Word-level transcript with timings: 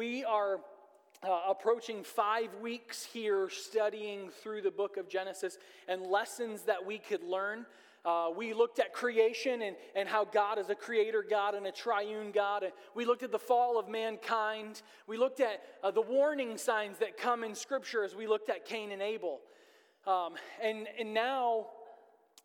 we 0.00 0.24
are 0.24 0.60
uh, 1.22 1.40
approaching 1.50 2.02
five 2.02 2.48
weeks 2.62 3.04
here 3.04 3.50
studying 3.50 4.30
through 4.42 4.62
the 4.62 4.70
book 4.70 4.96
of 4.96 5.10
Genesis 5.10 5.58
and 5.88 6.00
lessons 6.00 6.62
that 6.62 6.86
we 6.86 6.96
could 6.96 7.22
learn. 7.22 7.66
Uh, 8.06 8.28
we 8.34 8.54
looked 8.54 8.78
at 8.78 8.94
creation 8.94 9.60
and, 9.60 9.76
and 9.94 10.08
how 10.08 10.24
God 10.24 10.56
is 10.56 10.70
a 10.70 10.74
creator 10.74 11.22
God 11.22 11.54
and 11.54 11.66
a 11.66 11.70
triune 11.70 12.32
God. 12.32 12.62
And 12.62 12.72
we 12.94 13.04
looked 13.04 13.22
at 13.22 13.30
the 13.30 13.38
fall 13.38 13.78
of 13.78 13.90
mankind. 13.90 14.80
We 15.06 15.18
looked 15.18 15.40
at 15.40 15.60
uh, 15.82 15.90
the 15.90 16.00
warning 16.00 16.56
signs 16.56 16.96
that 17.00 17.18
come 17.18 17.44
in 17.44 17.54
Scripture 17.54 18.02
as 18.02 18.14
we 18.14 18.26
looked 18.26 18.48
at 18.48 18.64
Cain 18.64 18.92
and 18.92 19.02
Abel. 19.02 19.40
Um, 20.06 20.32
and, 20.62 20.88
and 20.98 21.12
now 21.12 21.66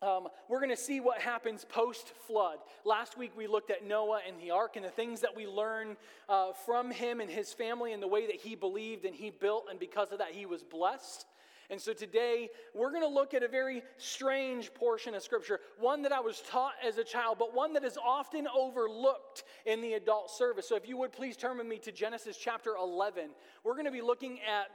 um, 0.02 0.28
we're 0.48 0.60
going 0.60 0.70
to 0.70 0.76
see 0.76 1.00
what 1.00 1.20
happens 1.20 1.64
post 1.64 2.12
flood. 2.26 2.58
Last 2.84 3.16
week 3.16 3.32
we 3.36 3.46
looked 3.46 3.70
at 3.70 3.86
Noah 3.86 4.20
and 4.26 4.38
the 4.40 4.50
ark 4.50 4.76
and 4.76 4.84
the 4.84 4.90
things 4.90 5.20
that 5.20 5.34
we 5.34 5.46
learn 5.46 5.96
uh, 6.28 6.52
from 6.52 6.90
him 6.90 7.20
and 7.20 7.30
his 7.30 7.52
family 7.52 7.92
and 7.92 8.02
the 8.02 8.08
way 8.08 8.26
that 8.26 8.36
he 8.36 8.54
believed 8.54 9.04
and 9.04 9.14
he 9.14 9.30
built, 9.30 9.66
and 9.70 9.78
because 9.78 10.12
of 10.12 10.18
that, 10.18 10.32
he 10.32 10.44
was 10.44 10.62
blessed. 10.62 11.26
And 11.70 11.80
so 11.80 11.92
today 11.92 12.50
we're 12.74 12.90
going 12.90 13.02
to 13.02 13.08
look 13.08 13.34
at 13.34 13.42
a 13.42 13.48
very 13.48 13.82
strange 13.96 14.72
portion 14.74 15.14
of 15.14 15.22
Scripture, 15.22 15.60
one 15.78 16.02
that 16.02 16.12
I 16.12 16.20
was 16.20 16.42
taught 16.48 16.74
as 16.86 16.98
a 16.98 17.04
child, 17.04 17.38
but 17.38 17.54
one 17.54 17.72
that 17.72 17.84
is 17.84 17.96
often 17.96 18.46
overlooked 18.54 19.44
in 19.64 19.80
the 19.80 19.94
adult 19.94 20.30
service. 20.30 20.68
So 20.68 20.76
if 20.76 20.88
you 20.88 20.96
would 20.98 21.12
please 21.12 21.36
turn 21.36 21.58
with 21.58 21.66
me 21.66 21.78
to 21.78 21.90
Genesis 21.90 22.36
chapter 22.36 22.74
11. 22.78 23.30
We're 23.64 23.74
going 23.74 23.86
to 23.86 23.90
be 23.90 24.02
looking 24.02 24.38
at 24.40 24.66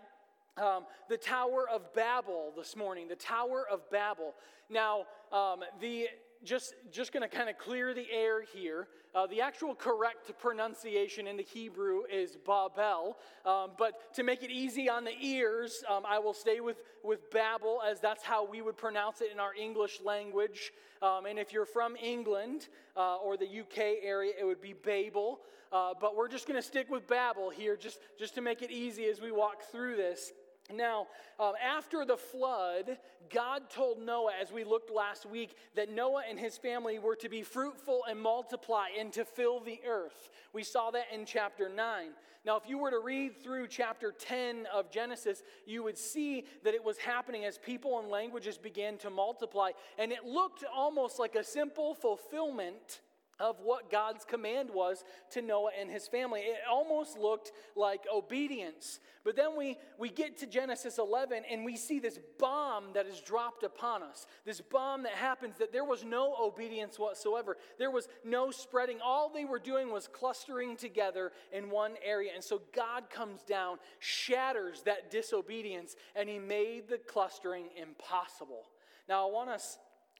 um, 0.57 0.85
the 1.09 1.17
Tower 1.17 1.67
of 1.69 1.93
Babel 1.93 2.53
this 2.57 2.75
morning, 2.75 3.07
the 3.07 3.15
Tower 3.15 3.65
of 3.71 3.89
Babel. 3.89 4.33
Now, 4.69 5.05
um, 5.31 5.63
the 5.79 6.07
just 6.43 6.73
just 6.91 7.13
going 7.13 7.21
to 7.27 7.33
kind 7.33 7.49
of 7.49 7.57
clear 7.57 7.93
the 7.93 8.05
air 8.11 8.41
here. 8.41 8.87
Uh, 9.13 9.27
the 9.27 9.41
actual 9.41 9.75
correct 9.75 10.31
pronunciation 10.39 11.27
in 11.27 11.35
the 11.35 11.43
Hebrew 11.43 12.03
is 12.11 12.37
Babel, 12.45 13.17
um, 13.45 13.71
but 13.77 14.13
to 14.15 14.23
make 14.23 14.41
it 14.41 14.49
easy 14.49 14.89
on 14.89 15.03
the 15.03 15.13
ears, 15.21 15.83
um, 15.89 16.03
I 16.07 16.19
will 16.19 16.33
stay 16.33 16.59
with 16.61 16.77
with 17.03 17.29
Babel 17.31 17.81
as 17.87 17.99
that's 17.99 18.23
how 18.23 18.45
we 18.45 18.61
would 18.61 18.77
pronounce 18.77 19.21
it 19.21 19.31
in 19.31 19.39
our 19.39 19.53
English 19.53 19.99
language. 20.03 20.71
Um, 21.01 21.25
and 21.25 21.37
if 21.37 21.51
you're 21.51 21.65
from 21.65 21.95
England 21.95 22.69
uh, 22.95 23.17
or 23.17 23.37
the 23.37 23.45
UK 23.45 24.03
area, 24.03 24.33
it 24.39 24.45
would 24.45 24.61
be 24.61 24.73
Babel. 24.73 25.41
Uh, 25.71 25.93
but 25.99 26.17
we're 26.17 26.27
just 26.27 26.47
going 26.47 26.59
to 26.59 26.65
stick 26.65 26.89
with 26.89 27.07
Babel 27.07 27.49
here, 27.49 27.77
just 27.77 27.99
just 28.17 28.35
to 28.35 28.41
make 28.41 28.61
it 28.61 28.71
easy 28.71 29.05
as 29.05 29.21
we 29.21 29.31
walk 29.31 29.63
through 29.71 29.95
this. 29.95 30.33
Now, 30.73 31.07
um, 31.39 31.53
after 31.63 32.05
the 32.05 32.17
flood, 32.17 32.97
God 33.33 33.69
told 33.69 33.99
Noah, 33.99 34.33
as 34.39 34.51
we 34.51 34.63
looked 34.63 34.91
last 34.91 35.25
week, 35.25 35.55
that 35.75 35.89
Noah 35.89 36.23
and 36.29 36.39
his 36.39 36.57
family 36.57 36.99
were 36.99 37.15
to 37.17 37.29
be 37.29 37.43
fruitful 37.43 38.03
and 38.09 38.19
multiply 38.19 38.87
and 38.97 39.11
to 39.13 39.25
fill 39.25 39.59
the 39.59 39.79
earth. 39.87 40.29
We 40.53 40.63
saw 40.63 40.91
that 40.91 41.05
in 41.13 41.25
chapter 41.25 41.69
9. 41.69 42.09
Now, 42.43 42.57
if 42.57 42.67
you 42.67 42.79
were 42.79 42.89
to 42.89 42.99
read 42.99 43.43
through 43.43 43.67
chapter 43.67 44.11
10 44.11 44.67
of 44.73 44.89
Genesis, 44.89 45.43
you 45.65 45.83
would 45.83 45.97
see 45.97 46.45
that 46.63 46.73
it 46.73 46.83
was 46.83 46.97
happening 46.97 47.45
as 47.45 47.57
people 47.57 47.99
and 47.99 48.09
languages 48.09 48.57
began 48.57 48.97
to 48.99 49.09
multiply. 49.09 49.71
And 49.99 50.11
it 50.11 50.25
looked 50.25 50.63
almost 50.73 51.19
like 51.19 51.35
a 51.35 51.43
simple 51.43 51.93
fulfillment 51.93 53.01
of 53.41 53.57
what 53.61 53.89
God's 53.89 54.23
command 54.23 54.69
was 54.71 55.03
to 55.31 55.41
Noah 55.41 55.71
and 55.79 55.89
his 55.89 56.07
family. 56.07 56.41
It 56.41 56.59
almost 56.69 57.17
looked 57.17 57.51
like 57.75 58.05
obedience. 58.13 58.99
But 59.23 59.35
then 59.35 59.57
we, 59.57 59.77
we 59.97 60.09
get 60.09 60.37
to 60.39 60.47
Genesis 60.47 60.99
11 60.99 61.43
and 61.49 61.65
we 61.65 61.75
see 61.75 61.99
this 61.99 62.19
bomb 62.39 62.93
that 62.93 63.07
is 63.07 63.19
dropped 63.19 63.63
upon 63.63 64.03
us. 64.03 64.27
This 64.45 64.61
bomb 64.61 65.03
that 65.03 65.13
happens 65.13 65.57
that 65.57 65.73
there 65.73 65.83
was 65.83 66.03
no 66.03 66.35
obedience 66.39 66.99
whatsoever. 66.99 67.57
There 67.79 67.91
was 67.91 68.07
no 68.23 68.51
spreading. 68.51 68.99
All 69.03 69.29
they 69.29 69.45
were 69.45 69.59
doing 69.59 69.91
was 69.91 70.07
clustering 70.07 70.77
together 70.77 71.31
in 71.51 71.69
one 71.69 71.93
area. 72.03 72.31
And 72.35 72.43
so 72.43 72.61
God 72.75 73.09
comes 73.09 73.43
down, 73.43 73.77
shatters 73.99 74.83
that 74.83 75.09
disobedience, 75.09 75.95
and 76.15 76.29
he 76.29 76.37
made 76.37 76.87
the 76.87 76.99
clustering 76.99 77.65
impossible. 77.75 78.67
Now, 79.09 79.27
I 79.27 79.31
want 79.31 79.49
us 79.49 79.79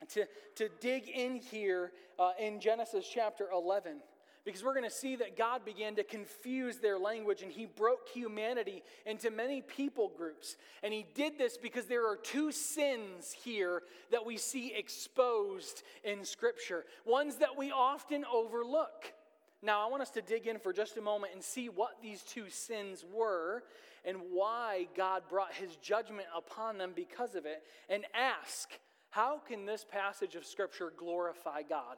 to, 0.10 0.26
to 0.56 0.70
dig 0.80 1.08
in 1.08 1.36
here 1.36 1.92
uh, 2.20 2.32
in 2.40 2.60
Genesis 2.60 3.06
chapter 3.12 3.48
11 3.54 3.98
because 4.44 4.64
we're 4.64 4.74
going 4.74 4.90
to 4.90 4.96
see 4.96 5.16
that 5.18 5.38
God 5.38 5.64
began 5.64 5.96
to 5.96 6.04
confuse 6.04 6.78
their 6.78 6.98
language 6.98 7.44
and 7.44 7.52
he 7.52 7.66
broke 7.66 8.10
humanity 8.10 8.84
into 9.06 9.30
many 9.30 9.62
people 9.62 10.12
groups. 10.18 10.58
And 10.82 10.94
he 10.94 11.06
did 11.14 11.38
this 11.38 11.58
because 11.58 11.86
there 11.86 12.08
are 12.08 12.16
two 12.16 12.52
sins 12.52 13.32
here 13.32 13.84
that 14.12 14.26
we 14.26 14.38
see 14.38 14.74
exposed 14.76 15.84
in 16.04 16.26
Scripture, 16.26 16.86
ones 17.06 17.36
that 17.38 17.56
we 17.56 17.72
often 17.72 18.26
overlook. 18.32 19.14
Now, 19.64 19.86
I 19.86 19.92
want 19.92 20.02
us 20.02 20.10
to 20.12 20.24
dig 20.24 20.48
in 20.48 20.58
for 20.58 20.74
just 20.74 20.98
a 20.98 21.02
moment 21.02 21.34
and 21.36 21.44
see 21.44 21.70
what 21.70 22.02
these 22.02 22.24
two 22.24 22.50
sins 22.50 23.06
were 23.14 23.64
and 24.04 24.18
why 24.32 24.88
God 24.98 25.22
brought 25.30 25.54
his 25.54 25.76
judgment 25.76 26.28
upon 26.36 26.80
them 26.80 26.94
because 26.96 27.36
of 27.36 27.46
it, 27.46 27.62
and 27.88 28.04
ask 28.16 28.72
how 29.12 29.40
can 29.46 29.66
this 29.66 29.86
passage 29.90 30.36
of 30.36 30.46
Scripture 30.46 30.92
glorify 30.98 31.62
God? 31.62 31.98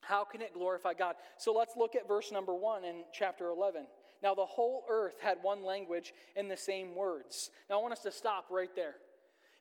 How 0.00 0.24
can 0.24 0.42
it 0.42 0.52
glorify 0.52 0.94
God? 0.94 1.14
So 1.38 1.52
let's 1.52 1.76
look 1.76 1.94
at 1.94 2.08
verse 2.08 2.32
number 2.32 2.54
one 2.54 2.84
in 2.84 3.04
chapter 3.12 3.48
11. 3.48 3.86
Now, 4.22 4.34
the 4.34 4.44
whole 4.44 4.84
earth 4.90 5.16
had 5.20 5.38
one 5.42 5.64
language 5.64 6.12
and 6.36 6.50
the 6.50 6.56
same 6.56 6.94
words. 6.94 7.50
Now, 7.70 7.78
I 7.78 7.82
want 7.82 7.92
us 7.92 8.02
to 8.02 8.12
stop 8.12 8.46
right 8.50 8.74
there. 8.74 8.96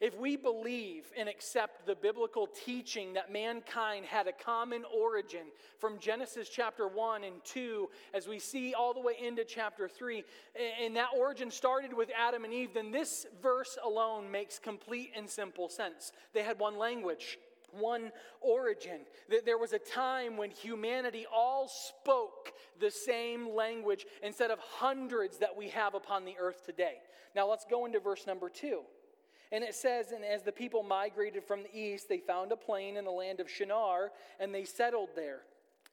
If 0.02 0.18
we 0.18 0.36
believe 0.36 1.12
and 1.16 1.30
accept 1.30 1.86
the 1.86 1.94
biblical 1.94 2.48
teaching 2.48 3.14
that 3.14 3.32
mankind 3.32 4.04
had 4.04 4.28
a 4.28 4.32
common 4.32 4.84
origin 4.92 5.46
from 5.78 6.00
Genesis 6.00 6.50
chapter 6.50 6.88
1 6.88 7.24
and 7.24 7.36
2, 7.46 7.88
as 8.16 8.28
we 8.28 8.40
see 8.40 8.74
all 8.74 8.96
the 8.96 9.00
way 9.00 9.14
into 9.24 9.44
chapter 9.44 9.88
3, 9.88 10.24
and 10.84 10.96
that 10.96 11.10
origin 11.16 11.52
started 11.52 11.94
with 11.94 12.10
Adam 12.18 12.46
and 12.46 12.52
Eve, 12.52 12.74
then 12.74 12.90
this 12.90 13.28
verse 13.44 13.78
alone 13.86 14.32
makes 14.32 14.58
complete 14.58 15.12
and 15.16 15.30
simple 15.30 15.70
sense. 15.70 16.12
They 16.34 16.42
had 16.42 16.58
one 16.58 16.80
language 16.80 17.38
one 17.80 18.12
origin. 18.42 19.00
That 19.30 19.46
there 19.46 19.58
was 19.58 19.72
a 19.72 19.80
time 19.80 20.36
when 20.36 20.52
humanity 20.52 21.26
all 21.34 21.70
spoke 21.70 22.52
the 22.82 22.92
same 22.92 23.56
language 23.56 24.06
instead 24.22 24.52
of 24.52 24.60
hundreds 24.60 25.38
that 25.38 25.56
we 25.56 25.70
have 25.70 25.96
upon 25.96 26.26
the 26.26 26.36
earth 26.38 26.66
today. 26.66 26.96
Now 27.34 27.50
let's 27.50 27.64
go 27.64 27.86
into 27.86 28.02
verse 28.02 28.28
number 28.28 28.50
two. 28.50 28.82
And 29.52 29.64
it 29.64 29.76
says, 29.76 30.12
And 30.12 30.24
as 30.24 30.44
the 30.44 30.52
people 30.52 30.84
migrated 30.84 31.44
from 31.44 31.64
the 31.64 31.78
east, 31.78 32.08
they 32.08 32.20
found 32.20 32.52
a 32.52 32.58
plain 32.58 32.98
in 32.98 33.06
the 33.06 33.12
land 33.12 33.40
of 33.40 33.50
Shinar, 33.50 34.12
and 34.40 34.54
they 34.54 34.64
settled 34.64 35.10
there. 35.16 35.42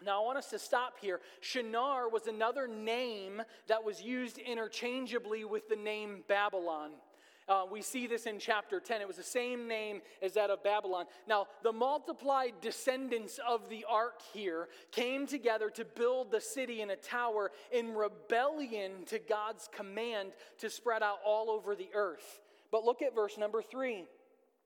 Now, 0.04 0.22
I 0.22 0.24
want 0.24 0.38
us 0.38 0.50
to 0.50 0.60
stop 0.60 0.98
here. 1.00 1.20
Shinar 1.40 2.08
was 2.08 2.28
another 2.28 2.68
name 2.68 3.42
that 3.66 3.82
was 3.82 4.00
used 4.00 4.38
interchangeably 4.38 5.44
with 5.44 5.68
the 5.68 5.76
name 5.76 6.22
Babylon. 6.28 6.92
Uh, 7.48 7.62
we 7.68 7.80
see 7.80 8.06
this 8.06 8.26
in 8.26 8.38
chapter 8.38 8.78
10. 8.78 9.00
It 9.00 9.08
was 9.08 9.16
the 9.16 9.22
same 9.22 9.66
name 9.66 10.02
as 10.22 10.34
that 10.34 10.50
of 10.50 10.62
Babylon. 10.62 11.06
Now, 11.26 11.46
the 11.62 11.72
multiplied 11.72 12.52
descendants 12.60 13.40
of 13.44 13.68
the 13.70 13.86
ark 13.88 14.20
here 14.34 14.68
came 14.92 15.26
together 15.26 15.70
to 15.70 15.84
build 15.84 16.30
the 16.30 16.42
city 16.42 16.82
in 16.82 16.90
a 16.90 16.96
tower 16.96 17.50
in 17.72 17.94
rebellion 17.94 19.04
to 19.06 19.18
God's 19.18 19.68
command 19.74 20.32
to 20.58 20.68
spread 20.68 21.02
out 21.02 21.18
all 21.24 21.50
over 21.50 21.74
the 21.74 21.88
earth. 21.94 22.40
But 22.70 22.84
look 22.84 23.02
at 23.02 23.14
verse 23.14 23.38
number 23.38 23.62
three. 23.62 24.04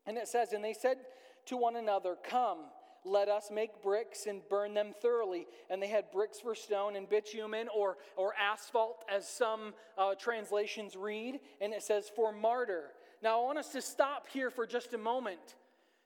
And 0.07 0.17
it 0.17 0.29
says, 0.29 0.53
And 0.53 0.65
they 0.65 0.75
said 0.75 0.99
to 1.47 1.57
one 1.57 1.77
another, 1.77 2.17
Come, 2.29 2.59
let 3.05 3.29
us 3.29 3.51
make 3.53 3.83
bricks 3.83 4.27
and 4.27 4.43
burn 4.49 4.75
them 4.75 4.93
thoroughly. 5.01 5.47
And 5.71 5.83
they 5.83 5.89
had 5.89 6.11
bricks 6.11 6.41
for 6.41 6.55
stone 6.55 6.97
and 6.97 7.09
bitumen 7.09 7.69
or, 7.75 7.97
or 8.17 8.35
asphalt, 8.35 9.05
as 9.12 9.29
some 9.29 9.75
uh, 9.99 10.15
translations 10.15 10.97
read. 10.97 11.41
And 11.61 11.73
it 11.73 11.83
says, 11.83 12.11
For 12.15 12.33
mortar. 12.33 12.91
Now, 13.23 13.41
I 13.41 13.45
want 13.45 13.59
us 13.59 13.69
to 13.71 13.83
stop 13.83 14.27
here 14.29 14.51
for 14.51 14.67
just 14.67 14.95
a 14.95 14.99
moment. 14.99 15.57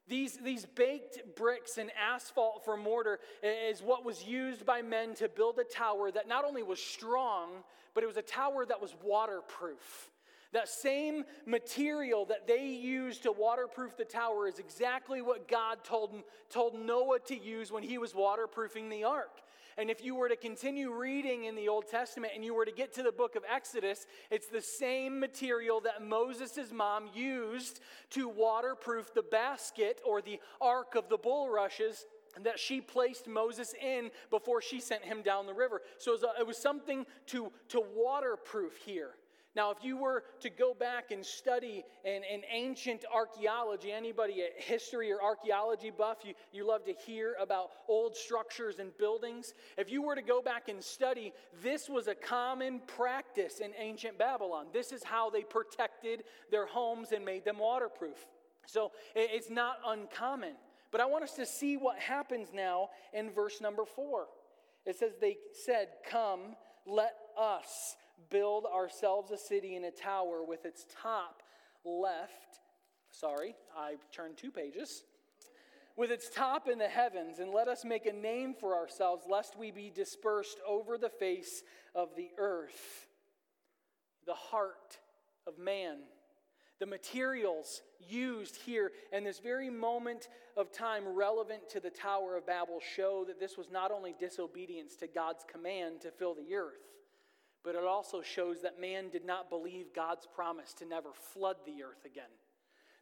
These, 0.08 0.36
these 0.36 0.64
baked 0.66 1.34
bricks 1.34 1.78
and 1.78 1.90
asphalt 1.98 2.64
for 2.64 2.76
mortar 2.76 3.18
is 3.42 3.82
what 3.82 4.04
was 4.04 4.22
used 4.22 4.64
by 4.64 4.80
men 4.80 5.14
to 5.16 5.28
build 5.28 5.58
a 5.58 5.64
tower 5.64 6.12
that 6.12 6.28
not 6.28 6.44
only 6.44 6.62
was 6.62 6.78
strong, 6.78 7.48
but 7.92 8.04
it 8.04 8.06
was 8.06 8.16
a 8.16 8.22
tower 8.22 8.64
that 8.66 8.80
was 8.80 8.94
waterproof. 9.02 10.10
That 10.56 10.70
same 10.70 11.26
material 11.44 12.24
that 12.24 12.46
they 12.46 12.64
used 12.64 13.24
to 13.24 13.30
waterproof 13.32 13.94
the 13.94 14.06
tower 14.06 14.48
is 14.48 14.58
exactly 14.58 15.20
what 15.20 15.48
God 15.48 15.84
told, 15.84 16.22
told 16.48 16.80
Noah 16.80 17.18
to 17.26 17.38
use 17.38 17.70
when 17.70 17.82
he 17.82 17.98
was 17.98 18.14
waterproofing 18.14 18.88
the 18.88 19.04
ark. 19.04 19.42
And 19.76 19.90
if 19.90 20.02
you 20.02 20.14
were 20.14 20.30
to 20.30 20.36
continue 20.36 20.94
reading 20.94 21.44
in 21.44 21.56
the 21.56 21.68
Old 21.68 21.88
Testament 21.88 22.32
and 22.34 22.42
you 22.42 22.54
were 22.54 22.64
to 22.64 22.72
get 22.72 22.94
to 22.94 23.02
the 23.02 23.12
book 23.12 23.36
of 23.36 23.42
Exodus, 23.46 24.06
it's 24.30 24.46
the 24.46 24.62
same 24.62 25.20
material 25.20 25.82
that 25.82 26.02
Moses' 26.02 26.72
mom 26.72 27.10
used 27.14 27.80
to 28.12 28.26
waterproof 28.26 29.12
the 29.12 29.24
basket 29.24 30.00
or 30.06 30.22
the 30.22 30.40
ark 30.58 30.94
of 30.94 31.10
the 31.10 31.18
bulrushes 31.18 32.06
that 32.44 32.58
she 32.58 32.80
placed 32.80 33.28
Moses 33.28 33.74
in 33.74 34.10
before 34.30 34.62
she 34.62 34.80
sent 34.80 35.04
him 35.04 35.20
down 35.20 35.44
the 35.44 35.52
river. 35.52 35.82
So 35.98 36.12
it 36.12 36.14
was, 36.14 36.22
a, 36.22 36.40
it 36.40 36.46
was 36.46 36.56
something 36.56 37.04
to, 37.26 37.52
to 37.68 37.82
waterproof 37.94 38.74
here. 38.86 39.10
Now, 39.56 39.70
if 39.70 39.78
you 39.82 39.96
were 39.96 40.22
to 40.40 40.50
go 40.50 40.74
back 40.74 41.12
and 41.12 41.24
study 41.24 41.82
in, 42.04 42.22
in 42.24 42.42
ancient 42.52 43.06
archaeology, 43.12 43.90
anybody 43.90 44.42
a 44.42 44.62
history 44.62 45.10
or 45.10 45.22
archaeology 45.22 45.90
buff, 45.90 46.18
you, 46.24 46.34
you 46.52 46.68
love 46.68 46.84
to 46.84 46.92
hear 46.92 47.36
about 47.40 47.70
old 47.88 48.14
structures 48.14 48.80
and 48.80 48.96
buildings. 48.98 49.54
If 49.78 49.90
you 49.90 50.02
were 50.02 50.14
to 50.14 50.20
go 50.20 50.42
back 50.42 50.68
and 50.68 50.84
study, 50.84 51.32
this 51.62 51.88
was 51.88 52.06
a 52.06 52.14
common 52.14 52.82
practice 52.86 53.60
in 53.60 53.70
ancient 53.78 54.18
Babylon. 54.18 54.66
This 54.74 54.92
is 54.92 55.02
how 55.02 55.30
they 55.30 55.42
protected 55.42 56.24
their 56.50 56.66
homes 56.66 57.12
and 57.12 57.24
made 57.24 57.46
them 57.46 57.58
waterproof. 57.58 58.26
So 58.66 58.92
it's 59.14 59.48
not 59.48 59.78
uncommon. 59.86 60.52
But 60.92 61.00
I 61.00 61.06
want 61.06 61.24
us 61.24 61.32
to 61.32 61.46
see 61.46 61.78
what 61.78 61.98
happens 61.98 62.48
now 62.52 62.90
in 63.14 63.30
verse 63.30 63.62
number 63.62 63.86
four. 63.86 64.26
It 64.84 64.98
says, 64.98 65.12
They 65.18 65.38
said, 65.52 65.88
Come, 66.10 66.56
let 66.86 67.14
us 67.38 67.96
build 68.30 68.66
ourselves 68.66 69.30
a 69.30 69.38
city 69.38 69.76
and 69.76 69.84
a 69.84 69.90
tower 69.90 70.42
with 70.46 70.64
its 70.64 70.86
top 71.02 71.42
left. 71.84 72.60
Sorry, 73.10 73.54
I 73.76 73.96
turned 74.12 74.36
two 74.36 74.50
pages. 74.50 75.04
With 75.96 76.10
its 76.10 76.28
top 76.28 76.68
in 76.68 76.78
the 76.78 76.88
heavens, 76.88 77.38
and 77.38 77.50
let 77.50 77.68
us 77.68 77.84
make 77.84 78.04
a 78.04 78.12
name 78.12 78.54
for 78.58 78.76
ourselves, 78.76 79.24
lest 79.28 79.58
we 79.58 79.70
be 79.70 79.90
dispersed 79.94 80.58
over 80.68 80.98
the 80.98 81.08
face 81.08 81.62
of 81.94 82.10
the 82.16 82.28
earth. 82.36 83.06
The 84.26 84.34
heart 84.34 84.98
of 85.46 85.58
man 85.58 85.96
the 86.78 86.86
materials 86.86 87.82
used 88.06 88.56
here 88.56 88.92
in 89.12 89.24
this 89.24 89.38
very 89.38 89.70
moment 89.70 90.28
of 90.56 90.72
time 90.72 91.04
relevant 91.08 91.68
to 91.70 91.80
the 91.80 91.90
Tower 91.90 92.36
of 92.36 92.46
Babel 92.46 92.80
show 92.94 93.24
that 93.26 93.40
this 93.40 93.56
was 93.56 93.70
not 93.70 93.90
only 93.90 94.14
disobedience 94.18 94.94
to 94.96 95.06
God's 95.06 95.44
command 95.50 96.02
to 96.02 96.10
fill 96.10 96.34
the 96.34 96.54
earth, 96.54 96.82
but 97.66 97.74
it 97.74 97.84
also 97.84 98.22
shows 98.22 98.62
that 98.62 98.80
man 98.80 99.08
did 99.10 99.24
not 99.24 99.50
believe 99.50 99.86
God's 99.92 100.24
promise 100.32 100.72
to 100.74 100.86
never 100.86 101.08
flood 101.12 101.56
the 101.66 101.82
earth 101.82 102.04
again. 102.06 102.30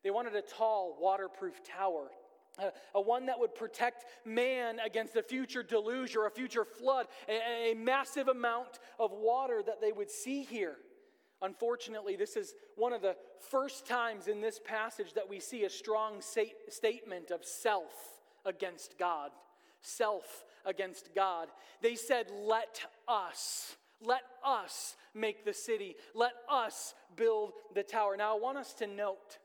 They 0.03 0.11
wanted 0.11 0.35
a 0.35 0.41
tall, 0.41 0.97
waterproof 0.99 1.63
tower, 1.63 2.11
a, 2.59 2.73
a 2.95 3.01
one 3.01 3.27
that 3.27 3.39
would 3.39 3.55
protect 3.55 4.07
man 4.25 4.79
against 4.85 5.17
a 5.17 5.23
future 5.23 5.63
deluge 5.63 6.17
or 6.17 6.27
a 6.27 6.31
future 6.31 6.65
flood, 6.65 7.09
a, 7.29 7.73
a 7.73 7.75
massive 7.75 8.29
amount 8.29 8.79
of 8.99 9.13
water 9.13 9.63
that 9.67 9.83
they 9.83 9.93
would 9.93 10.11
see 10.11 10.43
here. 10.45 10.77
Unfortunately, 11.43 12.17
this 12.17 12.35
is 12.35 12.55
one 12.75 12.95
of 12.95 13.03
the 13.03 13.17
first 13.51 13.87
times 13.87 14.29
in 14.29 14.41
this 14.41 14.59
passage 14.65 15.13
that 15.13 15.29
we 15.29 15.41
see 15.41 15.65
a 15.65 15.71
strong 15.71 16.23
statement 16.23 17.31
of 17.31 17.45
self 17.45 17.93
against 18.47 18.99
God. 18.99 19.31
Self 19.83 20.47
against 20.65 21.15
God. 21.15 21.49
They 21.83 21.97
said, 21.97 22.31
Let 22.33 22.81
us. 23.07 23.77
Let 24.03 24.23
us 24.45 24.97
make 25.15 25.45
the 25.45 25.53
city. 25.53 25.97
Let 26.15 26.33
us 26.51 26.95
build 27.17 27.53
the 27.75 27.83
tower. 27.83 28.17
Now, 28.17 28.37
I 28.37 28.41
want 28.41 28.59
us 28.59 28.75
to 28.75 28.87
note 28.87 29.39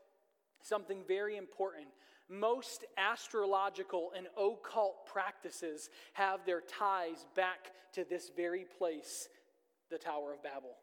something 0.62 1.02
very 1.06 1.36
important. 1.36 1.88
Most 2.28 2.84
astrological 2.96 4.12
and 4.16 4.28
occult 4.36 5.06
practices 5.06 5.90
have 6.12 6.44
their 6.46 6.60
ties 6.60 7.26
back 7.34 7.72
to 7.94 8.04
this 8.04 8.30
very 8.36 8.64
place, 8.78 9.28
the 9.90 9.98
Tower 9.98 10.34
of 10.34 10.42
Babel. 10.42 10.76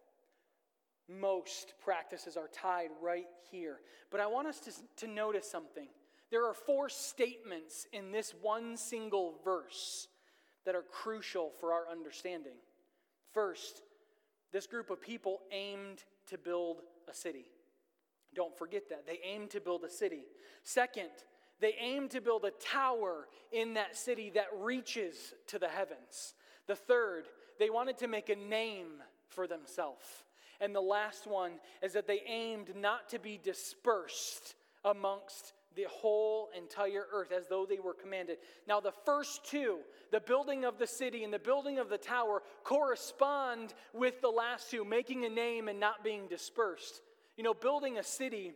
Most 1.09 1.73
practices 1.81 2.35
are 2.35 2.49
tied 2.49 2.89
right 3.01 3.27
here. 3.49 3.77
But 4.11 4.19
I 4.19 4.27
want 4.27 4.47
us 4.47 4.59
to, 4.61 4.71
to 5.05 5.07
notice 5.07 5.49
something. 5.49 5.87
There 6.29 6.45
are 6.45 6.53
four 6.53 6.89
statements 6.89 7.87
in 7.93 8.11
this 8.11 8.33
one 8.41 8.75
single 8.75 9.35
verse 9.45 10.09
that 10.65 10.75
are 10.75 10.83
crucial 10.83 11.53
for 11.61 11.71
our 11.71 11.89
understanding. 11.89 12.55
First, 13.33 13.81
this 14.51 14.67
group 14.67 14.89
of 14.89 15.01
people 15.01 15.41
aimed 15.51 16.03
to 16.27 16.37
build 16.37 16.81
a 17.09 17.13
city. 17.13 17.45
Don't 18.33 18.57
forget 18.57 18.89
that. 18.89 19.05
They 19.05 19.19
aimed 19.23 19.51
to 19.51 19.61
build 19.61 19.83
a 19.83 19.89
city. 19.89 20.23
Second, 20.63 21.09
they 21.59 21.75
aimed 21.79 22.11
to 22.11 22.21
build 22.21 22.45
a 22.45 22.51
tower 22.51 23.27
in 23.51 23.73
that 23.73 23.97
city 23.97 24.31
that 24.31 24.47
reaches 24.59 25.33
to 25.47 25.59
the 25.59 25.67
heavens. 25.67 26.35
The 26.67 26.75
third, 26.75 27.25
they 27.59 27.69
wanted 27.69 27.97
to 27.99 28.07
make 28.07 28.29
a 28.29 28.35
name 28.35 29.01
for 29.29 29.47
themselves. 29.47 30.05
And 30.59 30.73
the 30.73 30.81
last 30.81 31.27
one 31.27 31.53
is 31.81 31.93
that 31.93 32.07
they 32.07 32.21
aimed 32.27 32.75
not 32.75 33.09
to 33.09 33.19
be 33.19 33.39
dispersed 33.41 34.55
amongst 34.83 35.53
the 35.77 35.85
whole 35.89 36.49
entire 36.57 37.05
earth 37.13 37.31
as 37.31 37.47
though 37.47 37.65
they 37.65 37.79
were 37.79 37.93
commanded. 37.93 38.39
Now, 38.67 38.81
the 38.81 38.91
first 39.05 39.45
two, 39.45 39.77
the 40.11 40.19
building 40.19 40.65
of 40.65 40.79
the 40.79 40.87
city 40.87 41.23
and 41.23 41.31
the 41.31 41.39
building 41.39 41.77
of 41.77 41.87
the 41.87 41.99
tower, 41.99 42.41
correspond 42.63 43.75
with 43.93 44.19
the 44.21 44.29
last 44.29 44.71
two, 44.71 44.83
making 44.83 45.23
a 45.23 45.29
name 45.29 45.67
and 45.69 45.79
not 45.79 46.03
being 46.03 46.27
dispersed. 46.27 47.01
You 47.37 47.43
know, 47.43 47.53
building 47.53 47.99
a 47.99 48.03
city 48.03 48.53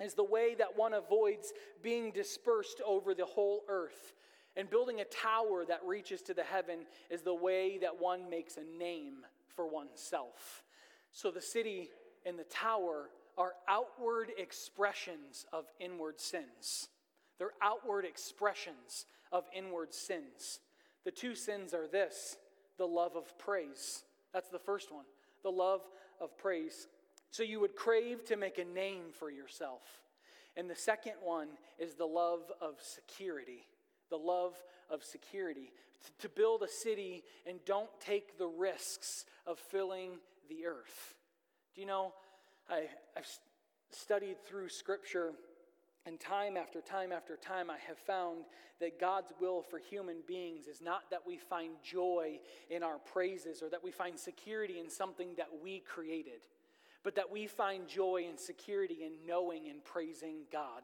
is 0.00 0.14
the 0.14 0.24
way 0.24 0.54
that 0.56 0.76
one 0.76 0.94
avoids 0.94 1.52
being 1.82 2.10
dispersed 2.10 2.80
over 2.84 3.14
the 3.14 3.26
whole 3.26 3.62
earth. 3.68 4.14
And 4.56 4.70
building 4.70 5.00
a 5.00 5.04
tower 5.04 5.64
that 5.68 5.80
reaches 5.84 6.22
to 6.22 6.34
the 6.34 6.44
heaven 6.44 6.86
is 7.10 7.22
the 7.22 7.34
way 7.34 7.78
that 7.78 8.00
one 8.00 8.30
makes 8.30 8.56
a 8.56 8.64
name 8.78 9.18
for 9.54 9.68
oneself. 9.68 10.62
So 11.12 11.30
the 11.30 11.42
city 11.42 11.90
and 12.24 12.38
the 12.38 12.44
tower 12.44 13.10
are 13.36 13.52
outward 13.68 14.30
expressions 14.38 15.46
of 15.52 15.64
inward 15.80 16.20
sins. 16.20 16.88
They're 17.38 17.52
outward 17.62 18.04
expressions 18.04 19.06
of 19.32 19.44
inward 19.54 19.92
sins. 19.92 20.60
The 21.04 21.10
two 21.10 21.34
sins 21.34 21.74
are 21.74 21.86
this 21.86 22.36
the 22.78 22.86
love 22.86 23.16
of 23.16 23.38
praise. 23.38 24.02
That's 24.32 24.48
the 24.48 24.58
first 24.58 24.92
one. 24.92 25.04
The 25.42 25.50
love 25.50 25.82
of 26.20 26.36
praise. 26.36 26.88
So 27.30 27.42
you 27.42 27.60
would 27.60 27.76
crave 27.76 28.24
to 28.26 28.36
make 28.36 28.58
a 28.58 28.64
name 28.64 29.04
for 29.12 29.30
yourself. 29.30 29.82
And 30.56 30.70
the 30.70 30.76
second 30.76 31.14
one 31.22 31.48
is 31.78 31.94
the 31.94 32.06
love 32.06 32.42
of 32.60 32.74
security. 32.80 33.66
The 34.10 34.18
love 34.18 34.54
of 34.90 35.02
security. 35.02 35.72
To 36.20 36.28
build 36.28 36.62
a 36.62 36.68
city 36.68 37.24
and 37.46 37.58
don't 37.64 37.90
take 38.00 38.38
the 38.38 38.46
risks 38.46 39.24
of 39.46 39.58
filling 39.58 40.12
the 40.48 40.66
earth. 40.66 41.14
Do 41.74 41.80
you 41.80 41.86
know, 41.86 42.12
I, 42.70 42.88
I've 43.16 43.28
studied 43.90 44.36
through 44.46 44.68
Scripture, 44.68 45.32
and 46.06 46.20
time 46.20 46.56
after 46.56 46.80
time 46.80 47.12
after 47.12 47.36
time, 47.36 47.70
I 47.70 47.78
have 47.86 47.98
found 47.98 48.44
that 48.80 49.00
God's 49.00 49.32
will 49.40 49.62
for 49.62 49.78
human 49.78 50.18
beings 50.26 50.66
is 50.66 50.82
not 50.82 51.10
that 51.10 51.26
we 51.26 51.38
find 51.38 51.74
joy 51.82 52.40
in 52.68 52.82
our 52.82 52.98
praises 52.98 53.62
or 53.62 53.70
that 53.70 53.82
we 53.82 53.90
find 53.90 54.18
security 54.18 54.80
in 54.80 54.90
something 54.90 55.30
that 55.36 55.48
we 55.62 55.80
created, 55.80 56.42
but 57.02 57.14
that 57.14 57.30
we 57.30 57.46
find 57.46 57.88
joy 57.88 58.26
and 58.28 58.38
security 58.38 58.98
in 59.04 59.12
knowing 59.26 59.68
and 59.68 59.82
praising 59.84 60.40
God. 60.52 60.82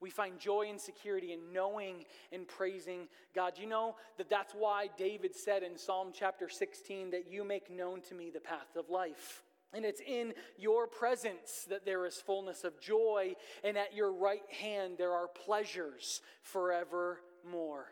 We 0.00 0.10
find 0.10 0.40
joy 0.40 0.66
and 0.68 0.80
security 0.80 1.32
in 1.32 1.52
knowing 1.52 2.04
and 2.32 2.48
praising 2.48 3.06
God. 3.36 3.52
You 3.56 3.66
know 3.66 3.94
that 4.18 4.28
that's 4.28 4.52
why 4.52 4.88
David 4.98 5.36
said 5.36 5.62
in 5.62 5.78
Psalm 5.78 6.08
chapter 6.12 6.48
16 6.48 7.12
that 7.12 7.30
you 7.30 7.44
make 7.44 7.70
known 7.70 8.00
to 8.08 8.14
me 8.14 8.30
the 8.30 8.40
path 8.40 8.74
of 8.76 8.90
life. 8.90 9.41
And 9.74 9.84
it's 9.84 10.00
in 10.00 10.34
your 10.58 10.86
presence 10.86 11.66
that 11.70 11.86
there 11.86 12.04
is 12.04 12.16
fullness 12.16 12.64
of 12.64 12.78
joy, 12.80 13.34
and 13.64 13.78
at 13.78 13.94
your 13.94 14.12
right 14.12 14.50
hand 14.50 14.94
there 14.98 15.12
are 15.12 15.28
pleasures 15.28 16.20
forevermore. 16.42 17.86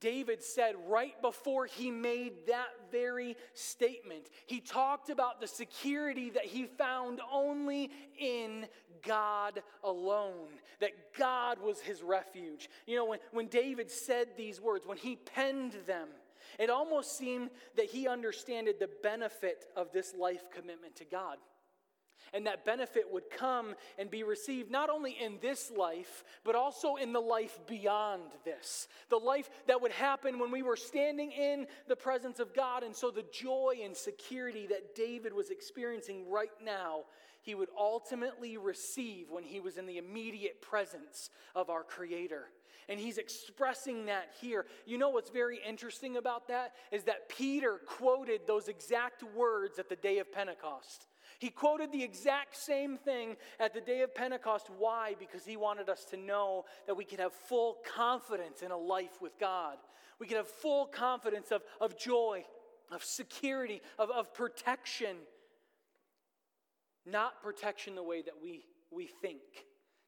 David 0.00 0.42
said 0.42 0.74
right 0.86 1.20
before 1.22 1.66
he 1.66 1.90
made 1.90 2.46
that 2.46 2.68
very 2.92 3.36
statement, 3.52 4.28
he 4.46 4.60
talked 4.60 5.10
about 5.10 5.40
the 5.40 5.46
security 5.46 6.30
that 6.30 6.44
he 6.44 6.66
found 6.66 7.20
only 7.32 7.90
in 8.18 8.66
God 9.04 9.62
alone, 9.82 10.48
that 10.80 11.14
God 11.16 11.60
was 11.60 11.80
his 11.80 12.02
refuge. 12.02 12.68
You 12.86 12.96
know, 12.96 13.06
when, 13.06 13.18
when 13.32 13.46
David 13.48 13.90
said 13.90 14.28
these 14.36 14.60
words, 14.60 14.86
when 14.86 14.98
he 14.98 15.16
penned 15.16 15.74
them, 15.86 16.08
it 16.58 16.70
almost 16.70 17.16
seemed 17.16 17.50
that 17.76 17.86
he 17.86 18.08
understood 18.08 18.66
the 18.78 18.90
benefit 19.02 19.64
of 19.76 19.92
this 19.92 20.14
life 20.14 20.50
commitment 20.50 20.96
to 20.96 21.04
God. 21.04 21.38
And 22.32 22.46
that 22.46 22.64
benefit 22.64 23.04
would 23.10 23.30
come 23.30 23.74
and 23.98 24.10
be 24.10 24.22
received 24.22 24.70
not 24.70 24.90
only 24.90 25.12
in 25.12 25.38
this 25.40 25.70
life, 25.70 26.24
but 26.44 26.54
also 26.54 26.96
in 26.96 27.12
the 27.12 27.20
life 27.20 27.58
beyond 27.66 28.22
this. 28.44 28.88
The 29.08 29.16
life 29.16 29.48
that 29.66 29.80
would 29.80 29.92
happen 29.92 30.38
when 30.38 30.50
we 30.50 30.62
were 30.62 30.76
standing 30.76 31.32
in 31.32 31.66
the 31.86 31.96
presence 31.96 32.38
of 32.38 32.54
God. 32.54 32.82
And 32.82 32.94
so 32.94 33.10
the 33.10 33.24
joy 33.32 33.76
and 33.82 33.96
security 33.96 34.66
that 34.66 34.94
David 34.94 35.32
was 35.32 35.50
experiencing 35.50 36.28
right 36.30 36.50
now, 36.62 37.04
he 37.40 37.54
would 37.54 37.70
ultimately 37.78 38.58
receive 38.58 39.30
when 39.30 39.44
he 39.44 39.60
was 39.60 39.78
in 39.78 39.86
the 39.86 39.98
immediate 39.98 40.60
presence 40.60 41.30
of 41.54 41.70
our 41.70 41.82
Creator. 41.82 42.44
And 42.88 42.98
he's 42.98 43.18
expressing 43.18 44.06
that 44.06 44.30
here. 44.40 44.64
You 44.86 44.96
know 44.96 45.10
what's 45.10 45.30
very 45.30 45.60
interesting 45.66 46.16
about 46.16 46.48
that 46.48 46.72
is 46.90 47.04
that 47.04 47.28
Peter 47.28 47.80
quoted 47.86 48.42
those 48.46 48.68
exact 48.68 49.22
words 49.36 49.78
at 49.78 49.90
the 49.90 49.96
day 49.96 50.18
of 50.18 50.32
Pentecost. 50.32 51.06
He 51.38 51.50
quoted 51.50 51.92
the 51.92 52.02
exact 52.02 52.56
same 52.56 52.96
thing 52.96 53.36
at 53.60 53.74
the 53.74 53.80
day 53.80 54.00
of 54.00 54.14
Pentecost. 54.14 54.68
Why? 54.76 55.14
Because 55.18 55.44
he 55.44 55.56
wanted 55.56 55.88
us 55.88 56.04
to 56.06 56.16
know 56.16 56.64
that 56.86 56.96
we 56.96 57.04
can 57.04 57.18
have 57.18 57.32
full 57.32 57.76
confidence 57.94 58.62
in 58.62 58.70
a 58.70 58.76
life 58.76 59.20
with 59.20 59.38
God. 59.38 59.76
We 60.18 60.26
can 60.26 60.38
have 60.38 60.48
full 60.48 60.86
confidence 60.86 61.52
of, 61.52 61.62
of 61.80 61.96
joy, 61.96 62.44
of 62.90 63.04
security, 63.04 63.82
of, 63.98 64.10
of 64.10 64.34
protection. 64.34 65.16
Not 67.06 67.42
protection 67.42 67.94
the 67.94 68.02
way 68.02 68.22
that 68.22 68.34
we, 68.42 68.64
we 68.90 69.06
think, 69.06 69.42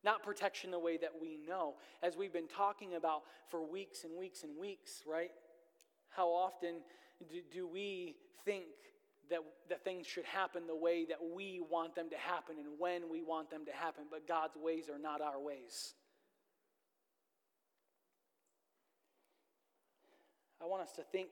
not 0.04 0.22
protection 0.22 0.70
the 0.70 0.78
way 0.78 0.96
that 0.96 1.12
we 1.20 1.38
know. 1.46 1.74
As 2.02 2.16
we've 2.16 2.32
been 2.32 2.48
talking 2.48 2.94
about 2.94 3.22
for 3.48 3.62
weeks 3.62 4.04
and 4.04 4.16
weeks 4.16 4.42
and 4.42 4.56
weeks, 4.58 5.02
right? 5.06 5.30
How 6.08 6.28
often 6.28 6.76
do, 7.28 7.40
do 7.52 7.68
we 7.68 8.16
think 8.44 8.64
that, 9.28 9.40
that 9.68 9.84
things 9.84 10.06
should 10.06 10.24
happen 10.24 10.66
the 10.66 10.76
way 10.76 11.04
that 11.06 11.18
we 11.34 11.60
want 11.70 11.94
them 11.94 12.10
to 12.10 12.16
happen 12.16 12.56
and 12.58 12.78
when 12.78 13.08
we 13.10 13.22
want 13.22 13.50
them 13.50 13.64
to 13.66 13.72
happen, 13.72 14.04
but 14.10 14.26
God's 14.26 14.56
ways 14.56 14.88
are 14.88 14.98
not 14.98 15.20
our 15.20 15.40
ways? 15.40 15.94
I 20.62 20.66
want 20.66 20.82
us 20.82 20.92
to 20.96 21.02
think, 21.02 21.28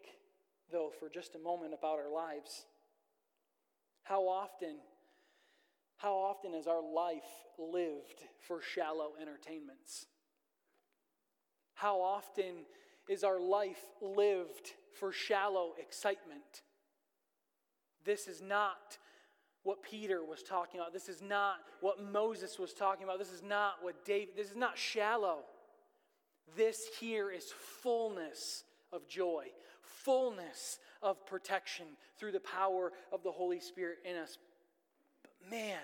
though, 0.72 0.90
for 0.98 1.08
just 1.08 1.34
a 1.34 1.38
moment 1.38 1.74
about 1.74 1.98
our 1.98 2.10
lives. 2.10 2.64
How 4.04 4.22
often, 4.22 4.76
how 5.98 6.14
often 6.14 6.54
is 6.54 6.66
our 6.66 6.82
life 6.82 7.28
lived 7.58 8.22
for 8.46 8.60
shallow 8.60 9.12
entertainments? 9.20 10.06
How 11.74 12.00
often 12.00 12.64
is 13.08 13.24
our 13.24 13.40
life 13.40 13.84
lived 14.00 14.72
for 14.98 15.12
shallow 15.12 15.74
excitement? 15.78 16.62
This 18.04 18.28
is 18.28 18.40
not 18.40 18.98
what 19.64 19.82
Peter 19.82 20.24
was 20.24 20.42
talking 20.42 20.80
about. 20.80 20.92
This 20.92 21.08
is 21.08 21.20
not 21.20 21.56
what 21.80 22.02
Moses 22.02 22.58
was 22.58 22.72
talking 22.72 23.04
about. 23.04 23.18
This 23.18 23.32
is 23.32 23.42
not 23.42 23.74
what 23.82 24.04
David, 24.04 24.36
this 24.36 24.50
is 24.50 24.56
not 24.56 24.78
shallow. 24.78 25.40
This 26.56 26.88
here 27.00 27.30
is 27.30 27.52
fullness 27.82 28.64
of 28.92 29.06
joy, 29.08 29.46
fullness 29.82 30.78
of 31.02 31.26
protection 31.26 31.86
through 32.18 32.32
the 32.32 32.40
power 32.40 32.92
of 33.12 33.22
the 33.22 33.30
Holy 33.30 33.60
Spirit 33.60 33.98
in 34.04 34.16
us. 34.16 34.38
Man, 35.50 35.80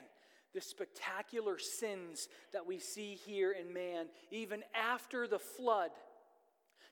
the 0.52 0.60
spectacular 0.60 1.58
sins 1.58 2.28
that 2.52 2.66
we 2.66 2.78
see 2.78 3.18
here 3.26 3.52
in 3.52 3.72
man, 3.72 4.06
even 4.30 4.62
after 4.74 5.26
the 5.26 5.38
flood, 5.38 5.90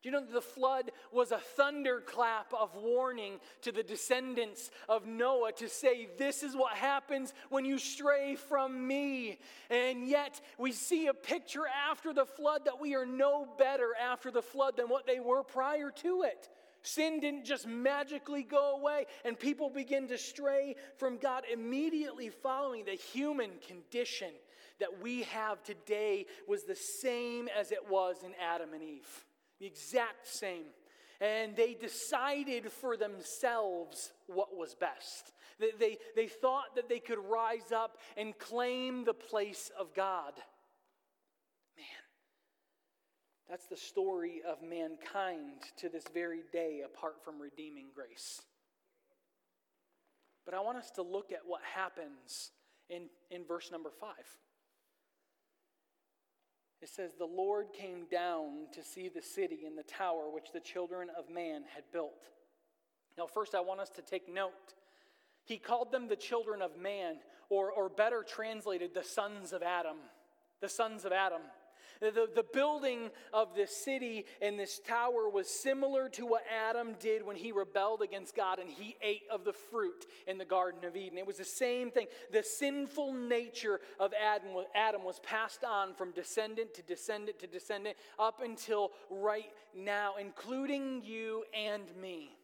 do 0.02 0.08
you 0.08 0.12
know 0.12 0.24
the 0.24 0.40
flood 0.40 0.90
was 1.12 1.30
a 1.30 1.38
thunderclap 1.38 2.52
of 2.58 2.74
warning 2.74 3.38
to 3.60 3.70
the 3.70 3.84
descendants 3.84 4.72
of 4.88 5.06
Noah 5.06 5.52
to 5.52 5.68
say, 5.68 6.08
This 6.18 6.42
is 6.42 6.56
what 6.56 6.72
happens 6.72 7.32
when 7.50 7.64
you 7.64 7.78
stray 7.78 8.34
from 8.34 8.84
me. 8.84 9.38
And 9.70 10.04
yet, 10.08 10.40
we 10.58 10.72
see 10.72 11.06
a 11.06 11.14
picture 11.14 11.66
after 11.88 12.12
the 12.12 12.26
flood 12.26 12.62
that 12.64 12.80
we 12.80 12.96
are 12.96 13.06
no 13.06 13.46
better 13.56 13.90
after 13.94 14.32
the 14.32 14.42
flood 14.42 14.76
than 14.76 14.88
what 14.88 15.06
they 15.06 15.20
were 15.20 15.44
prior 15.44 15.92
to 15.98 16.22
it. 16.22 16.48
Sin 16.82 17.20
didn't 17.20 17.44
just 17.44 17.66
magically 17.66 18.42
go 18.42 18.76
away, 18.76 19.06
and 19.24 19.38
people 19.38 19.70
begin 19.70 20.08
to 20.08 20.18
stray 20.18 20.74
from 20.96 21.16
God 21.16 21.44
immediately 21.52 22.28
following 22.28 22.84
the 22.84 22.92
human 22.92 23.50
condition 23.66 24.30
that 24.80 25.00
we 25.00 25.22
have 25.24 25.62
today 25.62 26.26
was 26.48 26.64
the 26.64 26.74
same 26.74 27.48
as 27.48 27.70
it 27.70 27.88
was 27.88 28.16
in 28.24 28.32
Adam 28.40 28.72
and 28.74 28.82
Eve 28.82 29.24
the 29.62 29.68
exact 29.68 30.26
same. 30.26 30.64
And 31.20 31.54
they 31.54 31.74
decided 31.74 32.70
for 32.72 32.96
themselves 32.96 34.12
what 34.26 34.56
was 34.56 34.74
best. 34.74 35.32
They, 35.60 35.70
they, 35.78 35.98
they 36.16 36.26
thought 36.26 36.74
that 36.74 36.88
they 36.88 36.98
could 36.98 37.20
rise 37.20 37.70
up 37.72 37.96
and 38.16 38.36
claim 38.36 39.04
the 39.04 39.14
place 39.14 39.70
of 39.78 39.94
God. 39.94 40.32
That's 43.48 43.66
the 43.66 43.76
story 43.76 44.40
of 44.48 44.62
mankind 44.62 45.62
to 45.78 45.88
this 45.88 46.04
very 46.14 46.42
day 46.52 46.82
apart 46.84 47.22
from 47.24 47.40
redeeming 47.40 47.86
grace. 47.94 48.42
But 50.44 50.54
I 50.54 50.60
want 50.60 50.78
us 50.78 50.90
to 50.92 51.02
look 51.02 51.32
at 51.32 51.40
what 51.46 51.60
happens 51.74 52.50
in, 52.88 53.02
in 53.30 53.44
verse 53.44 53.70
number 53.70 53.90
five. 54.00 54.26
It 56.80 56.88
says, 56.88 57.12
The 57.16 57.24
Lord 57.24 57.68
came 57.72 58.06
down 58.10 58.66
to 58.72 58.82
see 58.82 59.08
the 59.08 59.22
city 59.22 59.60
and 59.66 59.78
the 59.78 59.84
tower 59.84 60.24
which 60.32 60.50
the 60.52 60.60
children 60.60 61.08
of 61.16 61.32
man 61.32 61.62
had 61.74 61.84
built. 61.92 62.28
Now, 63.16 63.26
first, 63.26 63.54
I 63.54 63.60
want 63.60 63.80
us 63.80 63.90
to 63.90 64.02
take 64.02 64.32
note. 64.32 64.74
He 65.44 65.58
called 65.58 65.92
them 65.92 66.08
the 66.08 66.16
children 66.16 66.62
of 66.62 66.76
man, 66.76 67.16
or, 67.50 67.70
or 67.70 67.88
better 67.88 68.24
translated, 68.26 68.94
the 68.94 69.04
sons 69.04 69.52
of 69.52 69.62
Adam. 69.62 69.96
The 70.60 70.68
sons 70.68 71.04
of 71.04 71.12
Adam. 71.12 71.42
The, 72.02 72.28
the 72.34 72.44
building 72.52 73.10
of 73.32 73.54
this 73.54 73.70
city 73.70 74.26
and 74.40 74.58
this 74.58 74.80
tower 74.80 75.28
was 75.28 75.46
similar 75.46 76.08
to 76.10 76.26
what 76.26 76.42
Adam 76.68 76.96
did 76.98 77.24
when 77.24 77.36
he 77.36 77.52
rebelled 77.52 78.02
against 78.02 78.34
God 78.34 78.58
and 78.58 78.68
he 78.68 78.96
ate 79.00 79.22
of 79.30 79.44
the 79.44 79.52
fruit 79.52 80.06
in 80.26 80.36
the 80.36 80.44
Garden 80.44 80.84
of 80.84 80.96
Eden. 80.96 81.16
It 81.16 81.26
was 81.26 81.36
the 81.36 81.44
same 81.44 81.92
thing. 81.92 82.08
The 82.32 82.42
sinful 82.42 83.12
nature 83.12 83.78
of 84.00 84.12
Adam, 84.20 84.48
Adam 84.74 85.04
was 85.04 85.20
passed 85.20 85.62
on 85.62 85.94
from 85.94 86.10
descendant 86.10 86.74
to 86.74 86.82
descendant 86.82 87.38
to 87.38 87.46
descendant 87.46 87.96
up 88.18 88.42
until 88.42 88.90
right 89.08 89.52
now, 89.72 90.14
including 90.20 91.02
you 91.04 91.44
and 91.54 91.84
me. 92.00 92.36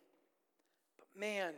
But 0.99 1.21
man, 1.21 1.55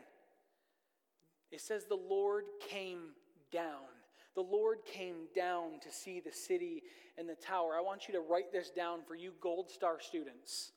it 1.52 1.60
says 1.60 1.84
the 1.84 1.96
Lord 1.96 2.44
came 2.66 3.10
down. 3.52 3.99
The 4.34 4.42
Lord 4.42 4.78
came 4.84 5.26
down 5.34 5.80
to 5.82 5.90
see 5.90 6.20
the 6.20 6.32
city 6.32 6.82
and 7.18 7.28
the 7.28 7.34
tower. 7.34 7.72
I 7.76 7.80
want 7.80 8.08
you 8.08 8.14
to 8.14 8.20
write 8.20 8.52
this 8.52 8.70
down 8.70 9.00
for 9.06 9.14
you 9.14 9.32
Gold 9.40 9.70
Star 9.70 9.98
students. 10.00 10.72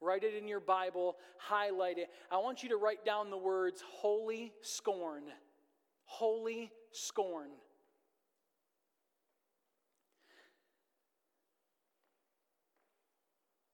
Write 0.00 0.24
it 0.24 0.34
in 0.34 0.48
your 0.48 0.60
Bible, 0.60 1.16
highlight 1.38 1.96
it. 1.96 2.08
I 2.30 2.38
want 2.38 2.62
you 2.62 2.68
to 2.70 2.76
write 2.76 3.04
down 3.04 3.30
the 3.30 3.38
words 3.38 3.82
holy 3.86 4.52
scorn. 4.60 5.24
Holy 6.04 6.72
scorn. 6.90 7.50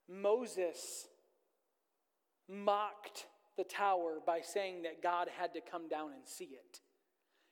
Moses 0.08 1.06
mocked 2.48 3.26
the 3.56 3.64
tower 3.64 4.18
by 4.24 4.40
saying 4.40 4.82
that 4.82 5.02
God 5.02 5.28
had 5.38 5.52
to 5.54 5.60
come 5.60 5.88
down 5.88 6.12
and 6.12 6.26
see 6.26 6.44
it. 6.52 6.80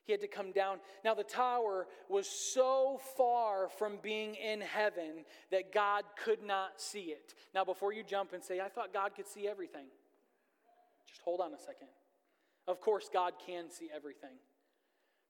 He 0.06 0.12
had 0.12 0.20
to 0.20 0.28
come 0.28 0.52
down. 0.52 0.78
Now, 1.04 1.14
the 1.14 1.24
tower 1.24 1.88
was 2.08 2.28
so 2.28 3.00
far 3.16 3.68
from 3.68 3.98
being 4.00 4.36
in 4.36 4.60
heaven 4.60 5.24
that 5.50 5.72
God 5.72 6.04
could 6.24 6.42
not 6.42 6.80
see 6.80 7.06
it. 7.06 7.34
Now, 7.52 7.64
before 7.64 7.92
you 7.92 8.04
jump 8.04 8.32
and 8.32 8.42
say, 8.42 8.60
I 8.60 8.68
thought 8.68 8.92
God 8.92 9.16
could 9.16 9.26
see 9.26 9.48
everything, 9.48 9.86
just 11.08 11.20
hold 11.22 11.40
on 11.40 11.52
a 11.52 11.58
second. 11.58 11.88
Of 12.68 12.80
course, 12.80 13.10
God 13.12 13.32
can 13.44 13.70
see 13.70 13.90
everything. 13.94 14.36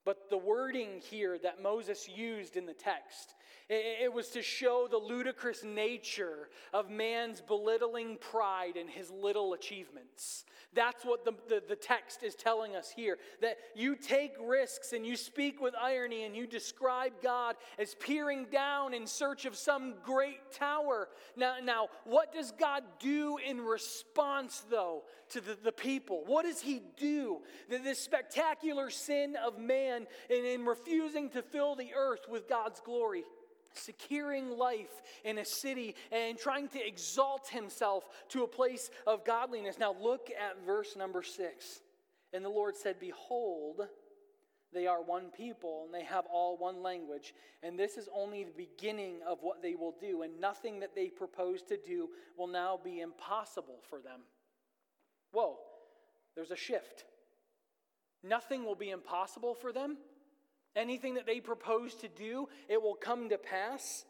But 0.07 0.31
the 0.31 0.39
wording 0.39 1.03
here 1.11 1.37
that 1.43 1.61
Moses 1.61 2.09
used 2.09 2.57
in 2.57 2.65
the 2.65 2.73
text, 2.73 3.35
it 3.69 4.13
was 4.13 4.29
to 4.29 4.43
show 4.43 4.87
the 4.89 4.97
ludicrous 4.97 5.65
nature 5.65 6.49
of 6.73 6.89
man's 6.89 7.41
belittling 7.41 8.17
pride 8.21 8.77
and 8.77 8.89
his 8.89 9.11
little 9.11 9.55
achievements. 9.55 10.45
That's 10.73 11.05
what 11.05 11.25
the, 11.25 11.33
the, 11.49 11.63
the, 11.69 11.75
text 11.75 12.23
is 12.23 12.35
telling 12.35 12.77
us 12.77 12.93
here. 12.95 13.17
That 13.41 13.57
you 13.75 13.97
take 13.97 14.35
risks 14.41 14.93
and 14.93 15.07
you 15.07 15.17
speak 15.17 15.61
with 15.61 15.75
irony 15.75 16.25
and 16.25 16.37
you 16.37 16.47
describe 16.47 17.13
God 17.23 17.57
as 17.79 17.95
peering 17.95 18.47
down 18.53 18.93
in 18.93 19.07
search 19.07 19.47
of 19.47 19.57
some 19.57 19.95
great 20.05 20.53
tower. 20.53 21.09
Now, 21.35 21.57
now 21.63 21.89
what 22.05 22.33
does 22.33 22.53
God 22.53 22.85
do 23.01 23.39
in 23.39 23.61
response, 23.61 24.65
though, 24.71 25.05
to 25.31 25.41
the, 25.41 25.57
the 25.65 25.73
people? 25.73 26.23
What 26.27 26.45
does 26.45 26.61
He 26.61 26.83
do? 26.99 27.39
This 27.71 27.99
spectacular 27.99 28.91
sin 28.91 29.35
of 29.45 29.59
man 29.59 29.96
in, 29.97 30.45
in 30.45 30.65
refusing 30.65 31.31
to 31.31 31.43
fill 31.43 31.75
the 31.75 31.91
earth 31.97 32.27
with 32.29 32.49
God's 32.49 32.81
glory 32.81 33.25
securing 33.79 34.57
life 34.57 35.03
in 35.25 35.39
a 35.39 35.45
city 35.45 35.95
and 36.11 36.39
trying 36.39 36.69
to 36.69 36.87
exalt 36.87 37.49
himself 37.49 38.05
to 38.31 38.43
a 38.43 38.49
place 38.49 38.91
of 39.07 39.25
godliness. 39.25 39.79
Now, 39.79 39.95
look 40.01 40.29
at 40.31 40.65
verse 40.65 40.97
number 40.97 41.23
six. 41.23 41.81
And 42.33 42.45
the 42.45 42.49
Lord 42.49 42.77
said, 42.77 42.97
Behold, 42.99 43.83
they 44.73 44.87
are 44.87 45.03
one 45.03 45.31
people 45.37 45.85
and 45.87 45.95
they 45.95 46.05
have 46.05 46.25
all 46.31 46.57
one 46.57 46.83
language. 46.83 47.35
And 47.63 47.79
this 47.79 47.97
is 47.97 48.09
only 48.15 48.45
the 48.45 48.53
beginning 48.57 49.17
of 49.27 49.39
what 49.41 49.63
they 49.63 49.75
will 49.75 49.95
do. 50.01 50.23
And 50.23 50.41
nothing 50.41 50.81
that 50.81 50.95
they 50.95 51.09
propose 51.09 51.63
to 51.63 51.77
do 51.77 52.09
will 52.37 52.49
now 52.49 52.79
be 52.83 53.01
impossible 53.01 53.79
for 53.89 54.01
them. 54.01 54.21
Whoa, 55.33 55.57
there's 56.35 56.51
a 56.51 56.57
shift. 56.57 57.05
Nothing 58.29 58.65
will 58.65 58.75
be 58.75 58.91
impossible 58.91 59.55
for 59.55 59.73
them. 59.73 59.97
Anything 60.75 61.15
that 61.15 61.27
they 61.27 61.41
propose 61.41 61.95
to 61.97 62.09
do, 62.09 62.49
it 62.69 62.83
will 62.83 62.95
come 62.95 63.29
to 63.31 63.39
pass. 63.39 64.05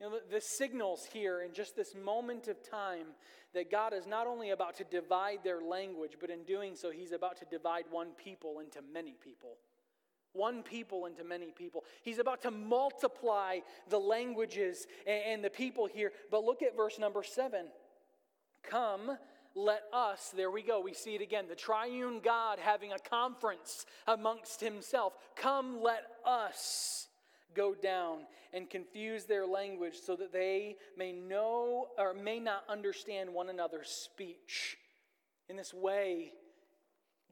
You 0.00 0.10
know, 0.10 0.18
the, 0.30 0.40
signals 0.40 1.06
here 1.12 1.42
in 1.42 1.52
just 1.52 1.76
this 1.76 1.94
moment 1.94 2.48
of 2.48 2.62
time 2.62 3.08
that 3.54 3.70
God 3.70 3.92
is 3.92 4.06
not 4.06 4.26
only 4.26 4.50
about 4.50 4.76
to 4.76 4.84
divide 4.84 5.38
their 5.44 5.60
language, 5.60 6.12
but 6.20 6.30
in 6.30 6.44
doing 6.44 6.76
so, 6.76 6.90
He's 6.90 7.12
about 7.12 7.36
to 7.38 7.44
divide 7.44 7.84
one 7.90 8.08
people 8.22 8.60
into 8.60 8.80
many 8.92 9.16
people. 9.22 9.56
One 10.32 10.62
people 10.62 11.06
into 11.06 11.24
many 11.24 11.50
people. 11.50 11.84
He's 12.02 12.18
about 12.18 12.42
to 12.42 12.50
multiply 12.50 13.58
the 13.88 13.98
languages 13.98 14.86
and 15.06 15.42
the 15.44 15.50
people 15.50 15.86
here. 15.86 16.12
But 16.30 16.44
look 16.44 16.62
at 16.62 16.76
verse 16.76 16.98
number 16.98 17.24
seven. 17.24 17.66
Come, 18.62 19.16
let 19.54 19.82
us, 19.92 20.32
there 20.36 20.50
we 20.50 20.62
go, 20.62 20.80
we 20.80 20.94
see 20.94 21.14
it 21.14 21.20
again, 21.20 21.46
the 21.48 21.54
triune 21.54 22.20
God 22.22 22.58
having 22.60 22.92
a 22.92 22.98
conference 22.98 23.84
amongst 24.06 24.60
himself. 24.60 25.14
Come, 25.36 25.82
let 25.82 26.04
us 26.24 27.08
go 27.54 27.74
down 27.74 28.20
and 28.52 28.70
confuse 28.70 29.24
their 29.24 29.46
language 29.46 29.94
so 30.04 30.16
that 30.16 30.32
they 30.32 30.76
may 30.96 31.12
know 31.12 31.88
or 31.98 32.14
may 32.14 32.38
not 32.38 32.64
understand 32.68 33.32
one 33.32 33.48
another's 33.48 33.88
speech. 33.88 34.76
In 35.48 35.56
this 35.56 35.74
way, 35.74 36.32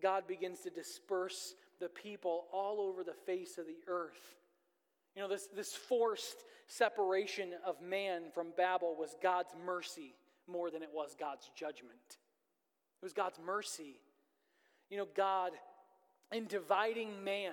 God 0.02 0.26
begins 0.26 0.60
to 0.60 0.70
disperse 0.70 1.54
the 1.80 1.88
people 1.88 2.46
all 2.52 2.80
over 2.80 3.04
the 3.04 3.14
face 3.26 3.58
of 3.58 3.66
the 3.66 3.78
earth. 3.86 4.36
You 5.14 5.22
know, 5.22 5.28
this, 5.28 5.48
this 5.54 5.72
forced 5.72 6.44
separation 6.66 7.50
of 7.64 7.80
man 7.80 8.22
from 8.34 8.48
Babel 8.56 8.96
was 8.98 9.14
God's 9.22 9.54
mercy 9.64 10.14
more 10.48 10.70
than 10.70 10.82
it 10.82 10.90
was 10.92 11.14
God's 11.18 11.50
judgment. 11.54 11.98
It 12.10 13.04
was 13.04 13.12
God's 13.12 13.38
mercy. 13.44 14.00
You 14.90 14.98
know, 14.98 15.08
God, 15.14 15.52
in 16.32 16.46
dividing 16.46 17.22
man 17.22 17.52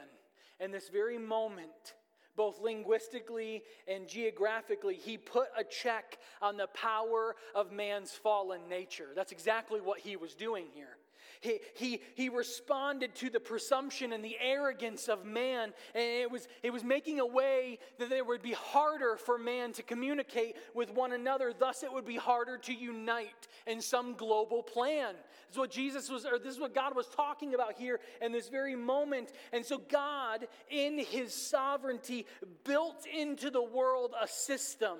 in 0.59 0.71
this 0.71 0.89
very 0.89 1.17
moment, 1.17 1.95
both 2.35 2.59
linguistically 2.59 3.63
and 3.87 4.07
geographically, 4.07 4.95
he 4.95 5.17
put 5.17 5.47
a 5.57 5.63
check 5.63 6.17
on 6.41 6.57
the 6.57 6.67
power 6.67 7.35
of 7.53 7.71
man's 7.71 8.11
fallen 8.11 8.61
nature. 8.69 9.09
That's 9.15 9.31
exactly 9.31 9.79
what 9.79 9.99
he 9.99 10.15
was 10.15 10.33
doing 10.33 10.65
here. 10.73 10.97
He, 11.45 11.59
he, 11.75 12.01
he 12.15 12.29
responded 12.29 13.13
to 13.15 13.29
the 13.29 13.39
presumption 13.39 14.13
and 14.13 14.25
the 14.25 14.35
arrogance 14.41 15.07
of 15.07 15.25
man, 15.25 15.73
and 15.93 16.03
it 16.03 16.31
was, 16.31 16.47
it 16.63 16.73
was 16.73 16.83
making 16.83 17.19
a 17.19 17.25
way 17.25 17.77
that 17.99 18.11
it 18.11 18.25
would 18.25 18.41
be 18.41 18.53
harder 18.53 19.15
for 19.15 19.37
man 19.37 19.71
to 19.73 19.83
communicate 19.83 20.55
with 20.73 20.89
one 20.89 21.13
another. 21.13 21.53
Thus, 21.57 21.83
it 21.83 21.93
would 21.93 22.05
be 22.05 22.15
harder 22.15 22.57
to 22.57 22.73
unite 22.73 23.47
in 23.67 23.79
some 23.79 24.15
global 24.15 24.63
plan. 24.63 25.13
This 25.47 25.53
is 25.53 25.57
what 25.57 25.71
Jesus 25.71 26.09
was, 26.09 26.25
or 26.25 26.39
this 26.39 26.55
is 26.55 26.59
what 26.59 26.73
God 26.73 26.95
was 26.95 27.07
talking 27.07 27.53
about 27.53 27.73
here 27.73 27.99
in 28.21 28.31
this 28.31 28.49
very 28.49 28.75
moment. 28.75 29.31
And 29.53 29.63
so, 29.63 29.77
God, 29.77 30.47
in 30.69 30.97
his 30.97 31.33
sovereignty, 31.33 32.25
built 32.63 33.05
into 33.05 33.51
the 33.51 33.63
world 33.63 34.13
a 34.19 34.27
system 34.27 34.97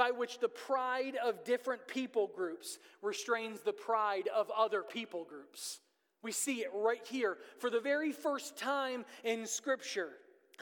by 0.00 0.10
which 0.10 0.38
the 0.38 0.48
pride 0.48 1.14
of 1.22 1.44
different 1.44 1.86
people 1.86 2.26
groups 2.34 2.78
restrains 3.02 3.60
the 3.60 3.72
pride 3.74 4.30
of 4.34 4.50
other 4.56 4.82
people 4.82 5.24
groups. 5.24 5.80
We 6.22 6.32
see 6.32 6.62
it 6.62 6.70
right 6.74 7.06
here 7.06 7.36
for 7.58 7.68
the 7.68 7.80
very 7.80 8.10
first 8.10 8.56
time 8.56 9.04
in 9.24 9.46
Scripture 9.46 10.12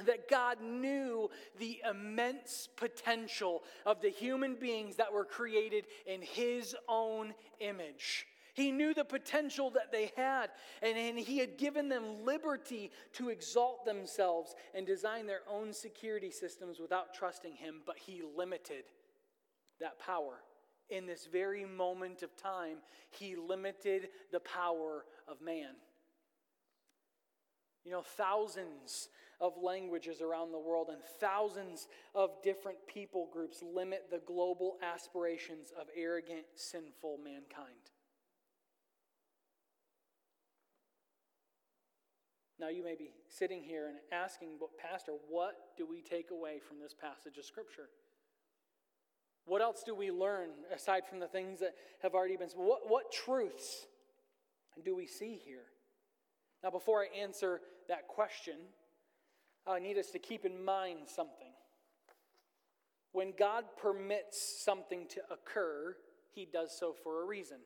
that 0.07 0.29
God 0.29 0.61
knew 0.61 1.31
the 1.61 1.81
immense 1.89 2.69
potential 2.75 3.63
of 3.87 4.03
the 4.03 4.11
human 4.11 4.57
beings 4.57 4.97
that 4.97 5.13
were 5.13 5.25
created 5.25 5.85
in 6.05 6.21
His 6.21 6.75
own 6.89 7.33
image. 7.61 8.27
He 8.55 8.73
knew 8.73 8.93
the 8.93 9.05
potential 9.05 9.71
that 9.71 9.93
they 9.93 10.11
had, 10.17 10.51
and, 10.83 10.99
and, 10.99 11.17
He 11.17 11.39
had 11.39 11.59
given 11.59 11.89
them 11.89 12.25
liberty 12.25 12.91
to 13.13 13.29
exalt 13.29 13.85
themselves 13.85 14.57
and 14.75 14.85
design 14.85 15.29
their 15.29 15.43
own 15.49 15.73
security 15.73 16.33
systems 16.33 16.81
without 16.81 17.15
trusting 17.15 17.55
Him, 17.55 17.83
but 17.87 17.99
He 17.99 18.21
limited 18.37 18.83
that 19.81 19.99
power. 19.99 20.41
In 20.91 21.07
this 21.07 21.27
very 21.27 21.65
moment 21.65 22.23
of 22.23 22.37
time, 22.37 22.79
he 23.11 23.37
limited 23.37 24.09
the 24.33 24.41
power 24.41 25.05
of 25.27 25.41
man. 25.41 25.75
You 27.85 27.93
know, 27.93 28.03
thousands 28.03 29.09
of 29.41 29.53
languages 29.63 30.21
around 30.21 30.53
the 30.53 30.59
world 30.59 30.89
and 30.91 31.03
thousands 31.21 31.89
of 32.15 32.43
different 32.43 32.79
people 32.87 33.29
groups 33.33 33.63
limit 33.63 34.07
the 34.11 34.21
global 34.27 34.79
aspirations 34.83 35.73
of 35.79 35.87
arrogant, 35.97 36.45
sinful 36.55 37.19
mankind. 37.23 37.93
Now, 42.61 42.69
you 42.69 42.83
may 42.83 42.97
be 42.97 43.13
sitting 43.29 43.63
here 43.63 43.87
and 43.89 43.99
asking, 44.11 44.57
but 44.59 44.77
Pastor, 44.77 45.13
what 45.29 45.55
do 45.77 45.87
we 45.87 46.03
take 46.03 46.33
away 46.33 46.59
from 46.59 46.81
this 46.81 46.93
passage 46.93 47.39
of 47.39 47.45
Scripture? 47.45 47.89
What 49.49 49.63
else 49.63 49.83
do 49.85 49.95
we 49.95 50.11
learn 50.11 50.51
aside 50.75 51.07
from 51.09 51.21
the 51.21 51.27
things 51.27 51.61
that 51.61 51.75
have 52.03 52.15
already 52.15 52.37
been? 52.37 52.49
What, 52.55 52.81
what 52.87 53.11
truths 53.11 53.87
do 54.85 54.95
we 54.95 55.07
see 55.07 55.41
here? 55.45 55.65
Now, 56.63 56.71
before 56.71 57.01
I 57.01 57.19
answer 57.19 57.63
that 57.89 58.09
question, 58.09 58.57
I 59.67 59.79
need 59.79 59.97
us 59.97 60.11
to 60.11 60.19
keep 60.19 60.45
in 60.45 60.63
mind 60.65 61.01
something. 61.07 61.53
When 63.13 63.33
God 63.39 63.65
permits 63.81 64.63
something 64.65 65.07
to 65.09 65.21
occur, 65.31 65.97
he 66.35 66.47
does 66.51 66.77
so 66.79 66.95
for 67.03 67.23
a 67.23 67.27
reason. 67.27 67.59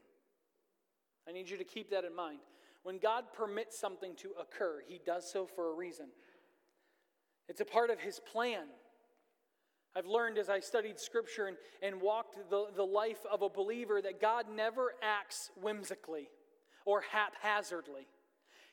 I 1.29 1.33
need 1.33 1.51
you 1.51 1.57
to 1.57 1.65
keep 1.65 1.91
that 1.91 2.05
in 2.05 2.15
mind. 2.15 2.39
When 2.85 2.99
God 2.99 3.25
permits 3.33 3.79
something 3.79 4.15
to 4.17 4.31
occur, 4.41 4.83
he 4.87 5.01
does 5.05 5.31
so 5.31 5.47
for 5.47 5.73
a 5.73 5.75
reason. 5.75 6.07
It's 7.49 7.61
a 7.61 7.65
part 7.65 7.91
of 7.91 8.01
his 8.01 8.21
plan. 8.21 8.67
I've 9.95 10.07
learned 10.07 10.39
as 10.39 10.49
I 10.49 10.61
studied 10.61 10.99
scripture 10.99 11.47
and, 11.47 11.57
and 11.83 12.01
walked 12.01 12.39
the, 12.51 12.67
the 12.75 12.85
life 12.85 13.21
of 13.31 13.43
a 13.43 13.49
believer 13.49 14.01
that 14.01 14.21
God 14.21 14.47
never 14.55 14.95
acts 15.03 15.51
whimsically 15.61 16.29
or 16.85 17.03
haphazardly. 17.03 18.09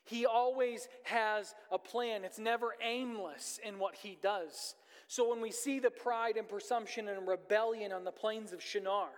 He 0.05 0.25
always 0.25 0.87
has 1.03 1.53
a 1.71 1.77
plan. 1.77 2.23
It's 2.23 2.39
never 2.39 2.75
aimless 2.81 3.59
in 3.63 3.79
what 3.79 3.95
he 3.95 4.17
does. 4.21 4.75
So 5.07 5.29
when 5.29 5.41
we 5.41 5.51
see 5.51 5.79
the 5.79 5.91
pride 5.91 6.37
and 6.37 6.47
presumption 6.47 7.09
and 7.09 7.27
rebellion 7.27 7.91
on 7.91 8.03
the 8.03 8.11
plains 8.11 8.53
of 8.53 8.63
Shinar, 8.63 9.09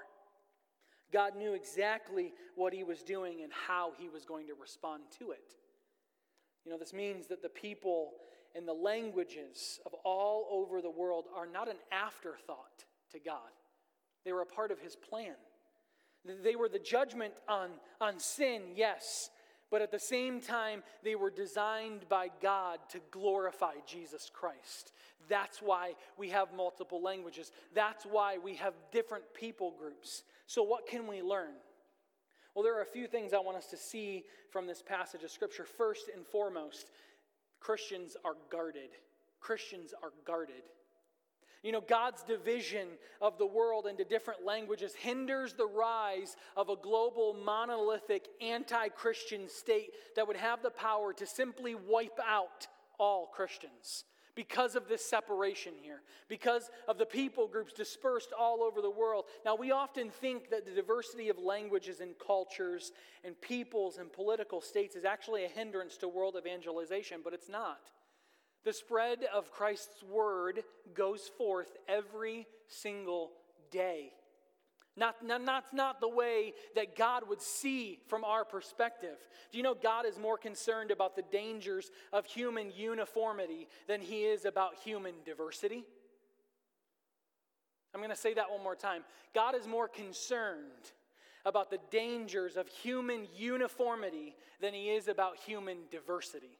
God 1.13 1.35
knew 1.35 1.53
exactly 1.53 2.33
what 2.55 2.73
he 2.73 2.83
was 2.83 3.03
doing 3.03 3.41
and 3.43 3.51
how 3.67 3.91
he 3.97 4.09
was 4.09 4.25
going 4.25 4.47
to 4.47 4.53
respond 4.59 5.03
to 5.19 5.31
it. 5.31 5.55
You 6.65 6.71
know, 6.71 6.77
this 6.77 6.93
means 6.93 7.27
that 7.27 7.41
the 7.41 7.49
people 7.49 8.11
and 8.55 8.67
the 8.67 8.73
languages 8.73 9.79
of 9.85 9.93
all 10.05 10.47
over 10.51 10.81
the 10.81 10.89
world 10.89 11.25
are 11.35 11.47
not 11.47 11.67
an 11.67 11.77
afterthought 11.91 12.85
to 13.11 13.19
God. 13.19 13.39
They 14.25 14.33
were 14.33 14.41
a 14.41 14.45
part 14.45 14.71
of 14.71 14.79
His 14.79 14.95
plan. 14.95 15.35
They 16.43 16.55
were 16.55 16.69
the 16.69 16.79
judgment 16.79 17.33
on, 17.47 17.69
on 17.99 18.19
sin, 18.19 18.61
yes, 18.75 19.31
but 19.71 19.81
at 19.81 19.89
the 19.89 19.99
same 19.99 20.41
time, 20.41 20.83
they 21.01 21.15
were 21.15 21.31
designed 21.31 22.07
by 22.09 22.27
God 22.41 22.79
to 22.89 22.99
glorify 23.09 23.75
Jesus 23.87 24.29
Christ. 24.31 24.91
That's 25.29 25.61
why 25.61 25.93
we 26.17 26.29
have 26.29 26.53
multiple 26.53 27.01
languages. 27.01 27.51
That's 27.73 28.05
why 28.05 28.37
we 28.37 28.55
have 28.55 28.73
different 28.91 29.23
people 29.33 29.73
groups. 29.79 30.23
So, 30.45 30.61
what 30.61 30.87
can 30.87 31.07
we 31.07 31.21
learn? 31.21 31.53
Well, 32.53 32.63
there 32.63 32.77
are 32.77 32.81
a 32.81 32.85
few 32.85 33.07
things 33.07 33.33
I 33.33 33.39
want 33.39 33.57
us 33.57 33.67
to 33.67 33.77
see 33.77 34.25
from 34.49 34.67
this 34.67 34.81
passage 34.81 35.23
of 35.23 35.31
Scripture. 35.31 35.63
First 35.63 36.09
and 36.13 36.27
foremost, 36.27 36.91
Christians 37.61 38.17
are 38.25 38.35
guarded. 38.51 38.89
Christians 39.39 39.93
are 40.03 40.11
guarded. 40.25 40.63
You 41.63 41.71
know, 41.71 41.81
God's 41.81 42.23
division 42.23 42.87
of 43.21 43.37
the 43.37 43.45
world 43.45 43.85
into 43.85 44.03
different 44.03 44.43
languages 44.43 44.95
hinders 44.95 45.53
the 45.53 45.67
rise 45.67 46.35
of 46.57 46.69
a 46.69 46.75
global, 46.75 47.35
monolithic, 47.45 48.27
anti 48.41 48.89
Christian 48.89 49.47
state 49.47 49.91
that 50.15 50.27
would 50.27 50.37
have 50.37 50.63
the 50.63 50.71
power 50.71 51.13
to 51.13 51.25
simply 51.25 51.75
wipe 51.75 52.19
out 52.27 52.67
all 52.97 53.27
Christians 53.27 54.05
because 54.35 54.75
of 54.75 54.87
this 54.87 55.03
separation 55.03 55.73
here, 55.81 56.01
because 56.27 56.69
of 56.87 56.97
the 56.97 57.05
people 57.05 57.47
groups 57.47 57.73
dispersed 57.73 58.29
all 58.37 58.63
over 58.63 58.81
the 58.81 58.89
world. 58.89 59.25
Now, 59.45 59.55
we 59.55 59.71
often 59.71 60.09
think 60.09 60.49
that 60.49 60.65
the 60.65 60.71
diversity 60.71 61.29
of 61.29 61.37
languages 61.37 61.99
and 61.99 62.15
cultures 62.17 62.91
and 63.23 63.39
peoples 63.41 63.97
and 63.97 64.11
political 64.11 64.61
states 64.61 64.95
is 64.95 65.05
actually 65.05 65.45
a 65.45 65.49
hindrance 65.49 65.97
to 65.97 66.07
world 66.07 66.35
evangelization, 66.37 67.21
but 67.23 67.33
it's 67.33 67.49
not. 67.49 67.91
The 68.63 68.73
spread 68.73 69.25
of 69.33 69.51
Christ's 69.51 70.03
word 70.03 70.63
goes 70.93 71.29
forth 71.37 71.77
every 71.87 72.47
single 72.67 73.31
day. 73.71 74.11
Not, 74.97 75.25
not, 75.25 75.41
not, 75.41 75.73
not 75.73 76.01
the 76.01 76.09
way 76.09 76.53
that 76.75 76.97
God 76.97 77.23
would 77.29 77.41
see 77.41 77.99
from 78.07 78.23
our 78.25 78.43
perspective. 78.43 79.17
Do 79.51 79.57
you 79.57 79.63
know 79.63 79.73
God 79.73 80.05
is 80.05 80.19
more 80.19 80.37
concerned 80.37 80.91
about 80.91 81.15
the 81.15 81.23
dangers 81.31 81.91
of 82.11 82.25
human 82.25 82.71
uniformity 82.75 83.67
than 83.87 84.01
he 84.01 84.23
is 84.23 84.43
about 84.43 84.75
human 84.83 85.13
diversity? 85.25 85.85
I'm 87.93 87.99
going 87.99 88.09
to 88.09 88.15
say 88.15 88.33
that 88.33 88.49
one 88.49 88.63
more 88.63 88.75
time. 88.75 89.03
God 89.33 89.55
is 89.55 89.67
more 89.67 89.87
concerned 89.87 90.91
about 91.45 91.69
the 91.69 91.79
dangers 91.89 92.55
of 92.57 92.67
human 92.67 93.27
uniformity 93.35 94.35
than 94.59 94.73
he 94.73 94.89
is 94.89 95.07
about 95.07 95.37
human 95.37 95.77
diversity. 95.89 96.57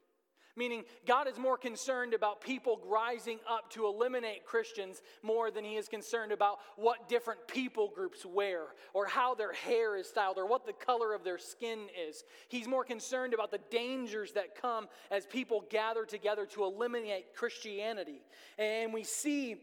Meaning, 0.55 0.83
God 1.07 1.27
is 1.27 1.37
more 1.37 1.57
concerned 1.57 2.13
about 2.13 2.41
people 2.41 2.79
rising 2.85 3.39
up 3.49 3.69
to 3.71 3.85
eliminate 3.85 4.45
Christians 4.45 5.01
more 5.23 5.49
than 5.49 5.63
he 5.63 5.75
is 5.75 5.87
concerned 5.87 6.31
about 6.31 6.59
what 6.75 7.07
different 7.07 7.47
people 7.47 7.91
groups 7.93 8.25
wear, 8.25 8.63
or 8.93 9.05
how 9.05 9.33
their 9.33 9.53
hair 9.53 9.95
is 9.95 10.07
styled, 10.07 10.37
or 10.37 10.45
what 10.45 10.65
the 10.65 10.73
color 10.73 11.13
of 11.13 11.23
their 11.23 11.37
skin 11.37 11.87
is. 12.07 12.23
He's 12.49 12.67
more 12.67 12.83
concerned 12.83 13.33
about 13.33 13.51
the 13.51 13.61
dangers 13.69 14.33
that 14.33 14.61
come 14.61 14.87
as 15.09 15.25
people 15.25 15.65
gather 15.69 16.05
together 16.05 16.45
to 16.47 16.63
eliminate 16.63 17.33
Christianity. 17.35 18.21
And 18.57 18.93
we 18.93 19.03
see 19.03 19.57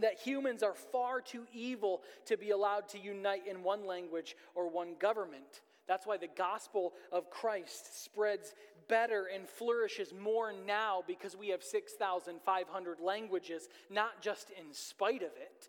that 0.00 0.18
humans 0.18 0.62
are 0.62 0.74
far 0.74 1.20
too 1.20 1.44
evil 1.52 2.02
to 2.26 2.36
be 2.36 2.50
allowed 2.50 2.88
to 2.90 2.98
unite 2.98 3.46
in 3.46 3.62
one 3.62 3.86
language 3.86 4.36
or 4.54 4.68
one 4.68 4.94
government. 4.98 5.62
That's 5.86 6.06
why 6.06 6.16
the 6.16 6.28
gospel 6.28 6.92
of 7.12 7.30
Christ 7.30 8.04
spreads 8.04 8.54
better 8.88 9.26
and 9.32 9.48
flourishes 9.48 10.12
more 10.12 10.52
now 10.52 11.02
because 11.06 11.36
we 11.36 11.48
have 11.48 11.62
6,500 11.62 13.00
languages, 13.00 13.68
not 13.90 14.22
just 14.22 14.50
in 14.50 14.72
spite 14.72 15.22
of 15.22 15.30
it. 15.36 15.68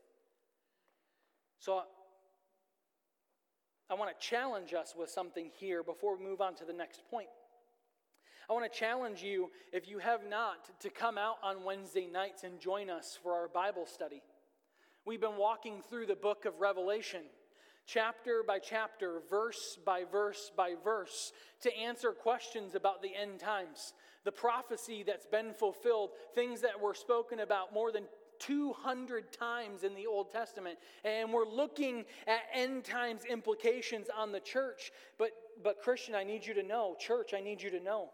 So 1.60 1.84
I 3.90 3.94
want 3.94 4.12
to 4.12 4.28
challenge 4.28 4.74
us 4.74 4.94
with 4.98 5.10
something 5.10 5.50
here 5.58 5.84
before 5.84 6.18
we 6.18 6.24
move 6.24 6.42
on 6.42 6.56
to 6.56 6.66
the 6.66 6.74
next 6.74 7.02
point. 7.10 7.30
I 8.50 8.54
want 8.54 8.72
to 8.72 8.80
challenge 8.80 9.22
you, 9.22 9.50
if 9.74 9.90
you 9.90 10.00
have 10.00 10.22
not, 10.30 10.80
to 10.80 10.90
come 10.90 11.18
out 11.18 11.36
on 11.44 11.66
Wednesday 11.66 12.08
nights 12.08 12.44
and 12.44 12.60
join 12.60 12.90
us 12.90 13.18
for 13.22 13.34
our 13.34 13.50
Bible 13.50 13.86
study. 13.86 14.22
We've 15.06 15.20
been 15.20 15.38
walking 15.38 15.82
through 15.90 16.06
the 16.06 16.16
book 16.16 16.46
of 16.46 16.60
Revelation, 16.60 17.22
chapter 17.88 18.44
by 18.46 18.60
chapter, 18.60 19.22
verse 19.30 19.80
by 19.86 20.04
verse 20.12 20.52
by 20.56 20.76
verse, 20.84 21.32
to 21.62 21.76
answer 21.76 22.12
questions 22.12 22.76
about 22.76 23.02
the 23.02 23.16
end 23.16 23.40
times, 23.40 23.94
the 24.26 24.32
prophecy 24.32 25.04
that's 25.08 25.26
been 25.26 25.54
fulfilled, 25.54 26.12
things 26.36 26.62
that 26.62 26.80
were 26.80 26.94
spoken 26.94 27.40
about 27.40 27.74
more 27.74 27.92
than 27.92 28.04
200 28.40 29.32
times 29.32 29.84
in 29.84 29.96
the 29.96 30.06
Old 30.06 30.32
Testament. 30.32 30.78
And 31.04 31.34
we're 31.34 31.48
looking 31.48 32.06
at 32.28 32.42
end 32.54 32.84
times 32.84 33.26
implications 33.26 34.08
on 34.16 34.32
the 34.32 34.40
church. 34.40 34.92
But, 35.18 35.32
but 35.64 35.82
Christian, 35.82 36.14
I 36.14 36.24
need 36.24 36.46
you 36.46 36.54
to 36.54 36.64
know, 36.64 36.96
church, 37.00 37.34
I 37.34 37.40
need 37.40 37.62
you 37.62 37.72
to 37.72 37.80
know. 37.80 38.10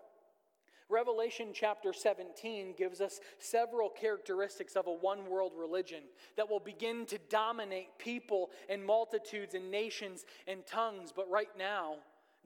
Revelation 0.93 1.47
chapter 1.53 1.91
17 1.91 2.75
gives 2.77 3.01
us 3.01 3.19
several 3.39 3.89
characteristics 3.89 4.75
of 4.75 4.85
a 4.85 4.93
one 4.93 5.27
world 5.27 5.53
religion 5.57 6.03
that 6.37 6.47
will 6.47 6.59
begin 6.59 7.07
to 7.07 7.17
dominate 7.29 7.97
people 7.97 8.51
and 8.69 8.85
multitudes 8.85 9.55
and 9.55 9.71
nations 9.71 10.23
and 10.47 10.65
tongues. 10.67 11.11
But 11.13 11.29
right 11.31 11.49
now, 11.57 11.95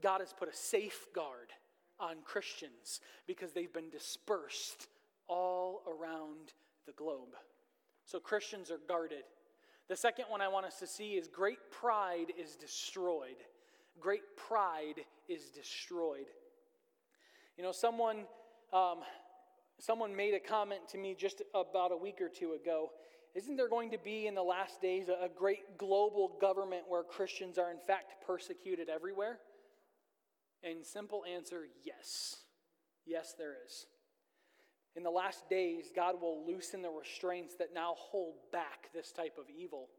God 0.02 0.22
has 0.22 0.32
put 0.32 0.48
a 0.48 0.56
safeguard 0.56 1.52
on 2.00 2.18
Christians 2.24 3.02
because 3.28 3.52
they've 3.52 3.74
been 3.74 3.90
dispersed 3.90 4.88
all 5.28 5.82
around 5.86 6.54
the 6.86 6.94
globe. 6.94 7.36
So 8.06 8.18
Christians 8.18 8.72
are 8.72 8.80
guarded. 8.88 9.24
The 9.90 9.98
second 9.98 10.26
one 10.30 10.40
I 10.40 10.48
want 10.48 10.66
us 10.66 10.80
to 10.80 10.88
see 10.88 11.16
is 11.16 11.28
great 11.28 11.60
pride 11.70 12.32
is 12.40 12.56
destroyed. 12.56 13.44
Great 14.00 14.38
pride 14.38 15.02
is 15.28 15.50
destroyed. 15.50 16.28
You 17.58 17.64
know, 17.64 17.72
someone, 17.72 18.26
um, 18.74 19.00
someone 19.80 20.16
made 20.16 20.34
a 20.34 20.40
comment 20.40 20.88
to 20.90 20.98
me 20.98 21.16
just 21.18 21.42
about 21.54 21.92
a 21.92 21.98
week 21.98 22.22
or 22.22 22.30
two 22.30 22.54
ago. 22.54 22.92
Isn't 23.36 23.56
there 23.56 23.70
going 23.70 23.92
to 23.92 23.98
be 23.98 24.28
in 24.28 24.36
the 24.36 24.44
last 24.44 24.82
days 24.82 25.10
a, 25.10 25.26
a 25.26 25.30
great 25.30 25.78
global 25.78 26.38
government 26.42 26.84
where 26.88 27.04
Christians 27.04 27.58
are 27.58 27.72
in 27.72 27.80
fact 27.80 28.26
persecuted 28.26 28.90
everywhere? 28.90 29.40
And 30.64 30.86
simple 30.86 31.24
answer 31.26 31.68
yes. 31.84 32.38
Yes, 33.06 33.36
there 33.38 33.54
is. 33.66 33.86
In 34.96 35.04
the 35.04 35.12
last 35.12 35.48
days, 35.48 35.92
God 35.96 36.20
will 36.20 36.46
loosen 36.46 36.82
the 36.82 36.90
restraints 36.90 37.56
that 37.60 37.74
now 37.74 37.94
hold 37.96 38.36
back 38.52 38.90
this 38.94 39.12
type 39.12 39.38
of 39.38 39.46
evil. 39.56 39.90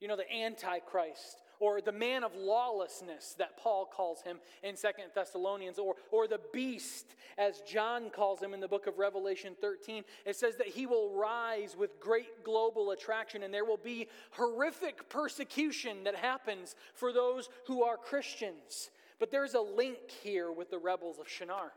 You 0.00 0.08
know, 0.08 0.16
the 0.16 0.32
Antichrist, 0.34 1.42
or 1.62 1.80
the 1.80 1.92
man 1.92 2.24
of 2.24 2.34
lawlessness 2.34 3.36
that 3.38 3.56
Paul 3.56 3.86
calls 3.86 4.20
him 4.22 4.38
in 4.64 4.74
Second 4.74 5.04
Thessalonians, 5.14 5.78
or, 5.78 5.94
or 6.10 6.26
the 6.26 6.40
beast, 6.52 7.14
as 7.38 7.60
John 7.60 8.10
calls 8.10 8.42
him 8.42 8.52
in 8.52 8.58
the 8.58 8.66
book 8.66 8.88
of 8.88 8.98
Revelation 8.98 9.54
13, 9.60 10.02
it 10.26 10.34
says 10.34 10.56
that 10.56 10.66
he 10.66 10.86
will 10.86 11.14
rise 11.14 11.76
with 11.76 12.00
great 12.00 12.42
global 12.42 12.90
attraction, 12.90 13.44
and 13.44 13.54
there 13.54 13.64
will 13.64 13.76
be 13.76 14.08
horrific 14.32 15.08
persecution 15.08 16.02
that 16.02 16.16
happens 16.16 16.74
for 16.94 17.12
those 17.12 17.48
who 17.68 17.84
are 17.84 17.96
Christians. 17.96 18.90
But 19.20 19.30
there's 19.30 19.54
a 19.54 19.60
link 19.60 20.10
here 20.24 20.50
with 20.50 20.68
the 20.68 20.80
rebels 20.80 21.20
of 21.20 21.28
Shinar. 21.28 21.70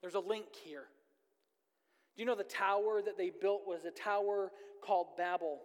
There's 0.00 0.16
a 0.16 0.18
link 0.20 0.46
here. 0.64 0.86
Do 2.16 2.22
you 2.22 2.26
know 2.26 2.34
the 2.34 2.42
tower 2.42 3.00
that 3.02 3.16
they 3.16 3.30
built 3.30 3.68
was 3.68 3.84
a 3.84 3.92
tower 3.92 4.50
called 4.82 5.16
Babel? 5.16 5.60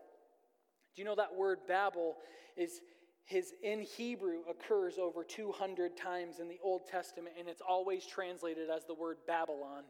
Do 0.95 1.01
you 1.01 1.05
know 1.05 1.15
that 1.15 1.35
word 1.35 1.61
Babel 1.67 2.17
is 2.55 2.81
his 3.25 3.53
in 3.63 3.81
Hebrew 3.81 4.39
occurs 4.49 4.97
over 4.97 5.23
200 5.23 5.95
times 5.95 6.39
in 6.39 6.47
the 6.47 6.59
Old 6.63 6.87
Testament 6.87 7.35
and 7.39 7.47
it's 7.47 7.61
always 7.61 8.05
translated 8.05 8.69
as 8.69 8.85
the 8.85 8.93
word 8.93 9.17
Babylon. 9.27 9.83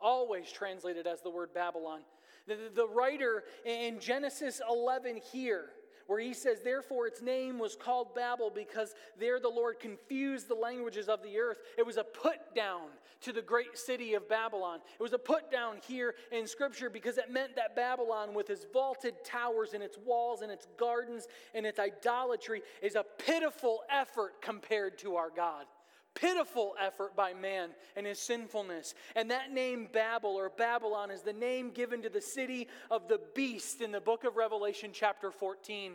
Always 0.00 0.50
translated 0.50 1.06
as 1.06 1.22
the 1.22 1.30
word 1.30 1.54
Babylon. 1.54 2.00
The, 2.46 2.70
the 2.74 2.88
writer 2.88 3.44
in 3.64 4.00
Genesis 4.00 4.60
11 4.68 5.20
here 5.32 5.70
where 6.06 6.20
he 6.20 6.34
says, 6.34 6.60
Therefore 6.62 7.06
its 7.06 7.22
name 7.22 7.58
was 7.58 7.76
called 7.76 8.14
Babel 8.14 8.50
because 8.54 8.94
there 9.18 9.40
the 9.40 9.48
Lord 9.48 9.80
confused 9.80 10.48
the 10.48 10.54
languages 10.54 11.08
of 11.08 11.22
the 11.22 11.38
earth. 11.38 11.58
It 11.78 11.86
was 11.86 11.96
a 11.96 12.04
put 12.04 12.54
down 12.54 12.88
to 13.22 13.32
the 13.32 13.42
great 13.42 13.78
city 13.78 14.14
of 14.14 14.28
Babylon. 14.28 14.80
It 14.98 15.02
was 15.02 15.12
a 15.12 15.18
put 15.18 15.50
down 15.50 15.78
here 15.86 16.14
in 16.30 16.46
Scripture 16.46 16.90
because 16.90 17.18
it 17.18 17.30
meant 17.30 17.56
that 17.56 17.74
Babylon, 17.74 18.34
with 18.34 18.50
its 18.50 18.66
vaulted 18.72 19.14
towers 19.24 19.72
and 19.72 19.82
its 19.82 19.96
walls 19.98 20.42
and 20.42 20.52
its 20.52 20.66
gardens 20.78 21.26
and 21.54 21.64
its 21.64 21.78
idolatry, 21.78 22.62
is 22.82 22.94
a 22.94 23.04
pitiful 23.18 23.82
effort 23.90 24.42
compared 24.42 24.98
to 24.98 25.16
our 25.16 25.30
God 25.30 25.66
pitiful 26.14 26.74
effort 26.80 27.16
by 27.16 27.34
man 27.34 27.70
and 27.96 28.06
his 28.06 28.18
sinfulness. 28.18 28.94
And 29.16 29.30
that 29.30 29.52
name, 29.52 29.88
Babel 29.92 30.30
or 30.30 30.48
Babylon, 30.48 31.10
is 31.10 31.22
the 31.22 31.32
name 31.32 31.70
given 31.70 32.02
to 32.02 32.08
the 32.08 32.20
city 32.20 32.68
of 32.90 33.08
the 33.08 33.20
beast 33.34 33.80
in 33.80 33.92
the 33.92 34.00
book 34.00 34.24
of 34.24 34.36
Revelation, 34.36 34.90
chapter 34.92 35.30
14. 35.30 35.94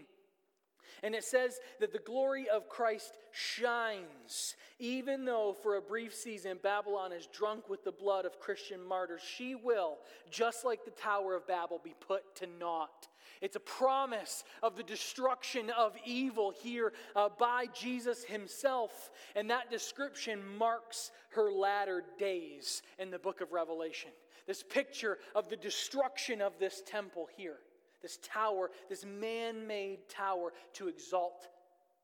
And 1.04 1.16
it 1.16 1.24
says 1.24 1.60
that 1.80 1.94
the 1.94 2.00
glory 2.00 2.48
of 2.50 2.70
Christ 2.70 3.18
shines, 3.32 4.56
even 4.80 5.26
though 5.26 5.56
for 5.62 5.78
a 5.78 5.82
brief 5.82 6.14
season 6.14 6.60
Babylon 6.62 7.12
is 7.12 7.28
drunk 7.28 7.70
with 7.70 7.84
the 7.84 7.92
blood 7.92 8.26
of 8.26 8.40
Christian 8.40 8.84
martyrs. 8.84 9.22
She 9.22 9.56
will, 9.56 9.98
just 10.30 10.66
like 10.66 10.86
the 10.86 10.92
Tower 10.92 11.36
of 11.36 11.48
Babel, 11.48 11.80
be 11.84 11.96
put 12.00 12.36
to 12.38 12.48
naught. 12.60 13.08
It's 13.42 13.56
a 13.56 13.62
promise 13.62 14.44
of 14.62 14.76
the 14.76 14.84
destruction 14.84 15.70
of 15.70 15.96
evil 16.06 16.54
here 16.62 16.94
uh, 17.16 17.30
by 17.38 17.68
Jesus 17.74 18.24
himself. 18.24 19.12
And 19.36 19.50
that 19.50 19.72
description 19.72 20.42
marks 20.58 21.12
her 21.30 21.52
latter 21.52 22.04
days 22.18 22.82
in 22.98 23.12
the 23.12 23.20
book 23.20 23.40
of 23.42 23.54
Revelation. 23.54 24.12
This 24.46 24.64
picture 24.64 25.20
of 25.36 25.50
the 25.50 25.56
destruction 25.56 26.42
of 26.42 26.54
this 26.60 26.82
temple 26.86 27.30
here, 27.38 27.60
this 28.02 28.18
tower, 28.24 28.72
this 28.90 29.06
man 29.06 29.68
made 29.68 30.10
tower 30.10 30.54
to 30.74 30.88
exalt 30.88 31.48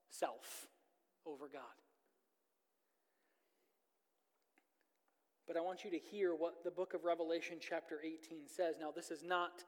self 0.09 0.67
over 1.25 1.47
God. 1.51 1.61
But 5.47 5.57
I 5.57 5.61
want 5.61 5.83
you 5.83 5.91
to 5.91 5.99
hear 5.99 6.33
what 6.33 6.63
the 6.63 6.71
book 6.71 6.93
of 6.93 7.03
Revelation, 7.03 7.57
chapter 7.59 7.99
18, 8.03 8.47
says. 8.47 8.75
Now, 8.79 8.91
this 8.91 9.11
is 9.11 9.23
not 9.23 9.63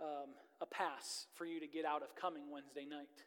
um, 0.00 0.30
a 0.60 0.66
pass 0.66 1.26
for 1.34 1.44
you 1.44 1.58
to 1.60 1.66
get 1.66 1.84
out 1.84 2.02
of 2.02 2.14
coming 2.14 2.44
Wednesday 2.52 2.86
night. 2.88 3.24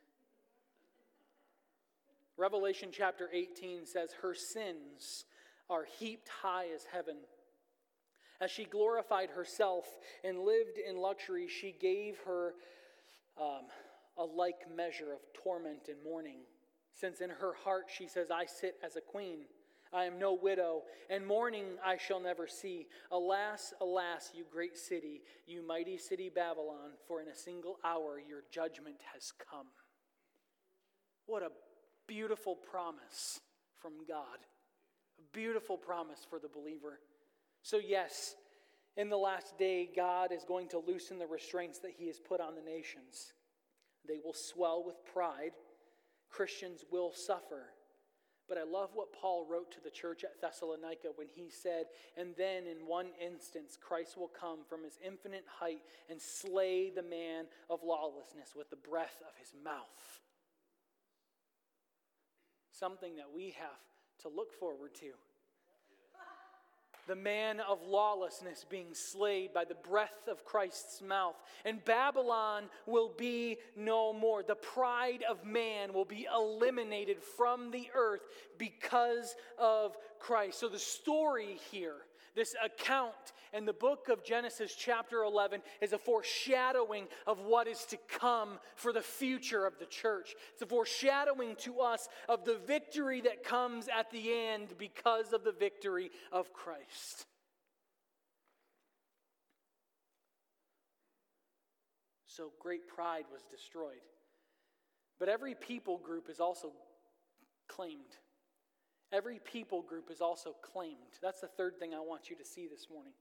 Revelation 2.37 2.89
chapter 2.91 3.29
18 3.33 3.85
says, 3.85 4.11
Her 4.21 4.33
sins 4.33 5.25
are 5.69 5.85
heaped 5.99 6.29
high 6.29 6.67
as 6.73 6.85
heaven. 6.91 7.17
As 8.41 8.49
she 8.49 8.65
glorified 8.65 9.29
herself 9.29 9.85
and 10.23 10.39
lived 10.39 10.79
in 10.79 10.97
luxury, 10.97 11.47
she 11.47 11.75
gave 11.79 12.17
her 12.25 12.55
um, 13.39 13.65
a 14.17 14.23
like 14.23 14.61
measure 14.75 15.13
of 15.13 15.19
torment 15.33 15.87
and 15.87 16.03
mourning. 16.03 16.39
Since 16.93 17.21
in 17.21 17.29
her 17.29 17.53
heart 17.63 17.85
she 17.87 18.07
says, 18.07 18.31
I 18.31 18.45
sit 18.45 18.75
as 18.83 18.95
a 18.95 19.01
queen. 19.01 19.45
I 19.93 20.05
am 20.05 20.17
no 20.17 20.33
widow, 20.33 20.83
and 21.09 21.27
mourning 21.27 21.65
I 21.85 21.97
shall 21.97 22.21
never 22.21 22.47
see. 22.47 22.87
Alas, 23.11 23.73
alas, 23.81 24.31
you 24.33 24.45
great 24.49 24.77
city, 24.77 25.21
you 25.45 25.67
mighty 25.67 25.97
city 25.97 26.31
Babylon, 26.33 26.91
for 27.07 27.21
in 27.21 27.27
a 27.27 27.35
single 27.35 27.77
hour 27.83 28.17
your 28.17 28.43
judgment 28.51 28.95
has 29.13 29.33
come. 29.51 29.67
What 31.25 31.43
a 31.43 31.49
beautiful 32.07 32.55
promise 32.55 33.41
from 33.81 34.05
God. 34.07 34.39
A 35.19 35.23
beautiful 35.33 35.77
promise 35.77 36.25
for 36.29 36.39
the 36.39 36.47
believer. 36.47 36.99
So, 37.63 37.77
yes, 37.77 38.35
in 38.97 39.09
the 39.09 39.17
last 39.17 39.57
day, 39.57 39.89
God 39.95 40.31
is 40.31 40.43
going 40.43 40.67
to 40.69 40.79
loosen 40.79 41.19
the 41.19 41.27
restraints 41.27 41.79
that 41.79 41.93
He 41.97 42.07
has 42.07 42.19
put 42.19 42.41
on 42.41 42.55
the 42.55 42.61
nations. 42.61 43.33
They 44.07 44.19
will 44.23 44.33
swell 44.33 44.83
with 44.85 44.95
pride. 45.13 45.51
Christians 46.29 46.83
will 46.91 47.11
suffer. 47.13 47.67
But 48.51 48.57
I 48.57 48.63
love 48.63 48.89
what 48.93 49.13
Paul 49.13 49.47
wrote 49.49 49.71
to 49.71 49.81
the 49.81 49.89
church 49.89 50.25
at 50.25 50.41
Thessalonica 50.41 51.09
when 51.15 51.27
he 51.33 51.49
said, 51.49 51.85
And 52.17 52.33
then 52.37 52.67
in 52.67 52.85
one 52.85 53.07
instance, 53.23 53.77
Christ 53.79 54.17
will 54.17 54.27
come 54.27 54.59
from 54.67 54.83
his 54.83 54.99
infinite 55.05 55.45
height 55.47 55.83
and 56.09 56.21
slay 56.21 56.89
the 56.89 57.01
man 57.01 57.45
of 57.69 57.79
lawlessness 57.81 58.49
with 58.53 58.69
the 58.69 58.75
breath 58.75 59.21
of 59.21 59.33
his 59.39 59.53
mouth. 59.63 60.19
Something 62.71 63.15
that 63.15 63.31
we 63.33 63.51
have 63.57 63.69
to 64.23 64.27
look 64.27 64.51
forward 64.51 64.95
to. 64.95 65.11
The 67.07 67.15
man 67.15 67.59
of 67.59 67.79
lawlessness 67.85 68.65
being 68.69 68.93
slayed 68.93 69.53
by 69.53 69.65
the 69.65 69.75
breath 69.75 70.27
of 70.27 70.45
Christ's 70.45 71.01
mouth. 71.01 71.35
And 71.65 71.83
Babylon 71.83 72.65
will 72.85 73.11
be 73.17 73.57
no 73.75 74.13
more. 74.13 74.43
The 74.43 74.55
pride 74.55 75.23
of 75.29 75.45
man 75.45 75.93
will 75.93 76.05
be 76.05 76.27
eliminated 76.33 77.17
from 77.37 77.71
the 77.71 77.89
earth 77.95 78.21
because 78.57 79.35
of 79.57 79.97
Christ. 80.19 80.59
So 80.59 80.69
the 80.69 80.79
story 80.79 81.59
here 81.71 81.97
this 82.35 82.55
account 82.63 83.33
in 83.53 83.65
the 83.65 83.73
book 83.73 84.07
of 84.09 84.23
Genesis, 84.23 84.73
chapter 84.77 85.23
11, 85.23 85.61
is 85.81 85.93
a 85.93 85.97
foreshadowing 85.97 87.07
of 87.27 87.39
what 87.39 87.67
is 87.67 87.85
to 87.85 87.97
come 88.07 88.59
for 88.75 88.93
the 88.93 89.01
future 89.01 89.65
of 89.65 89.77
the 89.79 89.85
church. 89.85 90.33
It's 90.53 90.61
a 90.61 90.65
foreshadowing 90.65 91.55
to 91.57 91.79
us 91.79 92.07
of 92.29 92.45
the 92.45 92.59
victory 92.65 93.21
that 93.21 93.43
comes 93.43 93.87
at 93.87 94.09
the 94.11 94.31
end 94.33 94.75
because 94.77 95.33
of 95.33 95.43
the 95.43 95.51
victory 95.51 96.11
of 96.31 96.53
Christ. 96.53 97.25
So 102.27 102.51
great 102.61 102.87
pride 102.87 103.25
was 103.31 103.41
destroyed. 103.51 104.01
But 105.19 105.27
every 105.27 105.53
people 105.53 105.97
group 105.97 106.29
is 106.29 106.39
also 106.39 106.71
claimed. 107.67 108.17
Every 109.11 109.39
people 109.39 109.81
group 109.81 110.09
is 110.09 110.21
also 110.21 110.55
claimed. 110.61 111.19
That's 111.21 111.41
the 111.41 111.47
third 111.47 111.77
thing 111.77 111.93
I 111.93 111.99
want 111.99 112.29
you 112.29 112.35
to 112.37 112.45
see 112.45 112.67
this 112.67 112.87
morning. 112.89 113.13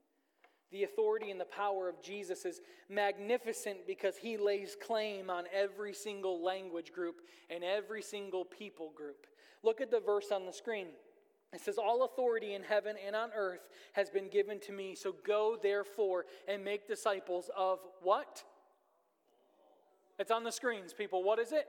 The 0.71 0.85
authority 0.85 1.33
and 1.33 1.41
the 1.41 1.47
power 1.47 1.89
of 1.89 2.01
Jesus 2.01 2.45
is 2.45 2.61
magnificent 2.89 3.87
because 3.89 4.17
he 4.17 4.37
lays 4.37 4.77
claim 4.81 5.29
on 5.29 5.45
every 5.53 5.93
single 5.93 6.45
language 6.45 6.93
group 6.93 7.23
and 7.49 7.65
every 7.65 8.03
single 8.03 8.45
people 8.45 8.93
group. 8.95 9.27
Look 9.65 9.81
at 9.81 9.91
the 9.91 9.99
verse 9.99 10.31
on 10.31 10.47
the 10.47 10.53
screen. 10.53 10.87
It 11.53 11.61
says, 11.61 11.77
All 11.77 12.05
authority 12.05 12.55
in 12.55 12.63
heaven 12.63 12.95
and 13.05 13.17
on 13.17 13.31
earth 13.35 13.69
has 13.95 14.11
been 14.11 14.29
given 14.29 14.61
to 14.61 14.73
me. 14.73 14.95
So 14.95 15.17
go 15.27 15.59
therefore 15.61 16.27
and 16.47 16.65
make 16.65 16.87
disciples 16.87 17.51
of 17.57 17.81
what? 18.01 18.45
It's 20.21 20.31
on 20.31 20.45
the 20.45 20.53
screens, 20.53 20.93
people. 20.93 21.25
What 21.25 21.41
is 21.41 21.51
it? 21.51 21.67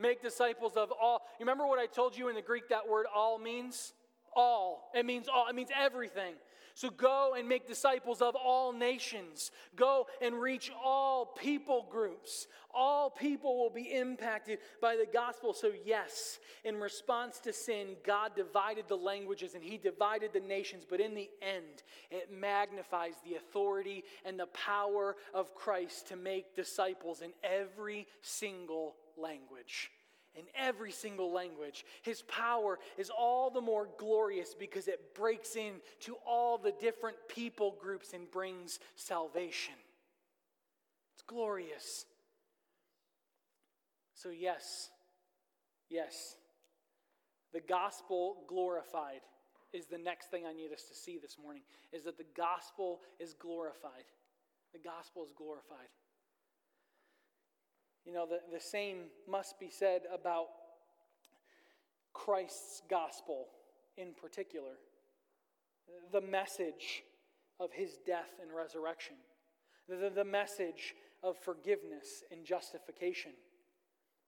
Make 0.00 0.22
disciples 0.22 0.76
of 0.76 0.90
all. 0.90 1.20
You 1.38 1.44
remember 1.44 1.66
what 1.66 1.78
I 1.78 1.86
told 1.86 2.16
you 2.16 2.28
in 2.28 2.34
the 2.34 2.42
Greek 2.42 2.70
that 2.70 2.88
word 2.88 3.06
all 3.14 3.38
means? 3.38 3.92
All. 4.34 4.90
It 4.94 5.04
means 5.04 5.28
all. 5.28 5.46
It 5.48 5.54
means 5.54 5.68
everything. 5.78 6.34
So 6.74 6.88
go 6.88 7.34
and 7.36 7.46
make 7.46 7.68
disciples 7.68 8.22
of 8.22 8.34
all 8.34 8.72
nations. 8.72 9.50
Go 9.76 10.06
and 10.22 10.40
reach 10.40 10.70
all 10.82 11.26
people 11.26 11.86
groups. 11.90 12.46
All 12.72 13.10
people 13.10 13.58
will 13.58 13.68
be 13.68 13.92
impacted 13.92 14.60
by 14.80 14.96
the 14.96 15.06
gospel. 15.12 15.52
So, 15.52 15.72
yes, 15.84 16.38
in 16.64 16.76
response 16.76 17.38
to 17.40 17.52
sin, 17.52 17.96
God 18.06 18.34
divided 18.34 18.86
the 18.88 18.96
languages 18.96 19.54
and 19.54 19.62
He 19.62 19.76
divided 19.76 20.32
the 20.32 20.40
nations. 20.40 20.86
But 20.88 21.00
in 21.00 21.14
the 21.14 21.28
end, 21.42 21.82
it 22.10 22.32
magnifies 22.32 23.14
the 23.24 23.34
authority 23.34 24.04
and 24.24 24.40
the 24.40 24.46
power 24.46 25.16
of 25.34 25.54
Christ 25.54 26.08
to 26.08 26.16
make 26.16 26.56
disciples 26.56 27.20
in 27.20 27.32
every 27.42 28.06
single 28.22 28.94
language. 29.16 29.90
In 30.36 30.44
every 30.54 30.92
single 30.92 31.32
language. 31.32 31.84
His 32.02 32.22
power 32.22 32.78
is 32.96 33.10
all 33.10 33.50
the 33.50 33.60
more 33.60 33.88
glorious 33.98 34.54
because 34.54 34.86
it 34.86 35.14
breaks 35.14 35.56
into 35.56 36.16
all 36.24 36.56
the 36.56 36.72
different 36.80 37.16
people 37.28 37.76
groups 37.80 38.12
and 38.12 38.30
brings 38.30 38.78
salvation. 38.94 39.74
It's 41.14 41.24
glorious. 41.26 42.06
So, 44.14 44.28
yes, 44.30 44.90
yes, 45.88 46.36
the 47.52 47.60
gospel 47.60 48.44
glorified 48.46 49.22
is 49.72 49.86
the 49.86 49.98
next 49.98 50.30
thing 50.30 50.44
I 50.46 50.52
need 50.52 50.72
us 50.72 50.84
to 50.84 50.94
see 50.94 51.18
this 51.18 51.36
morning 51.42 51.62
is 51.92 52.04
that 52.04 52.18
the 52.18 52.26
gospel 52.36 53.00
is 53.18 53.34
glorified. 53.34 54.04
The 54.72 54.78
gospel 54.78 55.24
is 55.24 55.32
glorified. 55.36 55.88
You 58.04 58.12
know, 58.12 58.26
the, 58.26 58.40
the 58.52 58.60
same 58.60 59.04
must 59.28 59.58
be 59.58 59.70
said 59.70 60.02
about 60.12 60.46
Christ's 62.12 62.82
gospel 62.88 63.46
in 63.96 64.14
particular 64.20 64.72
the 66.12 66.20
message 66.20 67.04
of 67.58 67.72
his 67.72 67.98
death 68.06 68.30
and 68.40 68.50
resurrection, 68.52 69.16
the, 69.88 70.10
the 70.14 70.24
message 70.24 70.94
of 71.22 71.36
forgiveness 71.36 72.24
and 72.30 72.44
justification. 72.44 73.32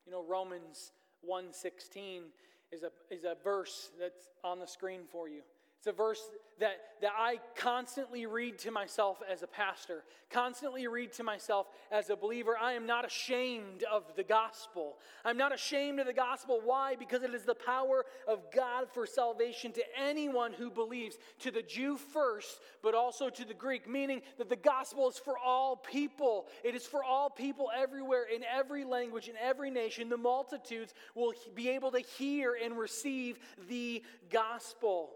You 0.06 0.12
know, 0.12 0.24
Romans 0.28 0.92
1:16 1.28 2.22
is 2.70 2.82
a, 2.82 2.90
is 3.10 3.24
a 3.24 3.36
verse 3.42 3.90
that's 3.98 4.28
on 4.44 4.58
the 4.58 4.66
screen 4.66 5.02
for 5.10 5.28
you. 5.28 5.42
It's 5.78 5.86
a 5.86 5.92
verse 5.92 6.22
that, 6.62 6.80
that 7.00 7.10
I 7.18 7.40
constantly 7.56 8.24
read 8.24 8.56
to 8.60 8.70
myself 8.70 9.18
as 9.28 9.42
a 9.42 9.48
pastor, 9.48 10.04
constantly 10.30 10.86
read 10.86 11.12
to 11.14 11.24
myself 11.24 11.66
as 11.90 12.08
a 12.08 12.14
believer. 12.14 12.56
I 12.56 12.74
am 12.74 12.86
not 12.86 13.04
ashamed 13.04 13.82
of 13.90 14.04
the 14.14 14.22
gospel. 14.22 14.94
I'm 15.24 15.36
not 15.36 15.52
ashamed 15.52 15.98
of 15.98 16.06
the 16.06 16.12
gospel. 16.12 16.60
Why? 16.62 16.94
Because 16.94 17.24
it 17.24 17.34
is 17.34 17.42
the 17.42 17.56
power 17.56 18.04
of 18.28 18.44
God 18.54 18.86
for 18.94 19.06
salvation 19.06 19.72
to 19.72 19.82
anyone 20.00 20.52
who 20.52 20.70
believes, 20.70 21.16
to 21.40 21.50
the 21.50 21.62
Jew 21.62 21.96
first, 21.96 22.60
but 22.80 22.94
also 22.94 23.28
to 23.28 23.44
the 23.44 23.54
Greek, 23.54 23.88
meaning 23.88 24.22
that 24.38 24.48
the 24.48 24.54
gospel 24.54 25.08
is 25.08 25.18
for 25.18 25.36
all 25.36 25.74
people. 25.74 26.46
It 26.62 26.76
is 26.76 26.86
for 26.86 27.02
all 27.02 27.28
people 27.28 27.72
everywhere, 27.76 28.26
in 28.32 28.44
every 28.44 28.84
language, 28.84 29.26
in 29.26 29.34
every 29.42 29.72
nation. 29.72 30.08
The 30.08 30.16
multitudes 30.16 30.94
will 31.16 31.34
be 31.56 31.70
able 31.70 31.90
to 31.90 32.00
hear 32.18 32.56
and 32.62 32.78
receive 32.78 33.40
the 33.68 34.04
gospel. 34.30 35.10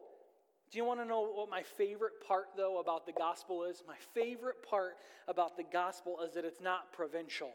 Do 0.71 0.79
you 0.79 0.85
want 0.85 1.01
to 1.01 1.07
know 1.07 1.21
what 1.23 1.49
my 1.49 1.63
favorite 1.63 2.21
part, 2.27 2.47
though, 2.57 2.81
about 2.81 3.07
the 3.07 3.13
gospel 3.13 3.65
is? 3.65 3.83
My 3.87 3.97
favorite 4.15 4.63
part 4.69 4.97
about 5.29 5.57
the 5.57 5.63
gospel 5.63 6.21
is 6.27 6.35
that 6.35 6.45
it's 6.45 6.61
not 6.61 6.93
provincial. 6.93 7.53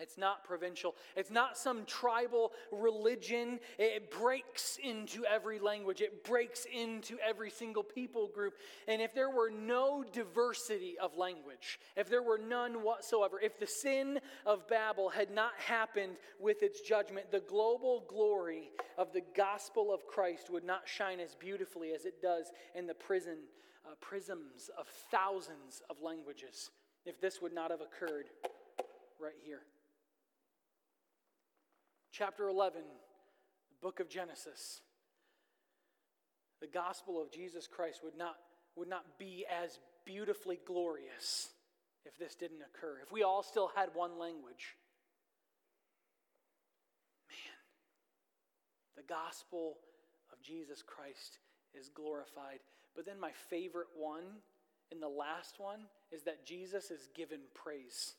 It's 0.00 0.16
not 0.16 0.44
provincial. 0.44 0.94
It's 1.16 1.30
not 1.30 1.58
some 1.58 1.84
tribal 1.84 2.52
religion. 2.70 3.58
It 3.78 4.10
breaks 4.10 4.78
into 4.82 5.24
every 5.24 5.58
language. 5.58 6.00
It 6.00 6.24
breaks 6.24 6.66
into 6.72 7.16
every 7.26 7.50
single 7.50 7.82
people 7.82 8.28
group. 8.28 8.54
And 8.86 9.02
if 9.02 9.14
there 9.14 9.30
were 9.30 9.50
no 9.50 10.04
diversity 10.12 10.96
of 11.00 11.16
language, 11.16 11.80
if 11.96 12.08
there 12.08 12.22
were 12.22 12.38
none 12.38 12.82
whatsoever, 12.82 13.40
if 13.40 13.58
the 13.58 13.66
sin 13.66 14.20
of 14.46 14.68
Babel 14.68 15.08
had 15.08 15.30
not 15.30 15.52
happened 15.58 16.16
with 16.40 16.62
its 16.62 16.80
judgment, 16.80 17.30
the 17.30 17.40
global 17.40 18.04
glory 18.08 18.70
of 18.96 19.12
the 19.12 19.22
gospel 19.36 19.92
of 19.92 20.06
Christ 20.06 20.50
would 20.50 20.64
not 20.64 20.82
shine 20.86 21.20
as 21.20 21.34
beautifully 21.34 21.92
as 21.92 22.04
it 22.04 22.22
does 22.22 22.52
in 22.74 22.86
the 22.86 22.94
prison 22.94 23.38
uh, 23.86 23.94
prisms 24.00 24.70
of 24.78 24.86
thousands 25.10 25.82
of 25.88 25.96
languages 26.02 26.70
if 27.06 27.20
this 27.20 27.40
would 27.40 27.54
not 27.54 27.70
have 27.70 27.80
occurred 27.80 28.26
right 29.20 29.38
here 29.44 29.62
chapter 32.12 32.48
11, 32.48 32.80
the 32.82 33.86
book 33.86 34.00
of 34.00 34.08
Genesis, 34.08 34.80
the 36.60 36.66
gospel 36.66 37.20
of 37.20 37.30
Jesus 37.30 37.66
Christ 37.66 38.00
would 38.02 38.16
not, 38.16 38.36
would 38.76 38.88
not 38.88 39.18
be 39.18 39.44
as 39.48 39.78
beautifully 40.04 40.58
glorious 40.66 41.48
if 42.04 42.18
this 42.18 42.34
didn't 42.34 42.62
occur. 42.62 42.98
If 43.02 43.12
we 43.12 43.22
all 43.22 43.42
still 43.42 43.70
had 43.74 43.90
one 43.94 44.18
language. 44.18 44.76
Man, 47.28 47.58
the 48.96 49.02
gospel 49.02 49.76
of 50.32 50.42
Jesus 50.42 50.82
Christ 50.82 51.38
is 51.78 51.88
glorified. 51.88 52.60
But 52.96 53.06
then 53.06 53.20
my 53.20 53.32
favorite 53.50 53.88
one, 53.96 54.24
in 54.90 55.00
the 55.00 55.08
last 55.08 55.56
one, 55.58 55.80
is 56.10 56.22
that 56.22 56.46
Jesus 56.46 56.90
is 56.90 57.08
given 57.14 57.40
praise 57.54 58.14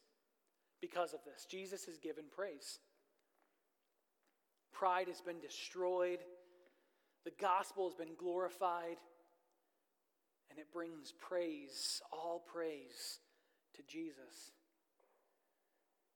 because 0.79 1.13
of 1.13 1.19
this. 1.25 1.45
Jesus 1.45 1.87
is 1.87 1.97
given 1.97 2.25
praise. 2.31 2.79
Pride 4.73 5.07
has 5.07 5.21
been 5.21 5.39
destroyed. 5.39 6.19
The 7.25 7.31
gospel 7.39 7.87
has 7.89 7.95
been 7.95 8.15
glorified. 8.17 8.97
And 10.49 10.59
it 10.59 10.71
brings 10.73 11.13
praise, 11.19 12.01
all 12.11 12.43
praise, 12.51 13.19
to 13.75 13.83
Jesus. 13.83 14.51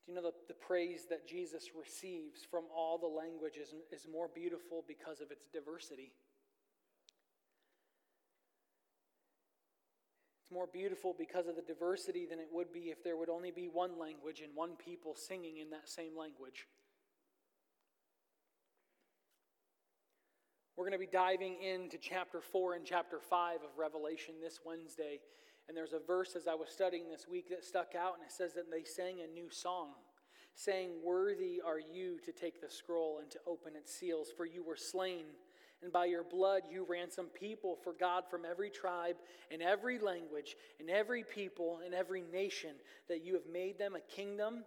Do 0.06 0.12
you 0.12 0.16
know 0.16 0.24
the, 0.24 0.34
the 0.48 0.54
praise 0.54 1.06
that 1.10 1.28
Jesus 1.28 1.70
receives 1.80 2.42
from 2.50 2.64
all 2.76 2.98
the 2.98 3.08
languages 3.08 3.74
is 3.92 4.06
more 4.12 4.28
beautiful 4.34 4.84
because 4.88 5.22
of 5.22 5.32
its 5.32 5.46
diversity? 5.54 6.12
It's 10.44 10.52
more 10.52 10.68
beautiful 10.68 11.16
because 11.18 11.48
of 11.48 11.56
the 11.56 11.62
diversity 11.62 12.26
than 12.30 12.40
it 12.40 12.50
would 12.52 12.74
be 12.74 12.92
if 12.92 13.02
there 13.02 13.16
would 13.16 13.30
only 13.30 13.52
be 13.52 13.70
one 13.70 13.98
language 13.98 14.42
and 14.42 14.54
one 14.54 14.72
people 14.76 15.16
singing 15.16 15.60
in 15.60 15.70
that 15.70 15.88
same 15.88 16.18
language. 16.18 16.68
We're 20.84 20.90
going 20.90 21.00
to 21.00 21.12
be 21.12 21.18
diving 21.18 21.56
into 21.62 21.98
chapter 21.98 22.42
4 22.42 22.74
and 22.74 22.84
chapter 22.84 23.18
5 23.18 23.56
of 23.64 23.70
Revelation 23.78 24.34
this 24.44 24.60
Wednesday. 24.66 25.22
And 25.70 25.78
there's 25.78 25.94
a 25.94 26.06
verse 26.06 26.36
as 26.36 26.46
I 26.46 26.56
was 26.56 26.68
studying 26.68 27.10
this 27.10 27.26
week 27.26 27.48
that 27.52 27.64
stuck 27.64 27.96
out, 27.98 28.16
and 28.16 28.26
it 28.26 28.34
says 28.34 28.52
that 28.56 28.70
they 28.70 28.84
sang 28.84 29.22
a 29.22 29.34
new 29.34 29.50
song, 29.50 29.92
saying, 30.56 30.90
Worthy 31.02 31.62
are 31.66 31.80
you 31.80 32.20
to 32.26 32.34
take 32.34 32.60
the 32.60 32.70
scroll 32.70 33.20
and 33.22 33.32
to 33.32 33.40
open 33.48 33.78
its 33.78 33.96
seals, 33.96 34.28
for 34.36 34.46
you 34.46 34.62
were 34.62 34.76
slain 34.76 35.24
And 35.82 35.90
by 35.90 36.04
your 36.04 36.26
blood 36.26 36.64
you 36.70 36.86
ransomed 36.90 37.34
people 37.34 37.78
for 37.82 37.94
God 37.94 38.26
from 38.30 38.42
every 38.44 38.70
tribe 38.70 39.16
and 39.52 39.62
every 39.62 40.00
language 40.00 40.58
and 40.82 40.90
every 40.90 41.24
people 41.24 41.80
and 41.86 41.94
every 41.94 42.24
nation, 42.30 42.72
that 43.08 43.24
you 43.24 43.36
have 43.36 43.48
made 43.50 43.80
them 43.80 43.96
a 43.96 44.14
kingdom 44.14 44.66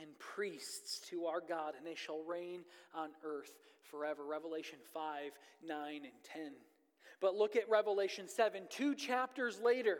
and 0.00 0.18
priests 0.18 1.00
to 1.10 1.26
our 1.26 1.40
God, 1.40 1.74
and 1.76 1.86
they 1.86 1.94
shall 1.94 2.22
reign 2.22 2.60
on 2.94 3.10
earth 3.24 3.52
forever. 3.90 4.24
Revelation 4.24 4.78
5, 4.92 5.32
9, 5.66 5.94
and 5.96 6.12
10. 6.32 6.52
But 7.20 7.34
look 7.34 7.56
at 7.56 7.68
Revelation 7.68 8.28
7, 8.28 8.64
two 8.70 8.94
chapters 8.94 9.60
later. 9.60 9.98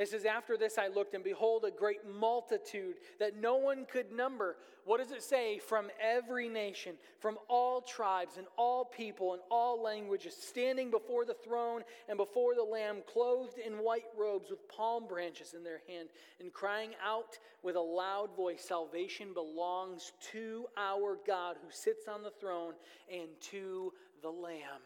It 0.00 0.08
says, 0.08 0.24
After 0.24 0.56
this 0.56 0.78
I 0.78 0.88
looked, 0.88 1.12
and 1.12 1.22
behold, 1.22 1.66
a 1.66 1.70
great 1.70 2.08
multitude 2.08 2.94
that 3.18 3.36
no 3.36 3.56
one 3.56 3.84
could 3.84 4.10
number. 4.10 4.56
What 4.86 4.96
does 4.96 5.10
it 5.10 5.22
say? 5.22 5.58
From 5.58 5.90
every 6.00 6.48
nation, 6.48 6.94
from 7.18 7.36
all 7.48 7.82
tribes, 7.82 8.38
and 8.38 8.46
all 8.56 8.86
people, 8.86 9.34
and 9.34 9.42
all 9.50 9.82
languages, 9.82 10.34
standing 10.34 10.90
before 10.90 11.26
the 11.26 11.34
throne 11.34 11.82
and 12.08 12.16
before 12.16 12.54
the 12.54 12.62
Lamb, 12.62 13.02
clothed 13.12 13.58
in 13.58 13.74
white 13.74 14.06
robes 14.18 14.48
with 14.48 14.66
palm 14.68 15.06
branches 15.06 15.52
in 15.52 15.62
their 15.62 15.82
hand, 15.86 16.08
and 16.40 16.50
crying 16.50 16.92
out 17.04 17.38
with 17.62 17.76
a 17.76 17.80
loud 17.80 18.34
voice 18.34 18.64
Salvation 18.66 19.34
belongs 19.34 20.12
to 20.32 20.64
our 20.78 21.18
God 21.26 21.56
who 21.62 21.70
sits 21.70 22.08
on 22.08 22.22
the 22.22 22.32
throne 22.40 22.72
and 23.12 23.28
to 23.50 23.92
the 24.22 24.30
Lamb. 24.30 24.80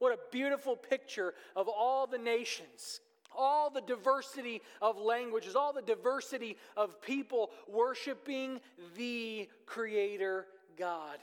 What 0.00 0.12
a 0.12 0.18
beautiful 0.30 0.76
picture 0.76 1.32
of 1.56 1.66
all 1.66 2.06
the 2.06 2.18
nations 2.18 3.00
all 3.38 3.70
the 3.70 3.80
diversity 3.80 4.60
of 4.82 4.98
languages, 4.98 5.54
all 5.54 5.72
the 5.72 5.80
diversity 5.80 6.56
of 6.76 7.00
people 7.00 7.50
worshiping 7.68 8.60
the 8.96 9.48
Creator 9.64 10.46
God. 10.76 11.18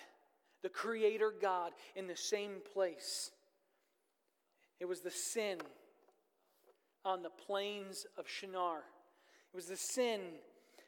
The 0.64 0.70
Creator 0.70 1.34
God 1.40 1.74
in 1.96 2.08
the 2.08 2.16
same 2.16 2.54
place. 2.74 3.30
It 4.80 4.86
was 4.86 5.02
the 5.02 5.12
sin 5.12 5.60
on 7.04 7.22
the 7.22 7.30
plains 7.30 8.08
of 8.18 8.28
Shinar. 8.28 8.80
It 8.80 9.56
was 9.56 9.68
the 9.68 9.78
sin 9.78 10.22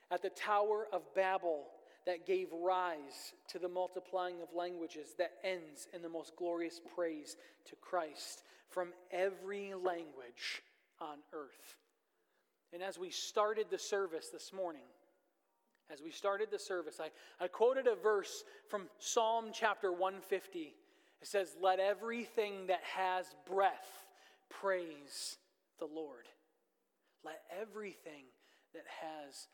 at 0.09 0.21
the 0.21 0.29
Tower 0.29 0.87
of 0.91 1.13
Babel 1.13 1.65
that 2.05 2.25
gave 2.25 2.47
rise 2.53 3.33
to 3.49 3.59
the 3.59 3.67
multiplying 3.67 4.41
of 4.41 4.47
languages 4.55 5.13
that 5.17 5.33
ends 5.43 5.87
in 5.93 6.01
the 6.01 6.09
most 6.09 6.35
glorious 6.37 6.79
praise 6.95 7.35
to 7.65 7.75
Christ 7.75 8.43
from 8.69 8.93
every 9.11 9.73
language 9.73 10.63
on 10.99 11.17
earth. 11.33 11.77
And 12.73 12.83
as 12.83 12.99
we 12.99 13.09
started 13.09 13.67
the 13.69 13.79
service 13.79 14.29
this 14.29 14.51
morning, 14.53 14.81
as 15.91 16.01
we 16.01 16.11
started 16.11 16.49
the 16.51 16.59
service, 16.59 16.99
I, 16.99 17.09
I 17.43 17.47
quoted 17.47 17.87
a 17.87 17.95
verse 17.95 18.43
from 18.67 18.83
Psalm 18.99 19.47
chapter 19.53 19.91
150. 19.91 20.75
It 21.21 21.27
says, 21.27 21.55
Let 21.61 21.79
everything 21.79 22.67
that 22.67 22.81
has 22.95 23.25
breath 23.49 24.05
praise 24.49 25.37
the 25.79 25.85
Lord. 25.85 26.25
Let 27.23 27.41
everything 27.59 28.25
that 28.73 28.83
has 29.01 29.47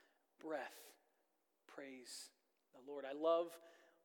breath 0.44 0.60
praise 1.68 2.30
the 2.74 2.92
Lord. 2.92 3.06
I 3.06 3.14
love 3.14 3.48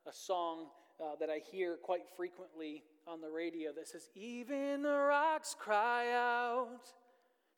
a 0.07 0.12
song 0.12 0.66
uh, 1.01 1.16
that 1.20 1.31
I 1.31 1.40
hear 1.51 1.77
quite 1.83 2.09
frequently 2.16 2.83
on 3.07 3.20
the 3.20 3.31
radio 3.31 3.72
that 3.72 3.88
says, 3.88 4.09
Even 4.14 4.83
the 4.83 4.98
rocks 4.98 5.57
cry 5.59 6.12
out 6.12 6.92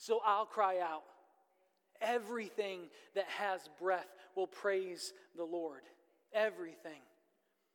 so 0.01 0.21
I'll 0.25 0.47
cry 0.47 0.81
out. 0.81 1.03
Everything 2.01 2.89
that 3.15 3.27
has 3.27 3.61
breath 3.79 4.09
will 4.35 4.47
praise 4.47 5.13
the 5.37 5.45
Lord. 5.45 5.83
Everything. 6.33 7.03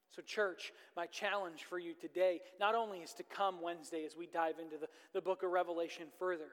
So, 0.10 0.24
church, 0.24 0.74
my 0.98 1.06
challenge 1.06 1.66
for 1.70 1.78
you 1.78 1.94
today 1.94 2.40
not 2.60 2.74
only 2.74 3.00
is 3.00 3.14
to 3.14 3.24
come 3.24 3.62
Wednesday 3.62 4.06
as 4.06 4.16
we 4.18 4.26
dive 4.26 4.56
into 4.60 4.78
the, 4.78 4.88
the 5.14 5.22
book 5.22 5.44
of 5.44 5.52
Revelation 5.52 6.06
further, 6.18 6.50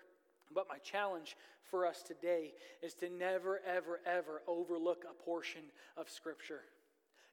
but 0.54 0.68
my 0.68 0.78
challenge 0.78 1.36
for 1.70 1.86
us 1.86 2.02
today 2.02 2.52
is 2.82 2.92
to 2.94 3.08
never, 3.08 3.60
ever, 3.66 4.00
ever 4.04 4.42
overlook 4.46 5.04
a 5.10 5.22
portion 5.24 5.62
of 5.96 6.10
Scripture. 6.10 6.60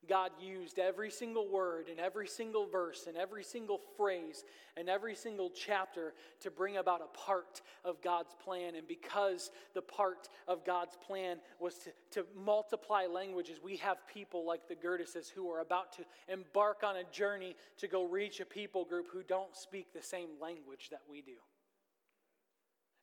God 0.07 0.31
used 0.41 0.79
every 0.79 1.11
single 1.11 1.47
word 1.47 1.87
and 1.89 1.99
every 1.99 2.27
single 2.27 2.65
verse 2.65 3.05
and 3.07 3.17
every 3.17 3.43
single 3.43 3.79
phrase 3.97 4.43
and 4.77 4.89
every 4.89 5.13
single 5.13 5.49
chapter 5.49 6.13
to 6.39 6.49
bring 6.49 6.77
about 6.77 7.01
a 7.01 7.17
part 7.17 7.61
of 7.83 8.01
God's 8.01 8.33
plan. 8.43 8.75
And 8.75 8.87
because 8.87 9.51
the 9.73 9.81
part 9.81 10.29
of 10.47 10.65
God's 10.65 10.95
plan 11.05 11.37
was 11.59 11.75
to, 11.79 11.91
to 12.11 12.25
multiply 12.35 13.05
languages, 13.05 13.59
we 13.63 13.77
have 13.77 13.97
people 14.07 14.45
like 14.45 14.67
the 14.67 14.75
Gertises 14.75 15.29
who 15.29 15.51
are 15.51 15.59
about 15.59 15.93
to 15.93 16.03
embark 16.27 16.83
on 16.83 16.95
a 16.95 17.03
journey 17.11 17.55
to 17.77 17.87
go 17.87 18.05
reach 18.05 18.39
a 18.39 18.45
people 18.45 18.85
group 18.85 19.07
who 19.11 19.21
don't 19.21 19.55
speak 19.55 19.93
the 19.93 20.01
same 20.01 20.29
language 20.41 20.89
that 20.91 21.01
we 21.09 21.21
do. 21.21 21.35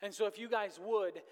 And 0.03 0.13
so, 0.13 0.27
if 0.27 0.39
you 0.39 0.49
guys 0.49 0.79
would, 0.85 1.23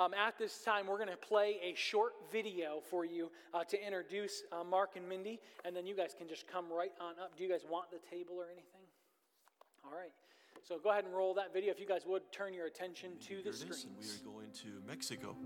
um, 0.00 0.14
at 0.14 0.38
this 0.38 0.62
time, 0.62 0.86
we're 0.86 0.96
going 0.96 1.10
to 1.10 1.16
play 1.16 1.56
a 1.62 1.74
short 1.76 2.14
video 2.32 2.80
for 2.88 3.04
you 3.04 3.30
uh, 3.52 3.62
to 3.64 3.84
introduce 3.84 4.42
uh, 4.50 4.64
Mark 4.64 4.96
and 4.96 5.06
Mindy, 5.06 5.38
and 5.66 5.76
then 5.76 5.86
you 5.86 5.94
guys 5.94 6.14
can 6.16 6.26
just 6.26 6.48
come 6.48 6.64
right 6.72 6.92
on 6.98 7.12
up. 7.22 7.36
Do 7.36 7.44
you 7.44 7.50
guys 7.50 7.60
want 7.70 7.90
the 7.90 7.98
table 8.10 8.36
or 8.36 8.46
anything? 8.46 8.80
All 9.84 9.92
right. 9.92 10.10
So 10.66 10.78
go 10.82 10.90
ahead 10.90 11.04
and 11.04 11.14
roll 11.14 11.34
that 11.34 11.52
video. 11.52 11.70
If 11.70 11.78
you 11.78 11.86
guys 11.86 12.02
would 12.06 12.22
turn 12.32 12.54
your 12.54 12.66
attention 12.66 13.10
to 13.28 13.42
the 13.42 13.52
screen. 13.52 13.94
We 13.98 14.06
are 14.06 14.32
going 14.32 14.50
to 14.62 14.68
Mexico. 14.86 15.36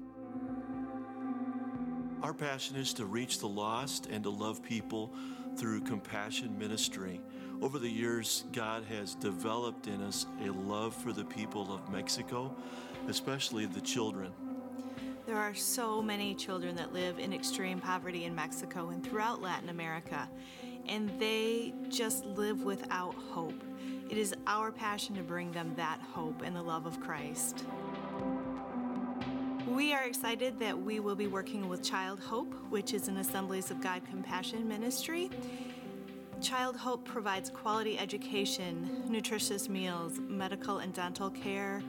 Our 2.22 2.32
passion 2.32 2.76
is 2.76 2.94
to 2.94 3.06
reach 3.06 3.40
the 3.40 3.48
lost 3.48 4.06
and 4.06 4.22
to 4.22 4.30
love 4.30 4.62
people 4.62 5.12
through 5.56 5.82
compassion 5.82 6.56
ministry. 6.58 7.20
Over 7.60 7.78
the 7.78 7.88
years, 7.88 8.44
God 8.52 8.84
has 8.84 9.14
developed 9.14 9.88
in 9.88 10.00
us 10.00 10.26
a 10.44 10.50
love 10.50 10.94
for 10.94 11.12
the 11.12 11.24
people 11.24 11.72
of 11.72 11.90
Mexico 11.90 12.54
especially 13.08 13.66
the 13.66 13.80
children. 13.80 14.32
There 15.26 15.36
are 15.38 15.54
so 15.54 16.02
many 16.02 16.34
children 16.34 16.76
that 16.76 16.92
live 16.92 17.18
in 17.18 17.32
extreme 17.32 17.80
poverty 17.80 18.24
in 18.24 18.34
Mexico 18.34 18.90
and 18.90 19.02
throughout 19.02 19.40
Latin 19.40 19.70
America, 19.70 20.28
and 20.86 21.10
they 21.18 21.72
just 21.88 22.26
live 22.26 22.62
without 22.62 23.14
hope. 23.14 23.64
It 24.10 24.18
is 24.18 24.34
our 24.46 24.70
passion 24.70 25.14
to 25.16 25.22
bring 25.22 25.50
them 25.52 25.72
that 25.76 25.98
hope 26.12 26.42
and 26.44 26.54
the 26.54 26.62
love 26.62 26.84
of 26.84 27.00
Christ. 27.00 27.64
We 29.66 29.94
are 29.94 30.04
excited 30.04 30.58
that 30.60 30.78
we 30.78 31.00
will 31.00 31.16
be 31.16 31.26
working 31.26 31.70
with 31.70 31.82
Child 31.82 32.20
Hope, 32.20 32.52
which 32.68 32.92
is 32.92 33.08
an 33.08 33.16
Assemblies 33.16 33.70
of 33.70 33.80
God 33.80 34.02
Compassion 34.08 34.68
ministry. 34.68 35.30
Child 36.42 36.76
Hope 36.76 37.06
provides 37.06 37.48
quality 37.48 37.98
education, 37.98 39.02
nutritious 39.08 39.70
meals, 39.70 40.20
medical 40.28 40.78
and 40.78 40.92
dental 40.92 41.30
care, 41.30 41.82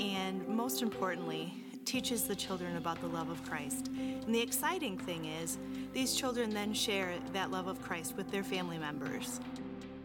and 0.00 0.46
most 0.48 0.82
importantly, 0.82 1.54
teaches 1.84 2.24
the 2.24 2.36
children 2.36 2.76
about 2.76 3.00
the 3.00 3.08
love 3.08 3.28
of 3.28 3.42
Christ. 3.44 3.88
And 3.88 4.34
the 4.34 4.40
exciting 4.40 4.96
thing 4.96 5.24
is, 5.24 5.58
these 5.92 6.14
children 6.14 6.50
then 6.50 6.72
share 6.72 7.14
that 7.32 7.50
love 7.50 7.66
of 7.66 7.82
Christ 7.82 8.16
with 8.16 8.30
their 8.30 8.44
family 8.44 8.78
members. 8.78 9.40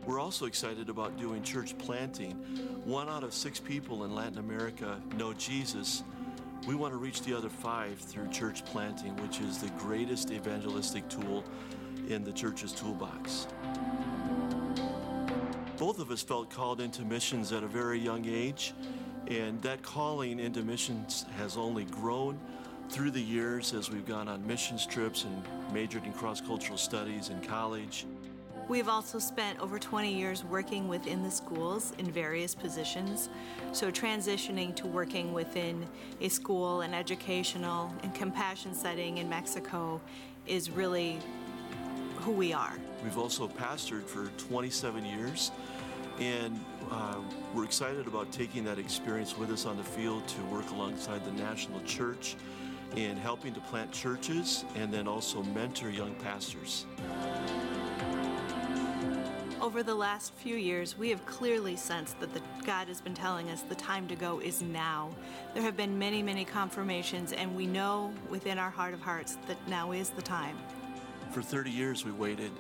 We're 0.05 0.19
also 0.19 0.45
excited 0.45 0.89
about 0.89 1.17
doing 1.17 1.43
church 1.43 1.77
planting. 1.77 2.31
One 2.85 3.09
out 3.09 3.23
of 3.23 3.33
six 3.33 3.59
people 3.59 4.05
in 4.05 4.15
Latin 4.15 4.37
America 4.39 5.01
know 5.15 5.33
Jesus. 5.33 6.03
We 6.65 6.75
want 6.75 6.93
to 6.93 6.97
reach 6.97 7.21
the 7.21 7.37
other 7.37 7.49
five 7.49 7.99
through 7.99 8.29
church 8.29 8.65
planting, 8.65 9.15
which 9.17 9.39
is 9.41 9.59
the 9.59 9.69
greatest 9.71 10.31
evangelistic 10.31 11.07
tool 11.09 11.43
in 12.07 12.23
the 12.23 12.31
church's 12.31 12.71
toolbox. 12.71 13.47
Both 15.77 15.99
of 15.99 16.09
us 16.09 16.23
felt 16.23 16.49
called 16.49 16.81
into 16.81 17.03
missions 17.03 17.51
at 17.51 17.63
a 17.63 17.67
very 17.67 17.99
young 17.99 18.25
age. 18.25 18.73
And 19.29 19.61
that 19.61 19.81
calling 19.83 20.39
into 20.39 20.61
missions 20.61 21.25
has 21.37 21.57
only 21.57 21.83
grown 21.85 22.39
through 22.89 23.11
the 23.11 23.21
years 23.21 23.73
as 23.73 23.91
we've 23.91 24.05
gone 24.05 24.29
on 24.29 24.45
missions 24.47 24.85
trips 24.85 25.25
and 25.25 25.73
majored 25.73 26.05
in 26.05 26.13
cross 26.13 26.39
cultural 26.39 26.77
studies 26.77 27.29
in 27.29 27.41
college. 27.41 28.05
We've 28.69 28.89
also 28.89 29.19
spent 29.19 29.59
over 29.59 29.79
20 29.79 30.13
years 30.13 30.43
working 30.43 30.87
within 30.87 31.23
the 31.23 31.31
schools 31.31 31.93
in 31.97 32.11
various 32.11 32.53
positions. 32.53 33.29
So, 33.71 33.89
transitioning 33.89 34.75
to 34.75 34.87
working 34.87 35.33
within 35.33 35.85
a 36.19 36.27
school, 36.27 36.81
an 36.81 36.93
educational 36.93 37.93
and 38.03 38.13
compassion 38.13 38.73
setting 38.73 39.19
in 39.19 39.29
Mexico 39.29 40.01
is 40.45 40.69
really 40.69 41.19
who 42.17 42.31
we 42.31 42.51
are. 42.51 42.73
We've 43.03 43.17
also 43.17 43.47
pastored 43.47 44.03
for 44.03 44.27
27 44.37 45.05
years 45.05 45.51
and 46.19 46.59
uh, 46.91 47.15
we're 47.53 47.63
excited 47.63 48.07
about 48.07 48.31
taking 48.31 48.63
that 48.65 48.79
experience 48.79 49.37
with 49.37 49.51
us 49.51 49.65
on 49.65 49.77
the 49.77 49.83
field 49.83 50.27
to 50.27 50.41
work 50.45 50.69
alongside 50.71 51.23
the 51.25 51.31
national 51.31 51.81
church 51.81 52.35
in 52.95 53.17
helping 53.17 53.53
to 53.53 53.59
plant 53.61 53.91
churches 53.91 54.63
and 54.75 54.93
then 54.93 55.07
also 55.07 55.43
mentor 55.43 55.89
young 55.89 56.15
pastors. 56.15 56.85
Over 59.59 59.83
the 59.83 59.95
last 59.95 60.33
few 60.35 60.55
years, 60.55 60.97
we 60.97 61.09
have 61.09 61.25
clearly 61.25 61.75
sensed 61.75 62.19
that 62.19 62.33
the, 62.33 62.41
God 62.65 62.87
has 62.87 63.01
been 63.01 63.13
telling 63.13 63.49
us 63.49 63.63
the 63.63 63.75
time 63.75 64.07
to 64.07 64.15
go 64.15 64.39
is 64.39 64.61
now. 64.61 65.09
There 65.53 65.63
have 65.63 65.75
been 65.75 65.97
many, 65.97 66.21
many 66.21 66.45
confirmations, 66.45 67.33
and 67.33 67.53
we 67.55 67.65
know 67.65 68.13
within 68.29 68.59
our 68.59 68.69
heart 68.69 68.93
of 68.93 69.01
hearts 69.01 69.37
that 69.47 69.57
now 69.67 69.91
is 69.91 70.11
the 70.11 70.21
time. 70.21 70.57
For 71.31 71.41
30 71.41 71.71
years, 71.71 72.05
we 72.05 72.11
waited. 72.11 72.51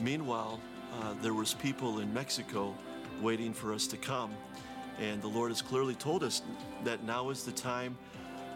Meanwhile, 0.00 0.58
uh, 1.00 1.14
there 1.22 1.34
was 1.34 1.54
people 1.54 2.00
in 2.00 2.12
Mexico 2.12 2.74
waiting 3.22 3.52
for 3.52 3.72
us 3.72 3.86
to 3.88 3.96
come. 3.96 4.32
And 5.00 5.22
the 5.22 5.28
Lord 5.28 5.50
has 5.50 5.62
clearly 5.62 5.94
told 5.94 6.22
us 6.22 6.42
that 6.84 7.04
now 7.04 7.30
is 7.30 7.44
the 7.44 7.52
time 7.52 7.96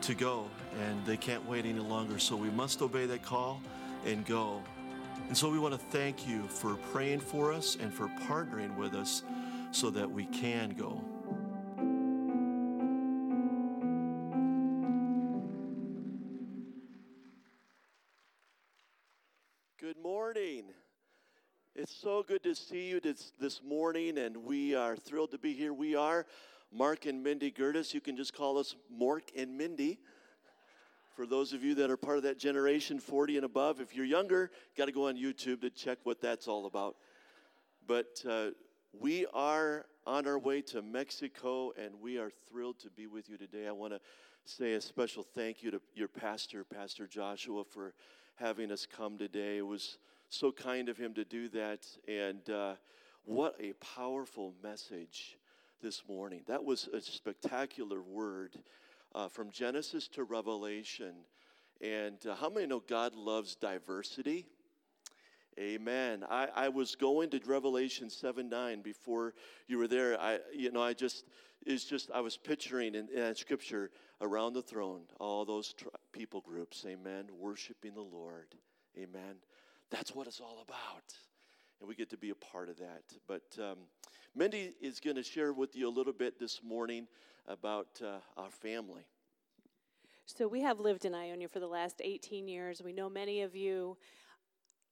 to 0.03 0.15
go, 0.15 0.47
and 0.81 1.05
they 1.07 1.17
can't 1.17 1.47
wait 1.49 1.65
any 1.65 1.81
longer. 1.81 2.19
So 2.19 2.37
we 2.37 2.51
must 2.51 2.83
obey 2.83 3.07
that 3.07 3.23
call 3.23 3.61
and 4.05 4.25
go. 4.27 4.63
And 5.29 5.37
so 5.37 5.51
we 5.51 5.59
want 5.59 5.75
to 5.75 5.81
thank 5.81 6.29
you 6.29 6.47
for 6.47 6.75
praying 6.93 7.21
for 7.21 7.53
us 7.53 7.77
and 7.81 7.93
for 7.93 8.09
partnering 8.29 8.77
with 8.77 8.95
us 8.95 9.23
so 9.73 9.91
that 9.91 10.11
we 10.11 10.27
can 10.27 10.71
go. 10.71 11.03
Good 19.79 19.99
morning. 20.03 20.65
It's 21.79 21.95
so 21.95 22.25
good 22.27 22.43
to 22.45 22.55
see 22.55 22.89
you 22.89 23.01
this, 23.01 23.35
this 23.39 23.61
morning, 23.63 24.17
and 24.17 24.35
we 24.35 24.75
are 24.75 24.97
thrilled 24.97 25.33
to 25.33 25.39
be 25.39 25.53
here. 25.53 25.75
We 25.75 25.95
are 25.95 26.25
Mark 26.73 27.05
and 27.05 27.23
Mindy 27.23 27.51
Gertis. 27.51 27.93
You 27.93 28.01
can 28.01 28.17
just 28.17 28.33
call 28.33 28.57
us 28.57 28.75
Mork 28.91 29.25
and 29.37 29.59
Mindy. 29.59 29.99
For 31.15 31.27
those 31.27 31.53
of 31.53 31.63
you 31.63 31.75
that 31.75 31.91
are 31.91 31.99
part 31.99 32.17
of 32.17 32.23
that 32.23 32.39
generation 32.39 32.99
40 32.99 33.37
and 33.37 33.45
above, 33.45 33.83
if 33.83 33.95
you're 33.95 34.07
younger, 34.07 34.51
got 34.75 34.87
to 34.87 34.93
go 34.93 35.09
on 35.09 35.19
YouTube 35.19 35.61
to 35.61 35.69
check 35.69 35.99
what 36.05 36.19
that's 36.19 36.49
all 36.49 36.65
about. 36.65 36.97
But 37.87 38.25
uh, 38.27 38.53
we 38.99 39.27
are 39.35 39.85
on 40.07 40.27
our 40.27 40.39
way 40.39 40.63
to 40.63 40.81
Mexico, 40.81 41.75
and 41.79 42.01
we 42.01 42.17
are 42.17 42.31
thrilled 42.49 42.79
to 42.81 42.91
be 42.91 43.07
with 43.07 43.29
you 43.29 43.37
today. 43.37 43.69
I 43.69 43.73
want 43.73 43.93
to 43.93 44.01
say 44.47 44.73
a 44.73 44.81
special 44.81 45.23
thank 45.23 45.63
you 45.63 45.71
to 45.73 45.83
your 45.95 46.09
pastor, 46.09 46.65
Pastor 46.65 47.07
Joshua, 47.07 47.65
for 47.65 47.93
having 48.37 48.73
us 48.73 48.87
come 48.91 49.19
today. 49.19 49.59
It 49.59 49.67
was 49.67 49.99
so 50.29 50.53
kind 50.53 50.89
of 50.89 50.97
him 50.97 51.15
to 51.15 51.25
do 51.25 51.49
that. 51.51 51.87
And 52.09 52.49
uh, 52.51 52.75
what 53.25 53.57
a 53.61 53.73
powerful 53.75 54.55
message 54.63 55.39
this 55.83 56.03
morning. 56.09 56.43
That 56.47 56.65
was 56.65 56.89
a 56.93 57.01
spectacular 57.01 58.03
word 58.03 58.57
uh, 59.15 59.29
from 59.29 59.51
Genesis 59.51 60.09
to 60.09 60.25
Revelation. 60.25 61.15
And 61.81 62.19
uh, 62.27 62.35
how 62.35 62.49
many 62.49 62.67
know 62.67 62.81
God 62.81 63.15
loves 63.15 63.55
diversity? 63.55 64.47
Amen. 65.59 66.23
I, 66.29 66.49
I 66.55 66.69
was 66.69 66.95
going 66.95 67.31
to 67.31 67.41
Revelation 67.47 68.11
7 68.11 68.49
9 68.49 68.83
before 68.83 69.35
you 69.67 69.79
were 69.79 69.89
there. 69.89 70.21
I, 70.21 70.39
you 70.55 70.71
know, 70.71 70.83
I 70.83 70.93
just, 70.93 71.25
it's 71.65 71.85
just, 71.85 72.11
I 72.15 72.21
was 72.21 72.37
picturing 72.37 72.95
in, 72.95 73.09
in 73.09 73.35
scripture 73.35 73.91
around 74.21 74.53
the 74.53 74.63
throne, 74.63 75.03
all 75.19 75.45
those 75.47 75.73
tri- 75.73 75.89
people 76.13 76.43
groups, 76.43 76.85
amen, 76.87 77.27
worshiping 77.39 77.95
the 77.95 78.03
Lord. 78.03 78.55
Amen. 78.99 79.37
That's 79.91 80.15
what 80.15 80.27
it's 80.27 80.41
all 80.41 80.65
about. 80.67 81.05
And 81.81 81.89
we 81.89 81.95
get 81.95 82.11
to 82.11 82.17
be 82.17 82.31
a 82.31 82.35
part 82.35 82.69
of 82.69 82.79
that. 82.79 83.03
But 83.29 83.43
um, 83.61 83.79
Mindy 84.35 84.75
is 84.81 85.01
going 85.01 85.17
to 85.17 85.23
share 85.23 85.53
with 85.53 85.77
you 85.77 85.89
a 85.89 85.91
little 85.91 86.13
bit 86.13 86.39
this 86.39 86.61
morning 86.63 87.07
about 87.47 87.89
uh, 88.03 88.19
our 88.37 88.51
family. 88.51 89.07
So, 90.29 90.49
we 90.49 90.61
have 90.63 90.81
lived 90.81 91.05
in 91.05 91.15
Ionia 91.15 91.49
for 91.49 91.61
the 91.61 91.69
last 91.69 92.01
18 92.03 92.49
years. 92.49 92.83
We 92.83 92.93
know 92.93 93.09
many 93.09 93.43
of 93.43 93.55
you. 93.55 93.97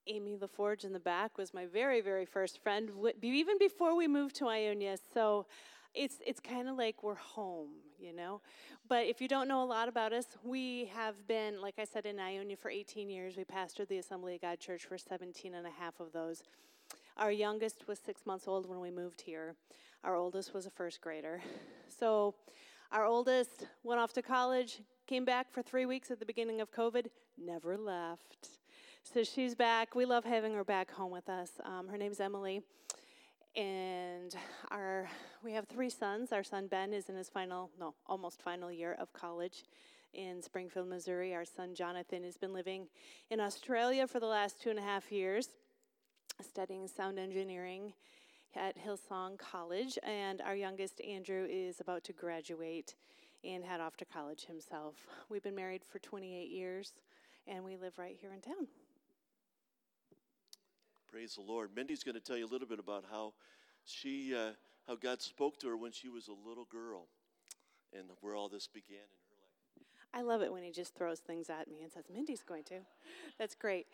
Amy 0.07 0.37
LaForge 0.37 0.85
in 0.85 0.93
the 0.93 1.01
back 1.01 1.39
was 1.39 1.53
my 1.53 1.67
very, 1.67 2.01
very 2.01 2.27
first 2.27 2.63
friend, 2.63 2.91
even 3.23 3.59
before 3.59 3.97
we 3.97 4.07
moved 4.07 4.37
to 4.37 4.47
Ionia. 4.47 4.97
So, 5.13 5.47
it's 5.95 6.19
it's 6.27 6.41
kind 6.41 6.69
of 6.69 6.77
like 6.77 7.03
we're 7.03 7.15
home, 7.15 7.71
you 7.99 8.13
know. 8.13 8.41
But 8.89 9.07
if 9.07 9.21
you 9.21 9.29
don't 9.29 9.49
know 9.49 9.63
a 9.63 9.65
lot 9.65 9.89
about 9.89 10.13
us, 10.13 10.27
we 10.43 10.91
have 10.95 11.27
been, 11.27 11.61
like 11.61 11.75
I 11.79 11.85
said, 11.85 12.05
in 12.05 12.21
Ionia 12.21 12.57
for 12.57 12.71
18 12.71 13.09
years. 13.09 13.37
We 13.37 13.45
pastored 13.45 13.89
the 13.89 13.99
Assembly 13.99 14.35
of 14.35 14.43
God 14.43 14.61
Church 14.61 14.85
for 14.85 14.99
17 14.99 15.55
and 15.55 15.67
a 15.67 15.71
half 15.71 16.01
of 16.01 16.13
those. 16.13 16.43
Our 17.17 17.33
youngest 17.33 17.87
was 17.87 17.99
six 17.99 18.27
months 18.27 18.47
old 18.49 18.69
when 18.69 18.81
we 18.81 18.91
moved 18.91 19.21
here. 19.21 19.55
Our 20.03 20.17
oldest 20.17 20.53
was 20.53 20.67
a 20.67 20.71
first 20.71 21.01
grader. 21.01 21.41
So 21.89 22.35
our 22.91 23.07
oldest 23.07 23.67
went 23.85 24.01
off 24.01 24.13
to 24.15 24.23
college, 24.23 24.81
came 25.07 25.25
back 25.25 25.53
for 25.53 25.63
three 25.63 25.87
weeks 25.87 26.11
at 26.11 26.19
the 26.19 26.27
beginning 26.27 26.61
of 26.61 26.73
COVID, 26.73 27.07
never 27.39 27.79
left. 27.79 28.49
So 29.03 29.23
she's 29.23 29.55
back. 29.55 29.95
We 29.95 30.05
love 30.05 30.25
having 30.25 30.55
her 30.55 30.65
back 30.65 30.91
home 30.91 31.13
with 31.13 31.29
us. 31.29 31.53
Um, 31.65 31.89
her 31.89 31.97
name's 31.97 32.21
Emily 32.21 32.63
and 33.57 34.35
our 34.71 35.09
we 35.43 35.53
have 35.53 35.67
three 35.67 35.91
sons. 35.91 36.33
Our 36.33 36.43
son 36.43 36.67
Ben 36.67 36.93
is 36.93 37.09
in 37.09 37.17
his 37.17 37.29
final, 37.29 37.71
no, 37.79 37.95
almost 38.07 38.43
final 38.43 38.73
year 38.73 38.97
of 38.99 39.13
college 39.13 39.65
in 40.15 40.43
Springfield, 40.43 40.89
Missouri. 40.89 41.35
Our 41.35 41.45
son 41.45 41.75
Jonathan 41.75 42.23
has 42.25 42.37
been 42.37 42.53
living 42.53 42.87
in 43.31 43.41
Australia 43.41 44.07
for 44.07 44.21
the 44.21 44.27
last 44.27 44.61
two 44.61 44.71
and 44.71 44.79
a 44.79 44.83
half 44.83 45.13
years, 45.13 45.49
studying 46.41 46.89
sound 46.89 47.19
engineering 47.19 47.93
at 48.57 48.77
Hillsong 48.79 49.39
College. 49.39 49.99
And 50.03 50.41
our 50.41 50.57
youngest 50.57 51.01
Andrew 51.03 51.47
is 51.49 51.81
about 51.81 52.05
to 52.05 52.13
graduate 52.13 52.95
and 53.45 53.65
head 53.65 53.81
off 53.81 53.97
to 53.99 54.05
college 54.05 54.47
himself. 54.47 54.95
We've 55.29 55.43
been 55.43 55.55
married 55.55 55.83
for 55.85 55.99
28 55.99 56.49
years, 56.49 56.93
and 57.47 57.63
we 57.65 57.77
live 57.77 57.99
right 57.99 58.17
here 58.19 58.33
in 58.33 58.41
town. 58.41 58.67
Praise 61.15 61.37
the 61.37 61.43
Lord. 61.43 61.71
Mindy's 61.77 62.03
going 62.03 62.17
to 62.17 62.21
tell 62.21 62.37
you 62.37 62.45
a 62.45 62.51
little 62.51 62.67
bit 62.67 62.81
about 62.81 63.05
how 63.09 63.35
she, 63.85 64.35
uh, 64.35 64.51
how 64.89 64.97
God 64.97 65.23
spoke 65.23 65.61
to 65.61 65.69
her 65.69 65.77
when 65.77 65.93
she 65.93 66.09
was 66.09 66.27
a 66.27 66.33
little 66.33 66.65
girl, 66.65 67.07
and 67.97 68.09
where 68.21 68.35
all 68.35 68.49
this 68.49 68.67
began 68.67 68.97
in 68.97 69.23
her 69.29 69.37
life. 69.41 69.87
I 70.13 70.23
love 70.23 70.43
it 70.43 70.53
when 70.53 70.65
he 70.65 70.73
just 70.73 70.97
throws 70.97 71.21
things 71.21 71.51
at 71.51 71.71
me 71.71 71.83
and 71.85 71.93
says, 71.93 72.07
Mindy's 72.13 72.43
going 72.43 72.65
to. 72.65 72.81
That's 73.39 73.55
great. 73.55 73.87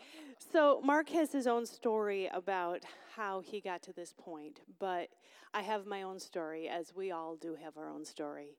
So, 0.50 0.80
Mark 0.82 1.10
has 1.10 1.30
his 1.30 1.46
own 1.46 1.66
story 1.66 2.30
about 2.32 2.84
how 3.14 3.40
he 3.40 3.60
got 3.60 3.82
to 3.82 3.92
this 3.92 4.14
point, 4.16 4.60
but 4.78 5.10
I 5.52 5.60
have 5.60 5.84
my 5.84 6.00
own 6.00 6.18
story, 6.18 6.70
as 6.70 6.94
we 6.96 7.10
all 7.10 7.36
do 7.36 7.54
have 7.62 7.76
our 7.76 7.90
own 7.90 8.06
story. 8.06 8.56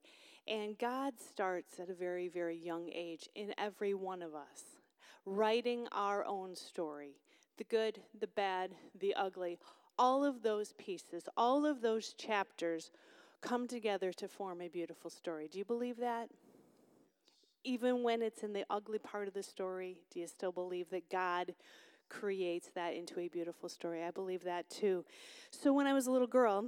And 0.48 0.78
God 0.78 1.14
starts 1.20 1.80
at 1.80 1.90
a 1.90 1.96
very, 1.96 2.28
very 2.28 2.58
young 2.58 2.92
age 2.94 3.28
in 3.34 3.56
every 3.58 3.96
one 3.96 4.22
of 4.22 4.36
us, 4.36 4.78
writing 5.26 5.88
our 5.92 6.24
own 6.26 6.56
story 6.56 7.16
the 7.62 7.66
good, 7.66 8.00
the 8.20 8.26
bad, 8.26 8.72
the 9.00 9.14
ugly, 9.14 9.60
all 10.00 10.26
of 10.26 10.42
those 10.42 10.74
pieces, 10.80 11.30
all 11.38 11.64
of 11.64 11.80
those 11.80 12.14
chapters 12.14 12.90
come 13.40 13.68
together 13.68 14.12
to 14.12 14.28
form 14.28 14.62
a 14.62 14.68
beautiful 14.68 15.12
story. 15.12 15.48
Do 15.48 15.60
you 15.60 15.66
believe 15.66 15.98
that? 15.98 16.30
Even 17.64 18.02
when 18.02 18.24
it's 18.24 18.42
in 18.42 18.52
the 18.52 18.66
ugly 18.72 18.98
part 18.98 19.28
of 19.28 19.36
the 19.36 19.44
story, 19.44 20.00
do 20.12 20.20
you 20.20 20.26
still 20.26 20.52
believe 20.52 20.90
that 20.90 21.08
God 21.12 21.54
creates 22.10 22.72
that 22.74 22.96
into 22.96 23.20
a 23.20 23.28
beautiful 23.28 23.70
story? 23.70 24.04
I 24.04 24.10
believe 24.10 24.44
that 24.44 24.68
too. 24.68 25.06
So 25.52 25.72
when 25.72 25.86
I 25.86 25.94
was 25.94 26.08
a 26.08 26.12
little 26.12 26.26
girl, 26.26 26.66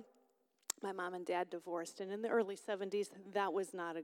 my 0.83 0.91
mom 0.91 1.15
and 1.15 1.25
dad 1.25 1.49
divorced, 1.49 2.01
and 2.01 2.11
in 2.11 2.21
the 2.21 2.29
early 2.29 2.55
70s, 2.55 3.07
that 3.33 3.51
was 3.51 3.73
not 3.73 3.97
a 3.97 4.03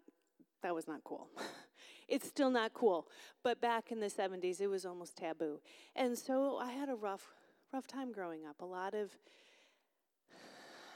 that 0.64 0.74
was 0.74 0.88
not 0.88 1.04
cool. 1.04 1.30
It's 2.10 2.28
still 2.28 2.50
not 2.50 2.74
cool. 2.74 3.08
But 3.44 3.62
back 3.62 3.92
in 3.92 4.00
the 4.00 4.08
70s, 4.08 4.60
it 4.60 4.68
was 4.68 4.86
almost 4.86 5.16
taboo. 5.16 5.60
And 5.96 6.18
so 6.18 6.58
I 6.58 6.72
had 6.72 6.90
a 6.90 6.96
rough, 6.96 7.28
rough 7.72 7.88
time 7.88 8.12
growing 8.12 8.46
up. 8.46 8.62
A 8.62 8.66
lot 8.66 8.94
of, 8.94 9.12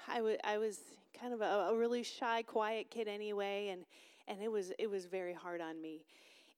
I, 0.07 0.17
w- 0.17 0.37
I 0.43 0.57
was 0.57 0.79
kind 1.19 1.33
of 1.33 1.41
a, 1.41 1.69
a 1.69 1.77
really 1.77 2.03
shy, 2.03 2.41
quiet 2.41 2.89
kid 2.89 3.07
anyway, 3.07 3.69
and, 3.69 3.85
and 4.27 4.41
it, 4.41 4.51
was, 4.51 4.73
it 4.79 4.89
was 4.89 5.05
very 5.05 5.33
hard 5.33 5.61
on 5.61 5.79
me. 5.79 6.03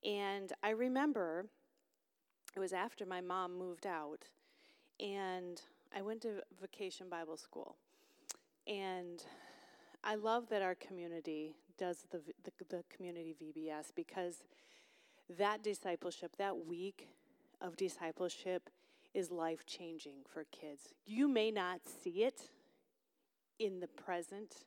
And 0.04 0.54
I 0.64 0.70
remember 0.70 1.46
it 2.56 2.60
was 2.60 2.74
after 2.74 3.06
my 3.06 3.22
mom 3.22 3.58
moved 3.58 3.86
out, 3.86 4.24
and 5.00 5.62
I 5.96 6.02
went 6.02 6.22
to 6.22 6.42
vacation 6.62 7.10
Bible 7.10 7.38
school. 7.38 7.76
And 8.68 9.24
I 10.04 10.16
love 10.16 10.50
that 10.50 10.62
our 10.62 10.76
community 10.76 11.56
does 11.78 12.06
the, 12.12 12.22
the, 12.44 12.52
the, 12.70 12.84
community 12.96 13.36
VBS 13.42 13.92
because 13.96 14.44
that 15.38 15.64
discipleship, 15.64 16.36
that 16.38 16.66
week 16.66 17.08
of 17.62 17.76
discipleship, 17.76 18.70
is 19.14 19.32
life 19.32 19.66
changing 19.66 20.18
for 20.28 20.46
kids. 20.52 20.94
You 21.06 21.28
may 21.28 21.50
not 21.50 21.82
see 22.04 22.24
it 22.24 22.50
in 23.60 23.80
the 23.80 23.88
present, 23.88 24.66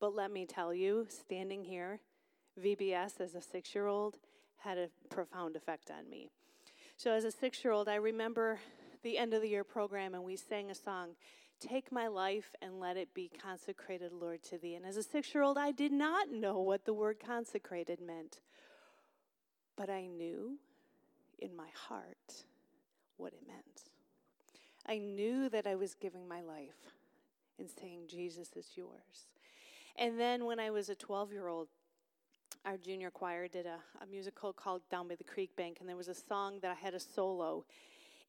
but 0.00 0.14
let 0.14 0.30
me 0.30 0.46
tell 0.46 0.72
you, 0.72 1.06
standing 1.08 1.64
here, 1.64 2.00
VBS 2.62 3.20
as 3.20 3.34
a 3.34 3.42
six 3.42 3.74
year 3.74 3.86
old 3.86 4.18
had 4.58 4.78
a 4.78 4.88
profound 5.10 5.56
effect 5.56 5.90
on 5.90 6.08
me. 6.08 6.30
So, 6.96 7.12
as 7.12 7.24
a 7.24 7.30
six 7.30 7.64
year 7.64 7.72
old, 7.72 7.88
I 7.88 7.96
remember 7.96 8.58
the 9.02 9.18
end 9.18 9.34
of 9.34 9.42
the 9.42 9.48
year 9.48 9.64
program 9.64 10.14
and 10.14 10.24
we 10.24 10.36
sang 10.36 10.70
a 10.70 10.74
song 10.74 11.10
Take 11.60 11.90
my 11.90 12.06
life 12.06 12.54
and 12.62 12.78
let 12.78 12.96
it 12.96 13.14
be 13.14 13.30
consecrated, 13.42 14.12
Lord, 14.12 14.42
to 14.44 14.58
thee. 14.58 14.74
And 14.74 14.86
as 14.86 14.96
a 14.96 15.02
six 15.02 15.34
year 15.34 15.42
old, 15.42 15.58
I 15.58 15.72
did 15.72 15.92
not 15.92 16.30
know 16.30 16.60
what 16.60 16.84
the 16.84 16.94
word 16.94 17.18
consecrated 17.24 18.00
meant, 18.00 18.38
but 19.76 19.90
I 19.90 20.06
knew 20.06 20.58
in 21.38 21.56
my 21.56 21.68
heart 21.74 22.44
what 23.16 23.32
it 23.32 23.46
meant. 23.46 23.90
I 24.86 24.98
knew 24.98 25.48
that 25.50 25.66
I 25.66 25.74
was 25.74 25.94
giving 25.94 26.26
my 26.28 26.40
life 26.40 26.94
and 27.58 27.68
saying, 27.68 28.02
Jesus 28.08 28.50
is 28.56 28.70
yours. 28.76 29.26
And 29.96 30.18
then 30.18 30.44
when 30.44 30.60
I 30.60 30.70
was 30.70 30.88
a 30.88 30.94
12 30.94 31.32
year 31.32 31.48
old, 31.48 31.68
our 32.64 32.76
junior 32.76 33.10
choir 33.10 33.48
did 33.48 33.66
a, 33.66 33.78
a 34.02 34.06
musical 34.06 34.52
called 34.52 34.82
Down 34.90 35.08
by 35.08 35.16
the 35.16 35.24
Creek 35.24 35.54
Bank, 35.56 35.78
and 35.80 35.88
there 35.88 35.96
was 35.96 36.08
a 36.08 36.14
song 36.14 36.58
that 36.62 36.70
I 36.70 36.74
had 36.74 36.94
a 36.94 37.00
solo. 37.00 37.64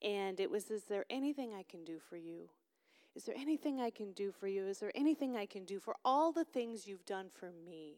And 0.02 0.40
it 0.40 0.50
was, 0.50 0.72
Is 0.72 0.84
there 0.84 1.06
anything 1.10 1.54
I 1.54 1.64
can 1.64 1.84
do 1.84 2.00
for 2.10 2.18
you? 2.18 2.50
Is 3.20 3.26
there 3.26 3.36
anything 3.38 3.82
I 3.82 3.90
can 3.90 4.14
do 4.14 4.32
for 4.32 4.48
you? 4.48 4.66
Is 4.66 4.80
there 4.80 4.94
anything 4.96 5.36
I 5.36 5.46
can 5.46 5.66
do 5.66 5.78
for 5.78 5.94
all 6.06 6.32
the 6.32 6.46
things 6.46 6.88
you've 6.88 7.06
done 7.06 7.26
for 7.30 7.52
me? 7.70 7.98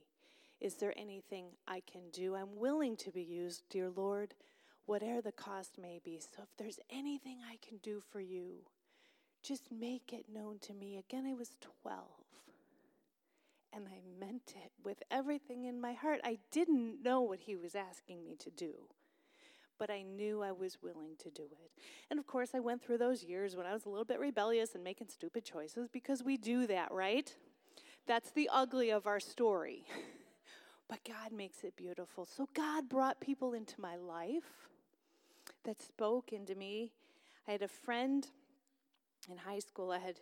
Is 0.59 0.77
there 0.77 0.95
anything 0.97 1.45
I 1.67 1.83
can 1.85 2.09
do? 2.11 2.33
I'm 2.33 2.57
willing 2.57 2.97
to 2.97 3.11
be 3.11 3.21
used, 3.21 3.61
dear 3.69 3.91
Lord, 3.91 4.33
whatever 4.87 5.21
the 5.21 5.31
cost 5.31 5.77
may 5.79 6.01
be. 6.03 6.19
So 6.19 6.41
if 6.41 6.49
there's 6.57 6.79
anything 6.89 7.37
I 7.47 7.57
can 7.63 7.77
do 7.83 8.01
for 8.11 8.19
you, 8.19 8.65
just 9.43 9.71
make 9.71 10.11
it 10.11 10.25
known 10.33 10.57
to 10.63 10.73
me. 10.73 10.97
Again, 10.97 11.27
I 11.27 11.35
was 11.35 11.51
12. 11.83 11.99
And 13.73 13.85
I 13.87 13.99
meant 14.19 14.55
it 14.55 14.71
with 14.83 15.03
everything 15.11 15.65
in 15.65 15.79
my 15.79 15.93
heart. 15.93 16.21
I 16.23 16.39
didn't 16.49 17.03
know 17.03 17.21
what 17.21 17.41
he 17.41 17.55
was 17.55 17.75
asking 17.75 18.23
me 18.23 18.35
to 18.39 18.49
do 18.49 18.73
but 19.81 19.89
I 19.89 20.03
knew 20.03 20.43
I 20.43 20.51
was 20.51 20.77
willing 20.83 21.15
to 21.23 21.31
do 21.31 21.41
it. 21.41 21.71
And 22.11 22.19
of 22.19 22.27
course, 22.27 22.51
I 22.53 22.59
went 22.59 22.83
through 22.83 22.99
those 22.99 23.23
years 23.23 23.55
when 23.55 23.65
I 23.65 23.73
was 23.73 23.85
a 23.85 23.89
little 23.89 24.05
bit 24.05 24.19
rebellious 24.19 24.75
and 24.75 24.83
making 24.83 25.07
stupid 25.07 25.43
choices 25.43 25.87
because 25.91 26.21
we 26.21 26.37
do 26.37 26.67
that, 26.67 26.91
right? 26.91 27.35
That's 28.05 28.29
the 28.29 28.47
ugly 28.53 28.91
of 28.91 29.07
our 29.07 29.19
story. 29.19 29.87
but 30.87 30.99
God 31.03 31.35
makes 31.35 31.63
it 31.63 31.75
beautiful. 31.75 32.25
So 32.25 32.47
God 32.53 32.89
brought 32.89 33.19
people 33.19 33.53
into 33.53 33.81
my 33.81 33.95
life 33.95 34.69
that 35.65 35.81
spoke 35.81 36.31
into 36.31 36.53
me. 36.53 36.91
I 37.47 37.53
had 37.53 37.63
a 37.63 37.67
friend 37.67 38.27
in 39.31 39.37
high 39.37 39.59
school. 39.59 39.89
I 39.89 39.97
had 39.97 40.19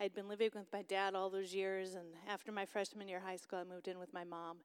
I 0.00 0.04
had 0.04 0.14
been 0.14 0.26
living 0.26 0.48
with 0.54 0.72
my 0.72 0.82
dad 0.82 1.14
all 1.14 1.28
those 1.28 1.54
years, 1.54 1.94
and 1.94 2.06
after 2.26 2.50
my 2.50 2.64
freshman 2.64 3.08
year 3.08 3.18
of 3.18 3.24
high 3.24 3.36
school, 3.36 3.58
I 3.58 3.64
moved 3.64 3.88
in 3.88 3.98
with 3.98 4.14
my 4.14 4.24
mom. 4.24 4.56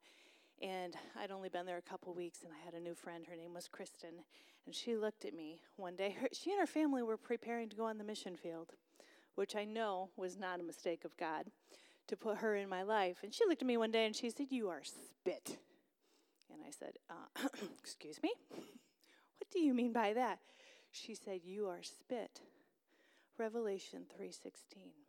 And 0.62 0.96
I'd 1.20 1.32
only 1.32 1.50
been 1.50 1.66
there 1.66 1.78
a 1.78 1.82
couple 1.82 2.14
weeks, 2.14 2.40
and 2.44 2.52
I 2.52 2.66
had 2.66 2.74
a 2.74 2.80
new 2.80 2.96
friend. 2.96 3.26
Her 3.28 3.36
name 3.36 3.54
was 3.54 3.68
Kristen. 3.68 4.24
And 4.66 4.74
she 4.74 4.96
looked 4.96 5.24
at 5.24 5.34
me 5.34 5.62
one 5.76 5.96
day. 5.96 6.16
Her, 6.20 6.28
she 6.34 6.52
and 6.52 6.60
her 6.60 6.68
family 6.68 7.04
were 7.04 7.18
preparing 7.18 7.70
to 7.70 7.76
go 7.76 7.86
on 7.86 7.98
the 7.98 8.04
mission 8.04 8.36
field, 8.36 8.74
which 9.36 9.56
I 9.56 9.66
know 9.66 10.10
was 10.18 10.38
not 10.38 10.60
a 10.60 10.64
mistake 10.64 11.06
of 11.06 11.16
God 11.18 11.46
to 12.08 12.18
put 12.18 12.38
her 12.38 12.56
in 12.56 12.70
my 12.70 12.84
life. 12.84 13.18
And 13.24 13.34
she 13.34 13.46
looked 13.48 13.62
at 13.62 13.68
me 13.68 13.78
one 13.78 13.92
day 13.92 14.06
and 14.06 14.16
she 14.16 14.30
said, 14.30 14.48
You 14.50 14.70
are 14.70 14.84
spit. 14.84 15.58
And 16.52 16.62
I 16.66 16.72
said, 16.72 16.94
uh, 17.10 17.48
Excuse 17.80 18.22
me? 18.24 18.34
What 18.50 19.52
do 19.52 19.60
you 19.60 19.74
mean 19.74 19.94
by 19.94 20.14
that? 20.14 20.40
She 20.92 21.14
said, 21.16 21.42
You 21.44 21.68
are 21.68 21.84
spit. 21.84 22.42
Revelation 23.38 24.08
3:16 24.20 25.07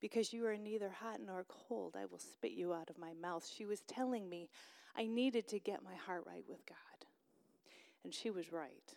because 0.00 0.32
you 0.32 0.46
are 0.46 0.56
neither 0.56 0.90
hot 0.90 1.20
nor 1.24 1.44
cold. 1.44 1.96
I 2.00 2.06
will 2.06 2.18
spit 2.18 2.52
you 2.52 2.72
out 2.72 2.90
of 2.90 2.98
my 2.98 3.12
mouth. 3.20 3.48
She 3.54 3.66
was 3.66 3.80
telling 3.82 4.28
me 4.28 4.48
I 4.96 5.06
needed 5.06 5.46
to 5.48 5.58
get 5.58 5.84
my 5.84 5.94
heart 5.94 6.24
right 6.26 6.44
with 6.48 6.64
God. 6.66 6.76
And 8.04 8.14
she 8.14 8.30
was 8.30 8.52
right. 8.52 8.94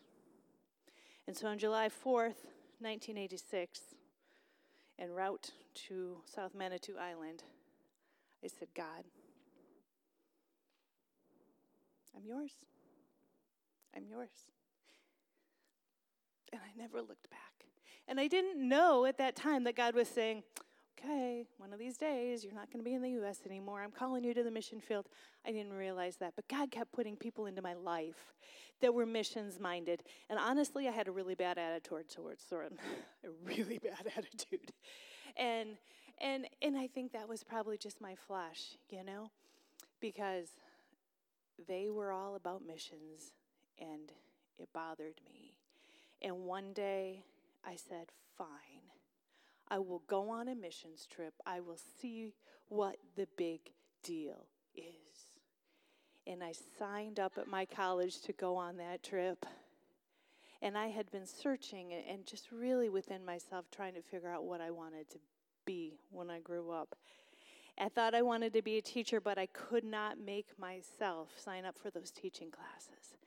And 1.27 1.35
so 1.35 1.47
on 1.47 1.57
July 1.57 1.87
4th, 1.87 2.45
1986, 2.79 3.79
en 4.99 5.11
route 5.11 5.51
to 5.87 6.17
South 6.25 6.55
Manitou 6.55 6.97
Island, 6.97 7.43
I 8.43 8.47
said, 8.47 8.69
God, 8.75 9.03
I'm 12.15 12.25
yours. 12.25 12.53
I'm 13.95 14.05
yours. 14.05 14.29
And 16.51 16.61
I 16.61 16.77
never 16.77 17.01
looked 17.01 17.29
back. 17.29 17.39
And 18.07 18.19
I 18.19 18.27
didn't 18.27 18.67
know 18.67 19.05
at 19.05 19.17
that 19.17 19.35
time 19.35 19.63
that 19.63 19.75
God 19.75 19.95
was 19.95 20.07
saying, 20.07 20.43
okay, 21.03 21.45
one 21.57 21.73
of 21.73 21.79
these 21.79 21.97
days 21.97 22.43
you're 22.43 22.53
not 22.53 22.71
going 22.71 22.83
to 22.83 22.89
be 22.89 22.93
in 22.93 23.01
the 23.01 23.11
U.S. 23.11 23.39
anymore. 23.45 23.81
I'm 23.81 23.91
calling 23.91 24.23
you 24.23 24.33
to 24.33 24.43
the 24.43 24.51
mission 24.51 24.79
field. 24.79 25.07
I 25.45 25.51
didn't 25.51 25.73
realize 25.73 26.17
that. 26.17 26.33
But 26.35 26.47
God 26.47 26.71
kept 26.71 26.91
putting 26.91 27.15
people 27.15 27.45
into 27.45 27.61
my 27.61 27.73
life 27.73 28.33
that 28.81 28.93
were 28.93 29.05
missions 29.05 29.59
minded. 29.59 30.03
And 30.29 30.39
honestly, 30.39 30.87
I 30.87 30.91
had 30.91 31.07
a 31.07 31.11
really 31.11 31.35
bad 31.35 31.57
attitude 31.57 32.09
towards 32.09 32.43
Soren, 32.43 32.77
a 33.23 33.29
really 33.43 33.79
bad 33.83 34.11
attitude. 34.15 34.71
And, 35.37 35.77
and, 36.19 36.47
and 36.61 36.77
I 36.77 36.87
think 36.87 37.11
that 37.13 37.27
was 37.27 37.43
probably 37.43 37.77
just 37.77 38.01
my 38.01 38.15
flesh, 38.15 38.77
you 38.89 39.03
know, 39.03 39.29
because 39.99 40.49
they 41.67 41.89
were 41.89 42.11
all 42.11 42.35
about 42.35 42.65
missions 42.65 43.33
and 43.79 44.11
it 44.59 44.69
bothered 44.73 45.19
me. 45.25 45.53
And 46.21 46.45
one 46.45 46.73
day 46.73 47.23
I 47.65 47.75
said, 47.75 48.07
fine. 48.37 48.83
I 49.73 49.79
will 49.79 50.03
go 50.05 50.29
on 50.29 50.49
a 50.49 50.53
missions 50.53 51.07
trip. 51.07 51.33
I 51.47 51.59
will 51.59 51.79
see 51.99 52.31
what 52.69 52.97
the 53.15 53.27
big 53.37 53.59
deal 54.03 54.45
is. 54.75 54.83
And 56.27 56.43
I 56.43 56.53
signed 56.77 57.19
up 57.19 57.39
at 57.39 57.47
my 57.47 57.65
college 57.65 58.21
to 58.21 58.33
go 58.33 58.55
on 58.55 58.77
that 58.77 59.01
trip. 59.01 59.47
And 60.61 60.77
I 60.77 60.89
had 60.89 61.09
been 61.09 61.25
searching 61.25 61.91
and 62.07 62.23
just 62.23 62.51
really 62.51 62.87
within 62.87 63.25
myself 63.25 63.65
trying 63.71 63.95
to 63.95 64.03
figure 64.03 64.29
out 64.29 64.43
what 64.43 64.61
I 64.61 64.69
wanted 64.69 65.09
to 65.09 65.17
be 65.65 65.97
when 66.11 66.29
I 66.29 66.39
grew 66.39 66.69
up. 66.69 66.95
I 67.75 67.89
thought 67.89 68.13
I 68.13 68.21
wanted 68.21 68.53
to 68.53 68.61
be 68.61 68.77
a 68.77 68.81
teacher, 68.81 69.19
but 69.19 69.39
I 69.39 69.47
could 69.47 69.83
not 69.83 70.19
make 70.19 70.49
myself 70.59 71.29
sign 71.35 71.65
up 71.65 71.79
for 71.79 71.89
those 71.89 72.11
teaching 72.11 72.51
classes. 72.51 73.17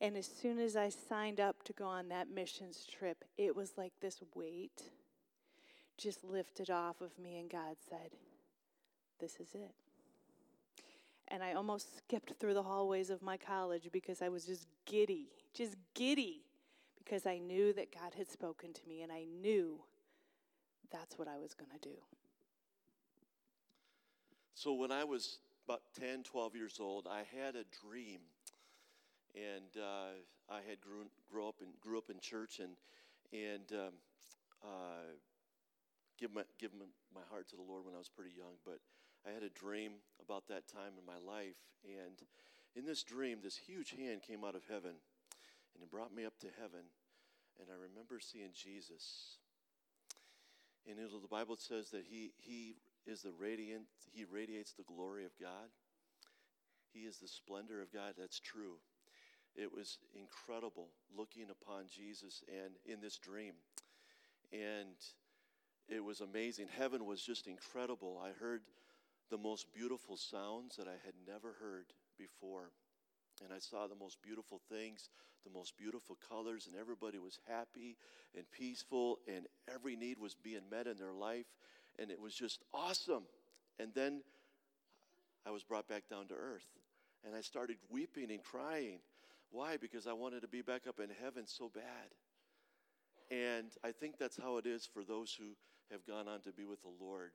And 0.00 0.16
as 0.16 0.26
soon 0.26 0.58
as 0.58 0.74
I 0.74 0.88
signed 0.88 1.38
up 1.38 1.62
to 1.62 1.72
go 1.72 1.86
on 1.86 2.08
that 2.08 2.28
missions 2.28 2.84
trip, 2.86 3.24
it 3.38 3.54
was 3.54 3.74
like 3.78 3.92
this 4.00 4.20
weight 4.34 4.82
just 5.98 6.24
lifted 6.24 6.70
off 6.70 7.00
of 7.00 7.18
me, 7.18 7.38
and 7.38 7.50
God 7.50 7.76
said, 7.88 8.10
This 9.20 9.36
is 9.36 9.54
it. 9.54 9.74
And 11.28 11.42
I 11.42 11.54
almost 11.54 11.96
skipped 11.96 12.34
through 12.38 12.54
the 12.54 12.62
hallways 12.62 13.08
of 13.08 13.22
my 13.22 13.36
college 13.36 13.88
because 13.92 14.20
I 14.20 14.28
was 14.28 14.44
just 14.44 14.66
giddy, 14.84 15.28
just 15.54 15.76
giddy, 15.94 16.42
because 16.98 17.26
I 17.26 17.38
knew 17.38 17.72
that 17.72 17.94
God 17.94 18.14
had 18.16 18.30
spoken 18.30 18.72
to 18.72 18.80
me, 18.88 19.02
and 19.02 19.10
I 19.10 19.24
knew 19.24 19.80
that's 20.90 21.18
what 21.18 21.28
I 21.28 21.38
was 21.38 21.54
going 21.54 21.70
to 21.70 21.88
do. 21.88 21.96
So 24.54 24.74
when 24.74 24.92
I 24.92 25.04
was 25.04 25.38
about 25.66 25.82
10, 25.98 26.22
12 26.24 26.54
years 26.54 26.78
old, 26.80 27.08
I 27.10 27.22
had 27.36 27.56
a 27.56 27.64
dream. 27.82 28.20
And 29.34 29.82
uh, 29.82 30.12
I 30.50 30.60
had 30.68 30.80
grew, 30.80 31.06
grew, 31.30 31.48
up 31.48 31.56
in, 31.62 31.68
grew 31.80 31.96
up 31.96 32.10
in 32.10 32.20
church 32.20 32.60
and, 32.60 32.76
and 33.32 33.72
um, 33.72 33.92
uh, 34.62 35.16
give 36.22 36.32
my, 36.32 36.46
give 36.60 36.70
my 37.12 37.26
heart 37.30 37.50
to 37.50 37.56
the 37.56 37.66
Lord 37.66 37.84
when 37.84 37.96
I 37.96 37.98
was 37.98 38.08
pretty 38.08 38.30
young, 38.30 38.54
but 38.64 38.78
I 39.26 39.34
had 39.34 39.42
a 39.42 39.50
dream 39.50 39.98
about 40.22 40.46
that 40.46 40.70
time 40.70 40.94
in 40.94 41.02
my 41.02 41.18
life. 41.18 41.58
And 41.82 42.14
in 42.78 42.86
this 42.86 43.02
dream, 43.02 43.38
this 43.42 43.56
huge 43.56 43.90
hand 43.90 44.22
came 44.22 44.44
out 44.44 44.54
of 44.54 44.62
heaven 44.70 44.94
and 45.74 45.82
it 45.82 45.90
brought 45.90 46.14
me 46.14 46.24
up 46.24 46.38
to 46.40 46.46
heaven. 46.60 46.86
And 47.58 47.66
I 47.68 47.74
remember 47.74 48.20
seeing 48.20 48.54
Jesus. 48.54 49.38
And 50.86 50.96
know, 50.96 51.18
the 51.20 51.26
Bible 51.26 51.56
says 51.58 51.90
that 51.90 52.04
he, 52.08 52.30
he 52.38 52.76
is 53.04 53.22
the 53.22 53.32
radiant, 53.36 53.86
he 54.12 54.24
radiates 54.24 54.72
the 54.72 54.86
glory 54.86 55.24
of 55.24 55.32
God. 55.40 55.74
He 56.92 57.00
is 57.00 57.18
the 57.18 57.28
splendor 57.28 57.82
of 57.82 57.92
God. 57.92 58.14
That's 58.16 58.38
true. 58.38 58.78
It 59.56 59.72
was 59.74 59.98
incredible 60.14 60.88
looking 61.16 61.48
upon 61.50 61.86
Jesus 61.88 62.44
and 62.48 62.74
in 62.86 63.00
this 63.00 63.18
dream. 63.18 63.54
And 64.52 64.96
it 65.94 66.02
was 66.02 66.20
amazing. 66.20 66.66
Heaven 66.78 67.04
was 67.04 67.20
just 67.20 67.46
incredible. 67.46 68.20
I 68.24 68.30
heard 68.42 68.62
the 69.30 69.36
most 69.36 69.72
beautiful 69.74 70.16
sounds 70.16 70.76
that 70.76 70.88
I 70.88 70.96
had 71.04 71.14
never 71.26 71.54
heard 71.60 71.86
before. 72.18 72.70
And 73.44 73.52
I 73.52 73.58
saw 73.58 73.86
the 73.86 73.94
most 73.94 74.22
beautiful 74.22 74.60
things, 74.70 75.10
the 75.44 75.50
most 75.50 75.76
beautiful 75.76 76.16
colors, 76.28 76.66
and 76.66 76.80
everybody 76.80 77.18
was 77.18 77.38
happy 77.46 77.96
and 78.36 78.44
peaceful, 78.50 79.18
and 79.28 79.46
every 79.72 79.96
need 79.96 80.18
was 80.18 80.34
being 80.34 80.62
met 80.70 80.86
in 80.86 80.96
their 80.96 81.12
life. 81.12 81.46
And 81.98 82.10
it 82.10 82.20
was 82.20 82.34
just 82.34 82.62
awesome. 82.72 83.24
And 83.78 83.92
then 83.94 84.22
I 85.46 85.50
was 85.50 85.62
brought 85.62 85.88
back 85.88 86.08
down 86.08 86.26
to 86.28 86.34
earth. 86.34 86.66
And 87.24 87.34
I 87.36 87.42
started 87.42 87.76
weeping 87.90 88.30
and 88.30 88.42
crying. 88.42 89.00
Why? 89.50 89.76
Because 89.76 90.06
I 90.06 90.12
wanted 90.14 90.40
to 90.40 90.48
be 90.48 90.62
back 90.62 90.86
up 90.88 91.00
in 91.00 91.10
heaven 91.22 91.44
so 91.46 91.70
bad. 91.72 92.14
And 93.30 93.70
I 93.84 93.92
think 93.92 94.18
that's 94.18 94.36
how 94.36 94.56
it 94.56 94.66
is 94.66 94.86
for 94.86 95.04
those 95.04 95.34
who 95.38 95.54
have 95.92 96.06
gone 96.06 96.26
on 96.26 96.40
to 96.40 96.52
be 96.52 96.64
with 96.64 96.82
the 96.82 96.92
Lord, 97.00 97.30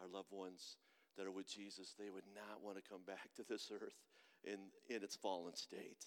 our 0.00 0.06
loved 0.06 0.30
ones 0.30 0.76
that 1.16 1.26
are 1.26 1.32
with 1.32 1.48
Jesus. 1.48 1.94
They 1.98 2.10
would 2.10 2.28
not 2.34 2.62
want 2.62 2.76
to 2.76 2.82
come 2.88 3.00
back 3.06 3.34
to 3.36 3.44
this 3.48 3.70
earth 3.72 3.96
in, 4.44 4.58
in 4.94 5.02
its 5.02 5.16
fallen 5.16 5.56
state. 5.56 6.04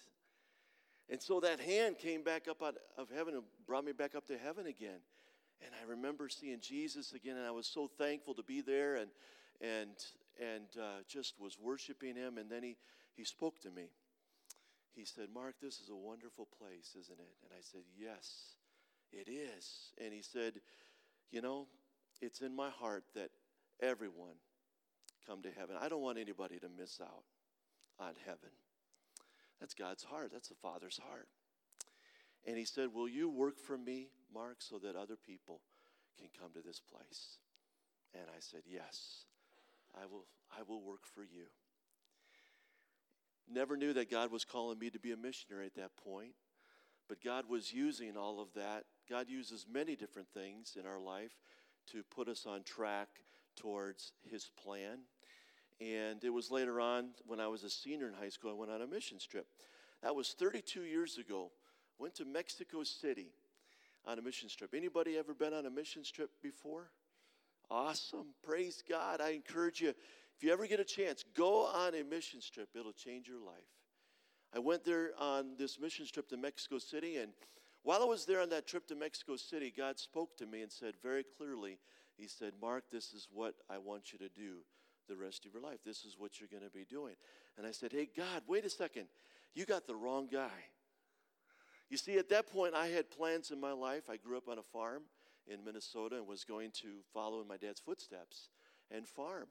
And 1.10 1.20
so 1.20 1.40
that 1.40 1.60
hand 1.60 1.98
came 1.98 2.22
back 2.22 2.48
up 2.48 2.62
out 2.62 2.76
of 2.96 3.08
heaven 3.14 3.34
and 3.34 3.42
brought 3.66 3.84
me 3.84 3.92
back 3.92 4.14
up 4.14 4.26
to 4.28 4.38
heaven 4.38 4.66
again. 4.66 5.00
And 5.60 5.70
I 5.80 5.90
remember 5.90 6.28
seeing 6.28 6.60
Jesus 6.60 7.12
again, 7.12 7.36
and 7.36 7.46
I 7.46 7.50
was 7.50 7.66
so 7.66 7.88
thankful 7.98 8.34
to 8.34 8.42
be 8.42 8.60
there 8.60 8.96
and, 8.96 9.10
and, 9.60 9.90
and 10.40 10.66
uh, 10.80 11.02
just 11.08 11.34
was 11.38 11.58
worshiping 11.60 12.16
him. 12.16 12.38
And 12.38 12.50
then 12.50 12.62
he, 12.62 12.76
he 13.14 13.24
spoke 13.24 13.60
to 13.60 13.70
me. 13.70 13.90
He 14.94 15.04
said, 15.04 15.28
Mark, 15.32 15.56
this 15.60 15.80
is 15.80 15.90
a 15.90 15.96
wonderful 15.96 16.48
place, 16.58 16.96
isn't 16.98 17.18
it? 17.18 17.34
And 17.44 17.52
I 17.56 17.60
said, 17.60 17.82
Yes. 17.98 18.54
It 19.12 19.28
is. 19.28 19.92
And 20.02 20.12
he 20.12 20.22
said, 20.22 20.54
You 21.32 21.40
know, 21.40 21.66
it's 22.20 22.40
in 22.40 22.54
my 22.54 22.70
heart 22.70 23.04
that 23.14 23.30
everyone 23.82 24.36
come 25.26 25.42
to 25.42 25.50
heaven. 25.50 25.76
I 25.80 25.88
don't 25.88 26.02
want 26.02 26.18
anybody 26.18 26.58
to 26.58 26.68
miss 26.78 27.00
out 27.00 27.24
on 27.98 28.12
heaven. 28.24 28.50
That's 29.58 29.74
God's 29.74 30.04
heart, 30.04 30.30
that's 30.32 30.48
the 30.48 30.54
Father's 30.54 31.00
heart. 31.08 31.28
And 32.46 32.56
he 32.56 32.64
said, 32.64 32.92
Will 32.92 33.08
you 33.08 33.30
work 33.30 33.58
for 33.58 33.78
me, 33.78 34.08
Mark, 34.32 34.56
so 34.60 34.78
that 34.78 34.94
other 34.94 35.16
people 35.16 35.60
can 36.18 36.28
come 36.38 36.52
to 36.54 36.66
this 36.66 36.80
place. 36.80 37.38
And 38.14 38.24
I 38.28 38.40
said, 38.40 38.62
Yes, 38.66 39.24
I 39.94 40.06
will, 40.06 40.26
I 40.50 40.62
will 40.66 40.82
work 40.82 41.04
for 41.04 41.22
you. 41.22 41.46
Never 43.50 43.76
knew 43.76 43.92
that 43.94 44.10
God 44.10 44.30
was 44.30 44.44
calling 44.44 44.78
me 44.78 44.90
to 44.90 44.98
be 44.98 45.12
a 45.12 45.16
missionary 45.16 45.66
at 45.66 45.74
that 45.74 45.96
point, 45.96 46.32
but 47.08 47.22
God 47.22 47.48
was 47.48 47.72
using 47.72 48.16
all 48.16 48.40
of 48.40 48.48
that. 48.54 48.84
God 49.08 49.28
uses 49.28 49.66
many 49.70 49.96
different 49.96 50.28
things 50.32 50.76
in 50.78 50.86
our 50.86 51.00
life 51.00 51.32
to 51.92 52.02
put 52.14 52.28
us 52.28 52.46
on 52.46 52.62
track 52.62 53.08
towards 53.56 54.12
His 54.30 54.50
plan. 54.62 54.98
And 55.80 56.22
it 56.22 56.30
was 56.30 56.50
later 56.50 56.80
on 56.80 57.08
when 57.26 57.40
I 57.40 57.48
was 57.48 57.64
a 57.64 57.70
senior 57.70 58.08
in 58.08 58.14
high 58.14 58.28
school, 58.28 58.50
I 58.50 58.54
went 58.54 58.70
on 58.70 58.82
a 58.82 58.86
mission 58.86 59.18
trip. 59.18 59.46
That 60.02 60.14
was 60.14 60.34
32 60.38 60.82
years 60.82 61.18
ago. 61.18 61.50
Went 61.98 62.14
to 62.16 62.24
Mexico 62.24 62.82
City 62.82 63.32
on 64.04 64.18
a 64.18 64.22
mission 64.22 64.48
trip. 64.48 64.74
Anybody 64.74 65.16
ever 65.16 65.34
been 65.34 65.52
on 65.52 65.66
a 65.66 65.70
mission 65.70 66.02
trip 66.04 66.30
before? 66.42 66.90
Awesome. 67.70 68.34
Praise 68.42 68.82
God. 68.88 69.20
I 69.20 69.30
encourage 69.30 69.80
you, 69.80 69.88
if 69.88 70.42
you 70.42 70.52
ever 70.52 70.66
get 70.66 70.80
a 70.80 70.84
chance, 70.84 71.24
go 71.34 71.66
on 71.66 71.94
a 71.94 72.02
mission 72.02 72.40
trip. 72.52 72.68
It'll 72.74 72.92
change 72.92 73.28
your 73.28 73.40
life. 73.40 73.54
I 74.54 74.58
went 74.58 74.84
there 74.84 75.12
on 75.18 75.56
this 75.56 75.80
mission 75.80 76.06
trip 76.06 76.28
to 76.28 76.36
Mexico 76.36 76.78
City, 76.78 77.16
and 77.16 77.32
while 77.82 78.02
I 78.02 78.06
was 78.06 78.24
there 78.24 78.40
on 78.40 78.50
that 78.50 78.66
trip 78.66 78.86
to 78.88 78.94
Mexico 78.94 79.36
City, 79.36 79.72
God 79.76 79.98
spoke 79.98 80.36
to 80.36 80.46
me 80.46 80.62
and 80.62 80.70
said 80.70 80.94
very 81.02 81.24
clearly, 81.24 81.78
He 82.16 82.28
said, 82.28 82.52
Mark, 82.60 82.84
this 82.90 83.12
is 83.12 83.28
what 83.32 83.54
I 83.68 83.78
want 83.78 84.12
you 84.12 84.18
to 84.18 84.28
do 84.28 84.58
the 85.08 85.16
rest 85.16 85.44
of 85.44 85.52
your 85.52 85.62
life. 85.62 85.78
This 85.84 86.04
is 86.04 86.16
what 86.18 86.38
you're 86.38 86.48
going 86.48 86.62
to 86.62 86.70
be 86.70 86.84
doing. 86.88 87.14
And 87.58 87.66
I 87.66 87.72
said, 87.72 87.92
Hey, 87.92 88.08
God, 88.16 88.42
wait 88.46 88.64
a 88.64 88.70
second. 88.70 89.06
You 89.54 89.66
got 89.66 89.86
the 89.86 89.96
wrong 89.96 90.28
guy. 90.30 90.50
You 91.90 91.98
see, 91.98 92.16
at 92.16 92.30
that 92.30 92.50
point, 92.50 92.74
I 92.74 92.86
had 92.86 93.10
plans 93.10 93.50
in 93.50 93.60
my 93.60 93.72
life. 93.72 94.04
I 94.08 94.16
grew 94.16 94.38
up 94.38 94.48
on 94.48 94.58
a 94.58 94.62
farm 94.62 95.02
in 95.46 95.62
Minnesota 95.64 96.16
and 96.16 96.26
was 96.26 96.44
going 96.44 96.70
to 96.82 97.00
follow 97.12 97.42
in 97.42 97.48
my 97.48 97.58
dad's 97.58 97.80
footsteps 97.80 98.48
and 98.90 99.06
farm. 99.06 99.48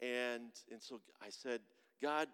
And, 0.00 0.50
and 0.70 0.80
so 0.80 1.00
I 1.20 1.30
said, 1.30 1.60
God, 2.00 2.28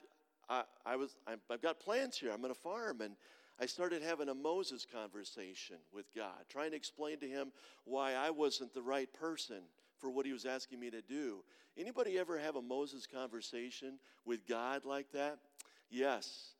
I, 0.48 0.64
I 0.84 0.96
was, 0.96 1.16
i 1.26 1.34
have 1.50 1.62
got 1.62 1.80
plans 1.80 2.18
here. 2.18 2.32
I'm 2.32 2.42
going 2.42 2.52
to 2.52 2.60
farm. 2.60 3.00
And 3.00 3.14
I 3.62 3.66
started 3.66 4.02
having 4.02 4.28
a 4.28 4.34
Moses 4.34 4.84
conversation 4.84 5.76
with 5.92 6.12
God, 6.12 6.46
trying 6.48 6.72
to 6.72 6.76
explain 6.76 7.20
to 7.20 7.28
him 7.28 7.52
why 7.84 8.14
I 8.14 8.28
wasn't 8.28 8.74
the 8.74 8.82
right 8.82 9.08
person 9.12 9.60
for 9.98 10.10
what 10.10 10.26
he 10.26 10.32
was 10.32 10.44
asking 10.44 10.80
me 10.80 10.90
to 10.90 11.00
do. 11.00 11.44
Anybody 11.78 12.18
ever 12.18 12.36
have 12.36 12.56
a 12.56 12.60
Moses 12.60 13.06
conversation 13.06 14.00
with 14.24 14.48
God 14.48 14.84
like 14.84 15.12
that? 15.12 15.38
Yes. 15.90 16.54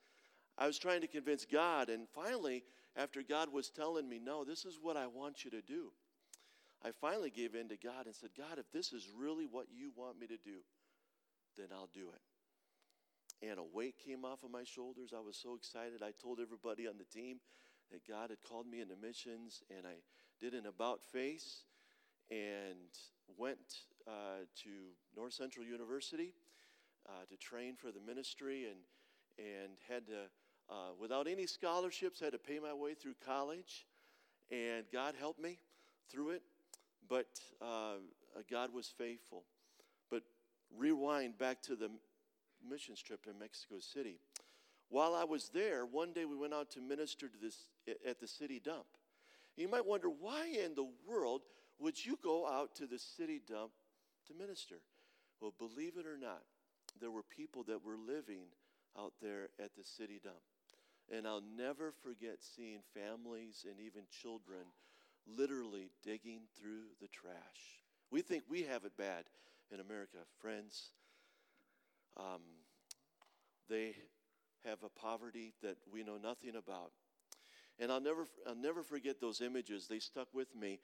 I 0.56 0.68
was 0.68 0.78
trying 0.78 1.00
to 1.00 1.08
convince 1.08 1.44
God, 1.44 1.88
and 1.88 2.06
finally, 2.08 2.62
after 2.94 3.20
God 3.24 3.52
was 3.52 3.68
telling 3.68 4.08
me, 4.08 4.20
No, 4.22 4.44
this 4.44 4.64
is 4.64 4.78
what 4.80 4.96
I 4.96 5.08
want 5.08 5.44
you 5.44 5.50
to 5.50 5.60
do, 5.60 5.90
I 6.84 6.92
finally 6.92 7.30
gave 7.30 7.56
in 7.56 7.68
to 7.70 7.76
God 7.76 8.06
and 8.06 8.14
said, 8.14 8.30
God, 8.38 8.58
if 8.58 8.70
this 8.70 8.92
is 8.92 9.08
really 9.18 9.46
what 9.50 9.66
you 9.76 9.90
want 9.96 10.20
me 10.20 10.28
to 10.28 10.36
do, 10.36 10.60
then 11.56 11.66
I'll 11.72 11.90
do 11.92 12.10
it. 12.14 12.31
And 13.42 13.58
a 13.58 13.64
weight 13.64 13.96
came 13.98 14.24
off 14.24 14.44
of 14.44 14.52
my 14.52 14.62
shoulders. 14.62 15.12
I 15.16 15.20
was 15.20 15.36
so 15.36 15.54
excited. 15.54 16.00
I 16.02 16.12
told 16.22 16.38
everybody 16.40 16.86
on 16.86 16.94
the 16.96 17.04
team 17.04 17.38
that 17.90 18.06
God 18.06 18.30
had 18.30 18.38
called 18.48 18.66
me 18.66 18.80
into 18.80 18.94
missions, 18.96 19.62
and 19.68 19.84
I 19.84 19.96
did 20.40 20.54
an 20.54 20.66
about 20.66 21.02
face 21.02 21.64
and 22.30 22.78
went 23.36 23.58
uh, 24.06 24.44
to 24.62 24.70
North 25.16 25.32
Central 25.32 25.66
University 25.66 26.32
uh, 27.08 27.24
to 27.28 27.36
train 27.36 27.74
for 27.74 27.90
the 27.90 28.00
ministry 28.00 28.66
and, 28.66 28.78
and 29.38 29.72
had 29.88 30.06
to, 30.06 30.20
uh, 30.70 30.92
without 31.00 31.26
any 31.26 31.46
scholarships, 31.46 32.20
had 32.20 32.32
to 32.32 32.38
pay 32.38 32.60
my 32.60 32.72
way 32.72 32.94
through 32.94 33.14
college. 33.26 33.86
And 34.50 34.84
God 34.92 35.14
helped 35.18 35.40
me 35.40 35.58
through 36.10 36.30
it, 36.30 36.42
but 37.08 37.26
uh, 37.60 37.94
God 38.50 38.72
was 38.72 38.86
faithful. 38.86 39.42
But 40.10 40.22
rewind 40.76 41.38
back 41.38 41.60
to 41.62 41.74
the 41.74 41.90
mission 42.68 42.94
trip 42.94 43.26
in 43.28 43.38
Mexico 43.38 43.76
City. 43.78 44.18
While 44.88 45.14
I 45.14 45.24
was 45.24 45.50
there, 45.54 45.86
one 45.86 46.12
day 46.12 46.24
we 46.24 46.36
went 46.36 46.52
out 46.52 46.70
to 46.72 46.80
minister 46.80 47.28
to 47.28 47.38
this 47.40 47.66
at 48.06 48.20
the 48.20 48.28
city 48.28 48.60
dump. 48.62 48.86
You 49.56 49.68
might 49.68 49.86
wonder 49.86 50.08
why 50.08 50.46
in 50.46 50.74
the 50.74 50.88
world 51.06 51.42
would 51.78 52.04
you 52.04 52.18
go 52.22 52.46
out 52.46 52.74
to 52.76 52.86
the 52.86 52.98
city 52.98 53.40
dump 53.46 53.72
to 54.26 54.34
minister? 54.34 54.76
Well, 55.40 55.54
believe 55.58 55.96
it 55.96 56.06
or 56.06 56.16
not, 56.16 56.42
there 57.00 57.10
were 57.10 57.22
people 57.22 57.64
that 57.64 57.84
were 57.84 57.96
living 57.96 58.44
out 58.98 59.14
there 59.20 59.48
at 59.58 59.74
the 59.76 59.82
city 59.82 60.20
dump. 60.22 60.36
And 61.10 61.26
I'll 61.26 61.42
never 61.56 61.92
forget 62.02 62.38
seeing 62.40 62.80
families 62.94 63.66
and 63.68 63.80
even 63.80 64.02
children 64.10 64.60
literally 65.26 65.90
digging 66.04 66.42
through 66.58 66.84
the 67.00 67.08
trash. 67.08 67.80
We 68.10 68.22
think 68.22 68.44
we 68.48 68.62
have 68.64 68.84
it 68.84 68.96
bad 68.96 69.24
in 69.72 69.80
America, 69.80 70.18
friends. 70.40 70.90
Um, 72.16 72.42
they 73.68 73.94
have 74.64 74.82
a 74.82 74.88
poverty 74.88 75.54
that 75.62 75.76
we 75.92 76.02
know 76.02 76.18
nothing 76.18 76.56
about. 76.56 76.92
And 77.78 77.90
I'll 77.90 78.00
never, 78.00 78.28
I'll 78.46 78.54
never 78.54 78.82
forget 78.82 79.20
those 79.20 79.40
images. 79.40 79.88
They 79.88 79.98
stuck 79.98 80.28
with 80.32 80.54
me 80.54 80.78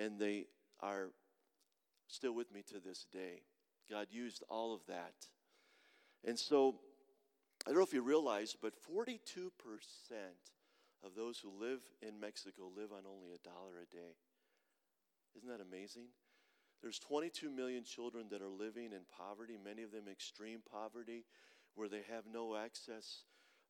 and 0.00 0.18
they 0.18 0.46
are 0.80 1.10
still 2.08 2.34
with 2.34 2.52
me 2.52 2.62
to 2.68 2.80
this 2.80 3.06
day. 3.12 3.42
God 3.90 4.08
used 4.10 4.42
all 4.48 4.74
of 4.74 4.80
that. 4.86 5.14
And 6.24 6.38
so, 6.38 6.76
I 7.66 7.70
don't 7.70 7.78
know 7.78 7.84
if 7.84 7.92
you 7.92 8.02
realize, 8.02 8.56
but 8.60 8.72
42% 8.74 9.50
of 11.04 11.14
those 11.16 11.38
who 11.38 11.50
live 11.60 11.80
in 12.00 12.18
Mexico 12.18 12.70
live 12.74 12.92
on 12.92 13.02
only 13.06 13.30
a 13.32 13.38
dollar 13.38 13.78
a 13.82 13.94
day. 13.94 14.14
Isn't 15.36 15.48
that 15.48 15.60
amazing? 15.60 16.06
There's 16.82 16.98
22 16.98 17.50
million 17.50 17.84
children 17.84 18.26
that 18.30 18.42
are 18.42 18.48
living 18.48 18.92
in 18.92 19.00
poverty, 19.16 19.54
many 19.62 19.82
of 19.82 19.92
them 19.92 20.04
extreme 20.10 20.60
poverty, 20.70 21.24
where 21.74 21.88
they 21.88 22.02
have 22.10 22.24
no 22.30 22.56
access 22.56 23.22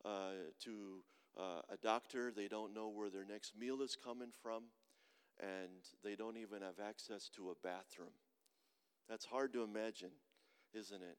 uh, 0.04 0.50
to 0.64 1.04
uh, 1.38 1.60
a 1.70 1.76
doctor. 1.76 2.32
They 2.34 2.48
don't 2.48 2.74
know 2.74 2.88
where 2.88 3.10
their 3.10 3.24
next 3.24 3.52
meal 3.58 3.82
is 3.82 3.96
coming 4.02 4.30
from 4.42 4.64
and 5.40 5.70
they 6.04 6.14
don't 6.14 6.36
even 6.36 6.62
have 6.62 6.78
access 6.86 7.28
to 7.30 7.50
a 7.50 7.54
bathroom. 7.66 8.12
That's 9.08 9.24
hard 9.24 9.52
to 9.54 9.62
imagine, 9.62 10.10
isn't 10.74 11.02
it? 11.02 11.18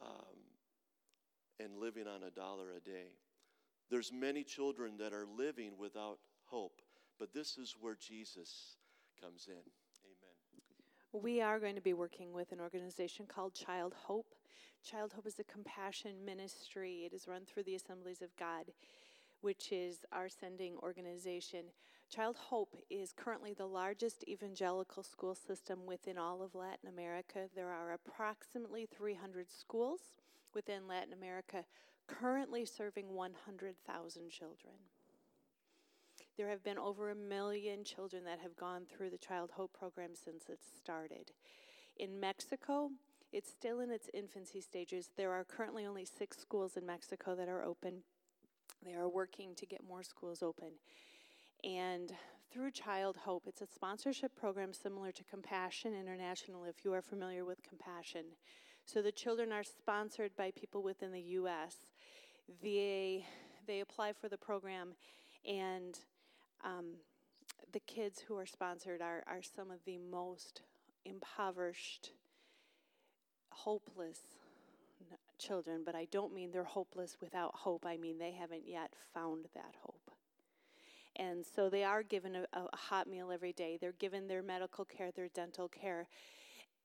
Um, 0.00 0.36
and 1.60 1.78
living 1.78 2.06
on 2.06 2.22
a 2.22 2.30
dollar 2.30 2.72
a 2.76 2.80
day. 2.80 3.14
There's 3.90 4.12
many 4.12 4.42
children 4.42 4.96
that 4.98 5.12
are 5.12 5.26
living 5.26 5.72
without 5.78 6.18
hope, 6.46 6.82
but 7.18 7.32
this 7.32 7.56
is 7.56 7.76
where 7.80 7.96
Jesus 7.96 8.76
comes 9.20 9.48
in. 9.48 9.70
We 11.22 11.40
are 11.40 11.58
going 11.58 11.76
to 11.76 11.80
be 11.80 11.94
working 11.94 12.34
with 12.34 12.52
an 12.52 12.60
organization 12.60 13.24
called 13.26 13.54
Child 13.54 13.94
Hope. 13.94 14.34
Child 14.84 15.14
Hope 15.14 15.26
is 15.26 15.38
a 15.38 15.44
compassion 15.44 16.12
ministry. 16.26 17.04
It 17.06 17.14
is 17.14 17.26
run 17.26 17.46
through 17.46 17.62
the 17.62 17.74
Assemblies 17.74 18.20
of 18.20 18.36
God, 18.36 18.66
which 19.40 19.72
is 19.72 20.00
our 20.12 20.28
sending 20.28 20.76
organization. 20.82 21.64
Child 22.10 22.36
Hope 22.36 22.76
is 22.90 23.14
currently 23.16 23.54
the 23.54 23.64
largest 23.64 24.28
evangelical 24.28 25.02
school 25.02 25.34
system 25.34 25.86
within 25.86 26.18
all 26.18 26.42
of 26.42 26.54
Latin 26.54 26.90
America. 26.90 27.48
There 27.54 27.70
are 27.70 27.92
approximately 27.92 28.86
300 28.94 29.50
schools 29.50 30.00
within 30.54 30.86
Latin 30.86 31.14
America 31.14 31.64
currently 32.06 32.66
serving 32.66 33.08
100,000 33.08 34.28
children. 34.28 34.74
There 36.36 36.50
have 36.50 36.62
been 36.62 36.78
over 36.78 37.10
a 37.10 37.14
million 37.14 37.82
children 37.82 38.24
that 38.24 38.40
have 38.40 38.56
gone 38.56 38.82
through 38.84 39.08
the 39.08 39.18
Child 39.18 39.52
Hope 39.54 39.72
program 39.72 40.10
since 40.14 40.50
it 40.50 40.58
started. 40.76 41.32
In 41.96 42.20
Mexico, 42.20 42.90
it's 43.32 43.50
still 43.50 43.80
in 43.80 43.90
its 43.90 44.10
infancy 44.12 44.60
stages. 44.60 45.08
There 45.16 45.32
are 45.32 45.44
currently 45.44 45.86
only 45.86 46.04
six 46.04 46.36
schools 46.38 46.76
in 46.76 46.84
Mexico 46.84 47.34
that 47.36 47.48
are 47.48 47.62
open. 47.62 48.02
They 48.84 48.92
are 48.92 49.08
working 49.08 49.54
to 49.54 49.64
get 49.64 49.80
more 49.88 50.02
schools 50.02 50.42
open. 50.42 50.72
And 51.64 52.12
through 52.52 52.72
Child 52.72 53.16
Hope, 53.24 53.44
it's 53.46 53.62
a 53.62 53.66
sponsorship 53.66 54.36
program 54.36 54.74
similar 54.74 55.12
to 55.12 55.24
Compassion 55.24 55.94
International, 55.94 56.64
if 56.64 56.84
you 56.84 56.92
are 56.92 57.02
familiar 57.02 57.46
with 57.46 57.62
Compassion. 57.62 58.24
So 58.84 59.00
the 59.00 59.10
children 59.10 59.52
are 59.52 59.64
sponsored 59.64 60.36
by 60.36 60.50
people 60.50 60.82
within 60.82 61.12
the 61.12 61.20
U.S. 61.20 61.76
They, 62.62 63.24
they 63.66 63.80
apply 63.80 64.12
for 64.12 64.28
the 64.28 64.36
program, 64.36 64.94
and 65.46 65.98
um, 66.64 66.94
the 67.72 67.80
kids 67.80 68.20
who 68.26 68.36
are 68.36 68.46
sponsored 68.46 69.02
are, 69.02 69.22
are 69.26 69.42
some 69.42 69.70
of 69.70 69.78
the 69.84 69.98
most 69.98 70.62
impoverished, 71.04 72.10
hopeless 73.50 74.20
children, 75.38 75.82
but 75.84 75.94
I 75.94 76.06
don't 76.10 76.34
mean 76.34 76.50
they're 76.50 76.64
hopeless 76.64 77.16
without 77.20 77.54
hope. 77.54 77.84
I 77.86 77.96
mean 77.96 78.18
they 78.18 78.32
haven't 78.32 78.66
yet 78.66 78.94
found 79.12 79.46
that 79.54 79.74
hope. 79.82 80.10
And 81.16 81.44
so 81.44 81.70
they 81.70 81.84
are 81.84 82.02
given 82.02 82.36
a, 82.36 82.46
a, 82.52 82.76
hot 82.76 83.08
meal 83.08 83.30
every 83.30 83.52
day. 83.52 83.78
They're 83.80 83.92
given 83.92 84.28
their 84.28 84.42
medical 84.42 84.84
care, 84.84 85.10
their 85.10 85.28
dental 85.28 85.68
care, 85.68 86.08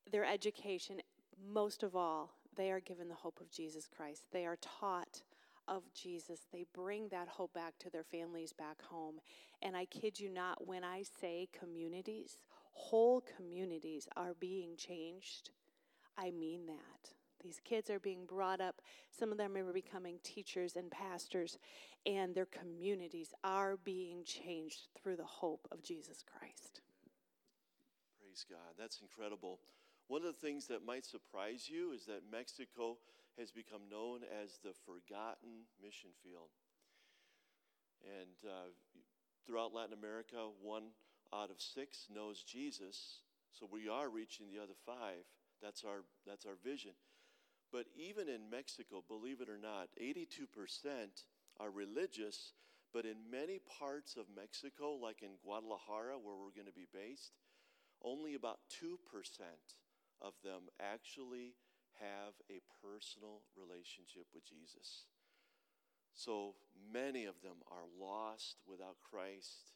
their 0.09 0.23
education. 0.23 1.01
Most 1.53 1.83
of 1.83 1.95
all, 1.95 2.31
they 2.55 2.71
are 2.71 2.79
given 2.79 3.09
the 3.09 3.15
hope 3.15 3.41
of 3.41 3.51
Jesus 3.51 3.89
Christ. 3.93 4.23
They 4.31 4.45
are 4.45 4.57
taught 4.61 5.21
of 5.67 5.83
Jesus. 5.93 6.41
They 6.51 6.65
bring 6.73 7.09
that 7.09 7.27
hope 7.27 7.53
back 7.53 7.77
to 7.79 7.89
their 7.89 8.03
families 8.03 8.53
back 8.53 8.81
home. 8.81 9.19
And 9.61 9.75
I 9.75 9.85
kid 9.85 10.19
you 10.19 10.29
not, 10.29 10.67
when 10.67 10.83
I 10.83 11.03
say 11.19 11.47
communities 11.57 12.37
whole 12.71 13.23
communities 13.37 14.07
are 14.15 14.33
being 14.39 14.75
changed. 14.75 15.51
I 16.17 16.31
mean 16.31 16.65
that. 16.67 17.13
These 17.43 17.59
kids 17.63 17.89
are 17.89 17.99
being 17.99 18.25
brought 18.25 18.61
up. 18.61 18.81
Some 19.09 19.31
of 19.31 19.37
them 19.37 19.57
are 19.57 19.73
becoming 19.73 20.19
teachers 20.23 20.75
and 20.75 20.91
pastors, 20.91 21.57
and 22.05 22.35
their 22.35 22.45
communities 22.45 23.33
are 23.43 23.77
being 23.77 24.23
changed 24.23 24.87
through 24.95 25.15
the 25.15 25.23
hope 25.23 25.67
of 25.71 25.81
Jesus 25.81 26.23
Christ. 26.23 26.81
Praise 28.19 28.45
God. 28.49 28.75
That's 28.77 29.01
incredible. 29.01 29.59
One 30.07 30.21
of 30.21 30.27
the 30.27 30.47
things 30.47 30.67
that 30.67 30.85
might 30.85 31.05
surprise 31.05 31.69
you 31.69 31.93
is 31.93 32.05
that 32.05 32.21
Mexico 32.31 32.97
has 33.39 33.51
become 33.51 33.81
known 33.89 34.21
as 34.23 34.59
the 34.63 34.73
forgotten 34.85 35.67
mission 35.81 36.09
field. 36.23 36.49
And 38.03 38.49
uh, 38.49 38.71
throughout 39.45 39.73
Latin 39.73 39.93
America, 39.93 40.49
one 40.61 40.91
out 41.33 41.49
of 41.49 41.61
six 41.61 42.07
knows 42.13 42.43
Jesus. 42.43 43.21
So 43.51 43.67
we 43.71 43.87
are 43.87 44.09
reaching 44.09 44.47
the 44.49 44.61
other 44.61 44.77
five. 44.85 45.23
That's 45.61 45.83
our, 45.83 46.03
that's 46.25 46.45
our 46.45 46.57
vision. 46.63 46.91
But 47.71 47.85
even 47.95 48.27
in 48.27 48.49
Mexico, 48.49 49.03
believe 49.07 49.39
it 49.39 49.49
or 49.49 49.57
not, 49.57 49.87
82% 50.01 50.27
are 51.59 51.71
religious, 51.71 52.53
but 52.93 53.05
in 53.05 53.15
many 53.31 53.59
parts 53.79 54.17
of 54.17 54.25
Mexico, 54.35 54.91
like 55.01 55.21
in 55.21 55.39
Guadalajara, 55.43 56.19
where 56.21 56.35
we're 56.35 56.55
going 56.55 56.67
to 56.67 56.73
be 56.73 56.87
based, 56.91 57.31
only 58.03 58.35
about 58.35 58.59
2% 58.83 58.97
of 60.21 60.33
them 60.43 60.63
actually 60.81 61.53
have 62.01 62.33
a 62.49 62.59
personal 62.81 63.45
relationship 63.55 64.25
with 64.33 64.43
Jesus. 64.43 65.05
So 66.13 66.55
many 66.91 67.25
of 67.25 67.39
them 67.41 67.63
are 67.69 67.87
lost 67.99 68.57
without 68.67 68.97
Christ, 68.99 69.71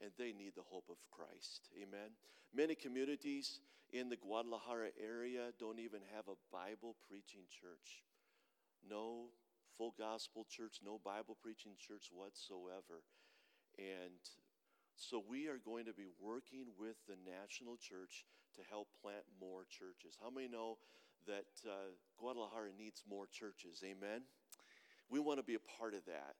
and 0.00 0.10
they 0.18 0.32
need 0.32 0.56
the 0.56 0.66
hope 0.66 0.90
of 0.90 0.98
Christ. 1.12 1.68
Amen. 1.76 2.16
Many 2.54 2.74
communities 2.74 3.60
in 3.92 4.08
the 4.08 4.16
Guadalajara 4.16 4.90
area 4.98 5.52
don't 5.58 5.78
even 5.78 6.00
have 6.14 6.28
a 6.28 6.40
Bible 6.52 6.96
preaching 7.08 7.46
church. 7.48 8.02
No 8.82 9.30
full 9.76 9.94
gospel 9.96 10.46
church, 10.48 10.80
no 10.84 11.00
Bible 11.04 11.36
preaching 11.40 11.72
church 11.78 12.10
whatsoever. 12.12 13.04
And 13.78 14.18
so 14.96 15.22
we 15.22 15.46
are 15.46 15.62
going 15.62 15.86
to 15.86 15.94
be 15.94 16.10
working 16.20 16.66
with 16.78 16.96
the 17.06 17.14
national 17.22 17.76
church 17.76 18.26
to 18.56 18.62
help 18.68 18.88
plant 19.00 19.22
more 19.40 19.62
churches. 19.70 20.18
How 20.20 20.30
many 20.30 20.48
know 20.48 20.78
that 21.26 21.68
uh, 21.68 21.92
Guadalajara 22.18 22.70
needs 22.78 23.02
more 23.08 23.26
churches? 23.26 23.82
Amen. 23.84 24.22
We 25.10 25.20
want 25.20 25.38
to 25.38 25.44
be 25.44 25.54
a 25.54 25.78
part 25.78 25.94
of 25.94 26.04
that, 26.06 26.36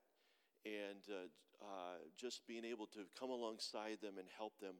and 0.65 1.01
uh, 1.09 1.27
uh, 1.61 1.97
just 2.17 2.45
being 2.47 2.65
able 2.65 2.85
to 2.87 2.99
come 3.19 3.29
alongside 3.29 3.97
them 4.01 4.17
and 4.17 4.27
help 4.37 4.59
them, 4.59 4.75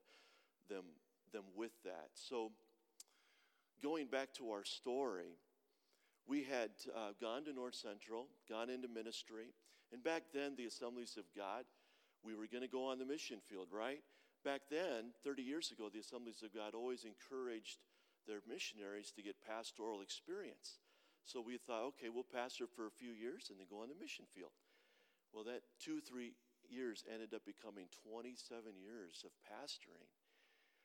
them, 0.70 0.84
them 1.34 1.44
with 1.56 1.72
that. 1.84 2.10
So, 2.14 2.52
going 3.82 4.08
back 4.08 4.34
to 4.36 4.52
our 4.52 4.64
story, 4.64 5.38
we 6.28 6.44
had 6.44 6.70
uh, 6.96 7.14
gone 7.20 7.44
to 7.46 7.54
North 7.54 7.76
Central, 7.76 8.28
gone 8.48 8.70
into 8.70 8.88
ministry, 8.88 9.48
and 9.92 10.04
back 10.04 10.24
then 10.34 10.56
the 10.56 10.66
Assemblies 10.66 11.18
of 11.18 11.26
God, 11.36 11.66
we 12.24 12.36
were 12.36 12.48
going 12.52 12.62
to 12.62 12.70
go 12.70 12.86
on 12.86 13.00
the 13.00 13.06
mission 13.06 13.40
field, 13.50 13.70
right? 13.72 14.02
Back 14.46 14.62
then, 14.70 15.12
30 15.24 15.42
years 15.42 15.72
ago, 15.72 15.90
the 15.92 16.00
Assemblies 16.00 16.44
of 16.44 16.54
God 16.54 16.74
always 16.76 17.04
encouraged 17.04 17.80
their 18.30 18.46
missionaries 18.46 19.10
to 19.18 19.26
get 19.26 19.42
pastoral 19.42 20.06
experience. 20.06 20.78
So 21.26 21.42
we 21.42 21.58
thought, 21.58 21.98
okay, 21.98 22.14
we'll 22.14 22.30
pastor 22.30 22.70
for 22.70 22.86
a 22.86 22.94
few 22.94 23.12
years 23.12 23.50
and 23.50 23.58
then 23.58 23.66
go 23.66 23.82
on 23.82 23.90
the 23.90 23.98
mission 23.98 24.26
field. 24.30 24.54
Well, 25.34 25.44
that 25.46 25.66
two, 25.82 26.00
three 26.00 26.38
years 26.70 27.04
ended 27.12 27.34
up 27.34 27.42
becoming 27.46 27.90
27 28.06 28.78
years 28.78 29.26
of 29.26 29.34
pastoring. 29.50 30.10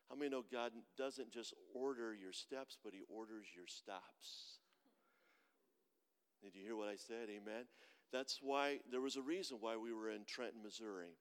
How 0.09 0.17
many 0.17 0.31
know 0.31 0.45
God 0.51 0.73
doesn't 0.97 1.31
just 1.33 1.55
order 1.73 2.13
your 2.15 2.33
steps, 2.33 2.77
but 2.83 2.93
He 2.93 3.05
orders 3.09 3.47
your 3.55 3.69
stops? 3.69 4.61
Did 6.43 6.55
you 6.55 6.63
hear 6.63 6.77
what 6.77 6.89
I 6.89 6.97
said? 6.97 7.29
Amen. 7.29 7.65
That's 8.13 8.41
why 8.43 8.81
there 8.91 9.01
was 9.01 9.17
a 9.17 9.23
reason 9.23 9.59
why 9.61 9.77
we 9.77 9.93
were 9.93 10.11
in 10.11 10.25
Trenton, 10.29 10.63
Missouri. 10.63 11.17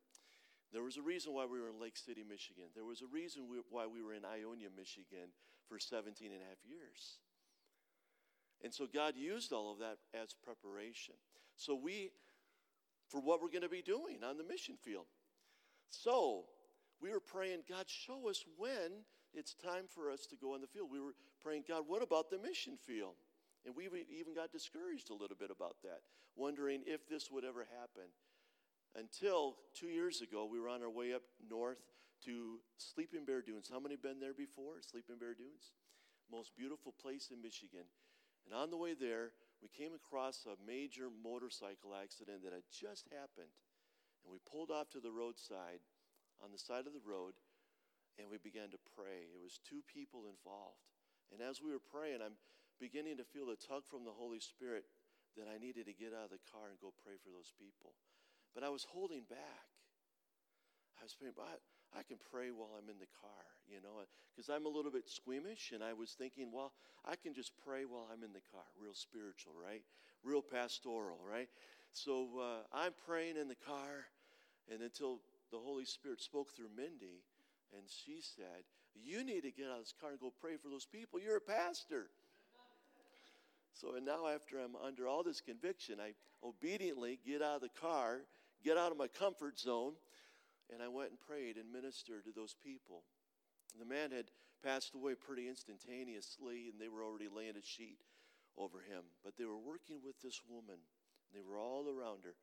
There 0.73 0.83
was 0.83 0.97
a 0.97 1.01
reason 1.01 1.33
why 1.33 1.45
we 1.45 1.61
were 1.61 1.69
in 1.69 1.79
Lake 1.79 1.95
City, 1.95 2.23
Michigan. 2.27 2.65
There 2.75 2.83
was 2.83 3.01
a 3.01 3.07
reason 3.07 3.47
we, 3.47 3.57
why 3.69 3.87
we 3.87 4.03
were 4.03 4.13
in 4.13 4.25
Ionia, 4.25 4.67
Michigan 4.75 5.31
for 5.73 5.79
17 5.79 6.31
and 6.31 6.39
a 6.39 6.45
half 6.45 6.61
years. 6.69 7.17
And 8.63 8.71
so 8.71 8.85
God 8.85 9.15
used 9.17 9.51
all 9.51 9.71
of 9.71 9.79
that 9.79 9.97
as 10.13 10.35
preparation. 10.45 11.15
So 11.55 11.73
we, 11.73 12.11
for 13.09 13.19
what 13.19 13.41
we're 13.41 13.49
going 13.49 13.63
to 13.63 13.69
be 13.69 13.81
doing 13.81 14.23
on 14.23 14.37
the 14.37 14.43
mission 14.43 14.75
field. 14.79 15.05
So 15.89 16.45
we 17.01 17.09
were 17.09 17.19
praying, 17.19 17.61
God, 17.67 17.85
show 17.87 18.29
us 18.29 18.45
when 18.55 19.01
it's 19.33 19.55
time 19.55 19.85
for 19.89 20.11
us 20.11 20.27
to 20.27 20.35
go 20.35 20.53
on 20.53 20.61
the 20.61 20.67
field. 20.67 20.89
We 20.91 20.99
were 20.99 21.15
praying, 21.41 21.63
God, 21.67 21.85
what 21.87 22.03
about 22.03 22.29
the 22.29 22.37
mission 22.37 22.77
field? 22.77 23.15
And 23.65 23.75
we 23.75 23.89
even 24.15 24.35
got 24.35 24.51
discouraged 24.51 25.09
a 25.09 25.13
little 25.13 25.37
bit 25.37 25.49
about 25.49 25.77
that, 25.83 26.01
wondering 26.35 26.83
if 26.85 27.09
this 27.09 27.31
would 27.31 27.43
ever 27.43 27.65
happen. 27.79 28.09
Until 28.95 29.55
two 29.73 29.87
years 29.87 30.21
ago, 30.21 30.45
we 30.45 30.59
were 30.59 30.69
on 30.69 30.83
our 30.83 30.89
way 30.89 31.13
up 31.13 31.23
north 31.49 31.81
to 32.25 32.59
Sleeping 32.77 33.25
Bear 33.25 33.41
Dunes. 33.41 33.69
How 33.71 33.79
many 33.79 33.95
been 33.95 34.19
there 34.19 34.33
before? 34.33 34.79
Sleeping 34.81 35.19
Bear 35.19 35.33
Dunes? 35.33 35.75
Most 36.31 36.55
beautiful 36.55 36.93
place 36.95 37.29
in 37.31 37.41
Michigan. 37.41 37.85
And 38.45 38.55
on 38.55 38.71
the 38.71 38.79
way 38.79 38.93
there, 38.95 39.35
we 39.61 39.71
came 39.71 39.95
across 39.95 40.47
a 40.47 40.59
major 40.67 41.07
motorcycle 41.07 41.95
accident 41.95 42.43
that 42.43 42.55
had 42.55 42.67
just 42.67 43.07
happened. 43.11 43.51
And 44.23 44.31
we 44.31 44.39
pulled 44.43 44.71
off 44.71 44.91
to 44.91 45.03
the 45.03 45.11
roadside, 45.11 45.83
on 46.43 46.51
the 46.51 46.59
side 46.59 46.87
of 46.87 46.95
the 46.95 47.03
road, 47.03 47.35
and 48.19 48.31
we 48.31 48.39
began 48.39 48.71
to 48.71 48.91
pray. 48.95 49.27
It 49.31 49.41
was 49.41 49.59
two 49.63 49.83
people 49.87 50.27
involved. 50.27 50.83
And 51.31 51.41
as 51.41 51.59
we 51.59 51.71
were 51.71 51.81
praying, 51.81 52.23
I'm 52.23 52.39
beginning 52.79 53.17
to 53.17 53.27
feel 53.27 53.49
the 53.49 53.59
tug 53.59 53.83
from 53.89 54.05
the 54.05 54.15
Holy 54.15 54.39
Spirit 54.39 54.85
that 55.35 55.49
I 55.49 55.57
needed 55.57 55.89
to 55.89 55.97
get 55.97 56.13
out 56.13 56.29
of 56.29 56.35
the 56.35 56.45
car 56.51 56.69
and 56.69 56.77
go 56.77 56.93
pray 57.03 57.17
for 57.17 57.33
those 57.33 57.51
people. 57.57 57.97
But 58.53 58.61
I 58.61 58.69
was 58.69 58.85
holding 58.85 59.25
back. 59.25 59.72
I 61.03 61.11
was 61.11 61.35
but 61.35 61.59
I 61.99 62.01
can 62.03 62.15
pray 62.31 62.55
while 62.55 62.79
I'm 62.79 62.87
in 62.87 62.95
the 62.95 63.11
car, 63.19 63.43
you 63.67 63.83
know, 63.83 64.07
because 64.31 64.47
I'm 64.47 64.65
a 64.65 64.69
little 64.69 64.89
bit 64.89 65.09
squeamish. 65.09 65.73
And 65.75 65.83
I 65.83 65.91
was 65.91 66.15
thinking, 66.17 66.47
well, 66.49 66.71
I 67.03 67.17
can 67.17 67.33
just 67.33 67.51
pray 67.67 67.83
while 67.83 68.07
I'm 68.07 68.23
in 68.23 68.31
the 68.31 68.45
car. 68.55 68.63
Real 68.79 68.93
spiritual, 68.93 69.51
right? 69.51 69.83
Real 70.23 70.41
pastoral, 70.41 71.19
right? 71.29 71.49
So 71.91 72.39
uh, 72.39 72.63
I'm 72.71 72.93
praying 73.05 73.35
in 73.35 73.49
the 73.49 73.59
car, 73.67 74.07
and 74.71 74.81
until 74.81 75.19
the 75.51 75.59
Holy 75.59 75.83
Spirit 75.83 76.21
spoke 76.21 76.55
through 76.55 76.71
Mindy, 76.73 77.19
and 77.75 77.83
she 77.85 78.21
said, 78.21 78.63
You 78.95 79.25
need 79.25 79.41
to 79.41 79.51
get 79.51 79.67
out 79.67 79.79
of 79.79 79.83
this 79.83 79.93
car 79.99 80.11
and 80.11 80.19
go 80.21 80.31
pray 80.39 80.55
for 80.55 80.69
those 80.69 80.85
people. 80.85 81.19
You're 81.19 81.35
a 81.35 81.41
pastor. 81.41 82.07
So, 83.73 83.95
and 83.95 84.05
now 84.05 84.29
after 84.33 84.57
I'm 84.57 84.77
under 84.77 85.05
all 85.05 85.21
this 85.21 85.41
conviction, 85.41 85.99
I 85.99 86.13
obediently 86.47 87.19
get 87.27 87.41
out 87.41 87.55
of 87.57 87.61
the 87.61 87.81
car, 87.81 88.21
get 88.63 88.77
out 88.77 88.93
of 88.93 88.97
my 88.97 89.07
comfort 89.07 89.59
zone, 89.59 89.95
and 90.73 90.81
I 90.81 90.89
went 90.89 91.11
and 91.13 91.19
prayed 91.19 91.57
and 91.57 91.71
ministered 91.71 92.25
to 92.25 92.33
those 92.33 92.55
people. 92.57 93.05
The 93.77 93.85
man 93.85 94.11
had 94.11 94.33
passed 94.65 94.95
away 94.95 95.13
pretty 95.15 95.47
instantaneously, 95.47 96.69
and 96.71 96.81
they 96.81 96.89
were 96.89 97.03
already 97.03 97.29
laying 97.29 97.57
a 97.57 97.63
sheet 97.63 98.01
over 98.57 98.81
him. 98.81 99.05
But 99.23 99.37
they 99.37 99.45
were 99.45 99.59
working 99.59 100.01
with 100.03 100.19
this 100.21 100.41
woman, 100.47 100.81
they 101.33 101.41
were 101.41 101.59
all 101.59 101.85
around 101.89 102.25
her. 102.25 102.35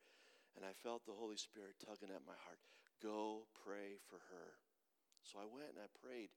And 0.59 0.67
I 0.67 0.75
felt 0.75 1.07
the 1.07 1.15
Holy 1.15 1.39
Spirit 1.39 1.79
tugging 1.79 2.11
at 2.11 2.27
my 2.27 2.35
heart 2.43 2.59
go 2.99 3.47
pray 3.65 4.03
for 4.11 4.19
her. 4.35 4.59
So 5.23 5.39
I 5.39 5.47
went 5.47 5.79
and 5.79 5.83
I 5.83 5.89
prayed 6.03 6.35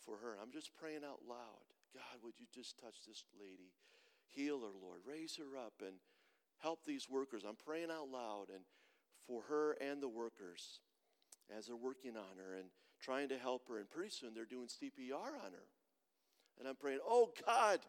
for 0.00 0.16
her. 0.24 0.40
I'm 0.40 0.50
just 0.50 0.72
praying 0.74 1.04
out 1.04 1.20
loud 1.28 1.68
God, 1.92 2.24
would 2.24 2.40
you 2.40 2.46
just 2.52 2.78
touch 2.80 3.04
this 3.06 3.24
lady? 3.38 3.76
Heal 4.28 4.60
her, 4.60 4.72
Lord. 4.80 5.00
Raise 5.06 5.36
her 5.36 5.58
up 5.60 5.74
and 5.80 5.96
help 6.58 6.84
these 6.84 7.08
workers. 7.08 7.44
I'm 7.46 7.56
praying 7.56 7.90
out 7.90 8.08
loud 8.08 8.46
and 8.48 8.64
for 9.26 9.42
her 9.48 9.76
and 9.80 10.02
the 10.02 10.08
workers 10.08 10.80
as 11.56 11.66
they're 11.66 11.76
working 11.76 12.16
on 12.16 12.36
her 12.38 12.56
and 12.56 12.68
trying 13.00 13.28
to 13.28 13.38
help 13.38 13.68
her. 13.68 13.78
And 13.78 13.90
pretty 13.90 14.10
soon 14.10 14.34
they're 14.34 14.44
doing 14.44 14.68
CPR 14.68 15.12
on 15.12 15.52
her. 15.52 15.68
And 16.58 16.68
I'm 16.68 16.76
praying, 16.76 17.00
oh 17.06 17.30
God, 17.46 17.80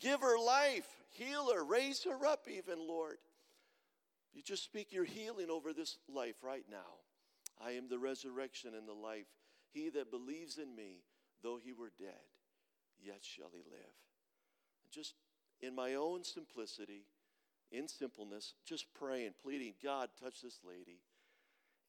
give 0.00 0.20
her 0.20 0.38
life, 0.38 0.86
heal 1.10 1.52
her, 1.52 1.64
raise 1.64 2.04
her 2.04 2.26
up, 2.26 2.46
even, 2.48 2.78
Lord. 2.78 3.18
You 4.32 4.42
just 4.42 4.64
speak 4.64 4.92
your 4.92 5.04
healing 5.04 5.50
over 5.50 5.72
this 5.72 5.98
life 6.12 6.36
right 6.42 6.64
now. 6.70 7.00
I 7.64 7.72
am 7.72 7.88
the 7.88 7.98
resurrection 7.98 8.74
and 8.74 8.86
the 8.86 8.92
life. 8.92 9.26
He 9.72 9.88
that 9.90 10.10
believes 10.10 10.58
in 10.58 10.74
me, 10.74 11.02
though 11.42 11.58
he 11.62 11.72
were 11.72 11.90
dead, 11.98 12.14
yet 13.02 13.18
shall 13.22 13.50
he 13.52 13.62
live. 13.70 13.94
Just 14.90 15.14
in 15.60 15.74
my 15.74 15.94
own 15.94 16.22
simplicity, 16.22 17.06
in 17.70 17.88
simpleness, 17.88 18.54
just 18.66 18.86
praying, 18.94 19.32
pleading, 19.42 19.74
God, 19.82 20.10
touch 20.22 20.42
this 20.42 20.60
lady. 20.66 21.00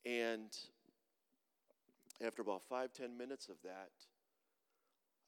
And 0.05 0.51
after 2.25 2.41
about 2.41 2.63
five, 2.69 2.93
ten 2.93 3.17
minutes 3.17 3.49
of 3.49 3.55
that, 3.63 3.91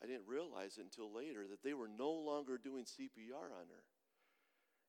I 0.02 0.08
didn't 0.08 0.28
realize 0.28 0.78
until 0.80 1.14
later 1.14 1.46
that 1.50 1.64
they 1.64 1.74
were 1.74 1.90
no 1.90 2.12
longer 2.12 2.58
doing 2.58 2.86
CPR 2.86 3.44
on 3.44 3.68
her. 3.70 3.84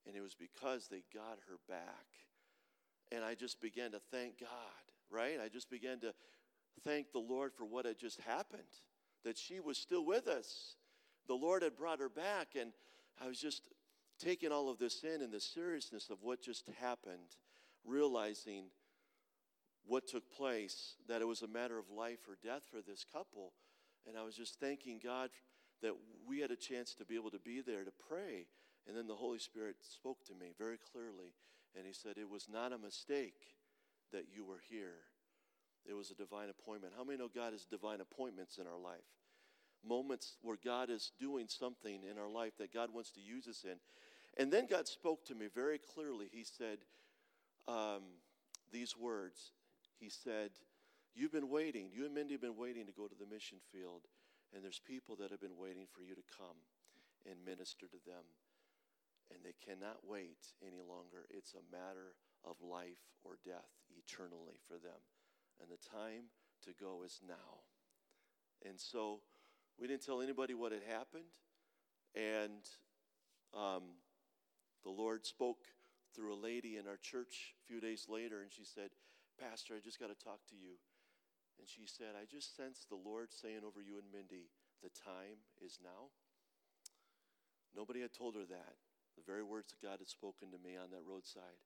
And 0.07 0.17
it 0.17 0.23
was 0.23 0.35
because 0.35 0.89
they 0.89 1.03
got 1.13 1.39
her 1.49 1.59
back. 1.69 2.07
And 3.13 3.25
I 3.25 3.35
just 3.35 3.61
began 3.61 3.91
to 3.91 4.01
thank 4.11 4.39
God, 4.39 4.49
right? 5.11 5.39
I 5.45 5.49
just 5.49 5.69
began 5.69 5.99
to 6.01 6.15
thank 6.85 7.13
the 7.13 7.19
Lord 7.19 7.53
for 7.53 7.65
what 7.65 7.85
had 7.85 7.99
just 7.99 8.21
happened. 8.21 8.63
that 9.25 9.37
she 9.37 9.61
was 9.61 9.77
still 9.77 10.07
with 10.07 10.27
us. 10.27 10.77
The 11.27 11.35
Lord 11.35 11.63
had 11.63 11.77
brought 11.77 12.01
her 12.01 12.09
back, 12.09 12.57
and 12.59 12.73
I 13.23 13.27
was 13.27 13.39
just 13.39 13.63
taking 14.19 14.51
all 14.51 14.71
of 14.71 14.79
this 14.79 15.03
in 15.03 15.21
and 15.23 15.33
the 15.33 15.41
seriousness 15.41 16.09
of 16.09 16.23
what 16.23 16.41
just 16.41 16.71
happened, 16.81 17.37
realizing 17.85 18.65
what 19.87 20.07
took 20.07 20.31
place, 20.31 20.95
that 21.09 21.21
it 21.21 21.27
was 21.27 21.43
a 21.43 21.49
matter 21.49 21.79
of 21.79 21.91
life 21.91 22.21
or 22.29 22.37
death 22.43 22.63
for 22.71 22.81
this 22.81 23.05
couple. 23.05 23.53
And 24.07 24.17
I 24.17 24.23
was 24.23 24.35
just 24.35 24.59
thanking 24.61 25.01
God 25.03 25.31
that 25.83 25.95
we 26.27 26.41
had 26.41 26.51
a 26.51 26.57
chance 26.57 26.95
to 26.95 27.05
be 27.05 27.17
able 27.17 27.31
to 27.31 27.39
be 27.39 27.61
there 27.61 27.85
to 27.85 27.93
pray. 28.09 28.47
And 28.87 28.97
then 28.97 29.07
the 29.07 29.15
Holy 29.15 29.39
Spirit 29.39 29.77
spoke 29.81 30.25
to 30.27 30.35
me 30.35 30.53
very 30.59 30.79
clearly, 30.93 31.35
and 31.77 31.87
He 31.87 31.93
said, 31.93 32.17
It 32.17 32.29
was 32.29 32.49
not 32.51 32.73
a 32.73 32.79
mistake 32.79 33.57
that 34.13 34.25
you 34.35 34.45
were 34.45 34.61
here. 34.69 34.97
It 35.89 35.95
was 35.95 36.11
a 36.11 36.15
divine 36.15 36.51
appointment. 36.51 36.95
How 36.97 37.05
many 37.05 37.19
know 37.19 37.29
God 37.33 37.53
has 37.53 37.65
divine 37.65 38.01
appointments 38.01 38.59
in 38.59 38.67
our 38.67 38.79
life? 38.79 39.01
Moments 39.87 40.37
where 40.43 40.59
God 40.63 40.91
is 40.91 41.13
doing 41.19 41.47
something 41.49 42.03
in 42.09 42.19
our 42.19 42.29
life 42.29 42.53
that 42.59 42.73
God 42.73 42.91
wants 42.93 43.11
to 43.13 43.21
use 43.21 43.49
us 43.49 43.65
in. 43.65 43.77
And 44.37 44.53
then 44.53 44.67
God 44.69 44.87
spoke 44.87 45.25
to 45.27 45.35
me 45.35 45.47
very 45.55 45.79
clearly. 45.79 46.29
He 46.31 46.45
said 46.45 46.79
um, 47.67 48.03
these 48.73 48.97
words 48.97 49.53
He 50.01 50.09
said, 50.09 50.51
You've 51.15 51.33
been 51.33 51.51
waiting, 51.51 51.91
you 51.93 52.07
and 52.07 52.15
Mindy 52.15 52.35
have 52.35 52.41
been 52.41 52.57
waiting 52.57 52.87
to 52.87 52.93
go 52.93 53.07
to 53.07 53.15
the 53.19 53.27
mission 53.27 53.59
field, 53.71 54.07
and 54.55 54.65
there's 54.65 54.81
people 54.81 55.17
that 55.17 55.31
have 55.31 55.41
been 55.41 55.59
waiting 55.59 55.87
for 55.93 56.03
you 56.03 56.15
to 56.15 56.23
come 56.39 56.57
and 57.29 57.45
minister 57.45 57.87
to 57.87 58.01
them. 58.07 58.25
And 59.31 59.45
they 59.45 59.55
cannot 59.59 60.07
wait 60.09 60.55
any 60.63 60.81
longer. 60.81 61.27
It's 61.31 61.55
a 61.55 61.71
matter 61.71 62.15
of 62.45 62.57
life 62.63 63.05
or 63.23 63.39
death 63.45 63.71
eternally 63.95 64.59
for 64.67 64.75
them. 64.75 64.99
And 65.61 65.69
the 65.71 65.83
time 65.91 66.33
to 66.65 66.71
go 66.73 67.03
is 67.05 67.21
now. 67.27 67.63
And 68.65 68.81
so 68.81 69.21
we 69.79 69.87
didn't 69.87 70.05
tell 70.05 70.21
anybody 70.23 70.55
what 70.55 70.73
had 70.73 70.83
happened. 70.83 71.39
And 72.15 72.65
um, 73.55 73.83
the 74.83 74.91
Lord 74.91 75.27
spoke 75.27 75.65
through 76.15 76.35
a 76.35 76.41
lady 76.41 76.77
in 76.77 76.87
our 76.87 76.97
church 76.97 77.55
a 77.63 77.67
few 77.67 77.81
days 77.81 78.07
later, 78.09 78.43
and 78.43 78.51
she 78.51 78.65
said, 78.65 78.91
Pastor, 79.41 79.73
I 79.73 79.81
just 79.81 79.97
got 79.97 80.13
to 80.13 80.21
talk 80.21 80.45
to 80.53 80.59
you. 80.61 80.77
And 81.57 81.65
she 81.65 81.89
said, 81.89 82.13
I 82.13 82.29
just 82.29 82.53
sense 82.53 82.85
the 82.85 83.01
Lord 83.01 83.33
saying 83.33 83.65
over 83.65 83.81
you 83.81 83.97
and 83.97 84.13
Mindy, 84.13 84.53
the 84.85 84.93
time 84.93 85.49
is 85.65 85.81
now. 85.81 86.13
Nobody 87.73 88.05
had 88.05 88.13
told 88.13 88.37
her 88.37 88.45
that. 88.45 88.77
The 89.17 89.25
very 89.25 89.43
words 89.43 89.73
that 89.73 89.81
God 89.81 89.99
had 90.01 90.09
spoken 90.09 90.53
to 90.53 90.61
me 90.61 90.77
on 90.77 90.93
that 90.93 91.05
roadside. 91.09 91.61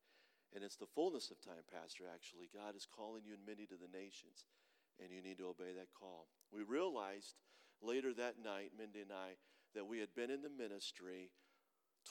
And 0.54 0.62
it's 0.62 0.78
the 0.78 0.90
fullness 0.90 1.30
of 1.30 1.42
time, 1.42 1.66
Pastor, 1.66 2.06
actually. 2.06 2.46
God 2.54 2.78
is 2.78 2.86
calling 2.86 3.26
you 3.26 3.34
and 3.34 3.42
Mindy 3.46 3.66
to 3.66 3.78
the 3.78 3.90
nations, 3.90 4.46
and 5.02 5.10
you 5.10 5.18
need 5.18 5.38
to 5.38 5.50
obey 5.50 5.74
that 5.74 5.94
call. 5.98 6.30
We 6.54 6.62
realized 6.62 7.34
later 7.82 8.14
that 8.14 8.38
night, 8.42 8.70
Mindy 8.78 9.02
and 9.02 9.10
I, 9.10 9.34
that 9.74 9.86
we 9.86 9.98
had 9.98 10.14
been 10.14 10.30
in 10.30 10.42
the 10.42 10.50
ministry 10.50 11.34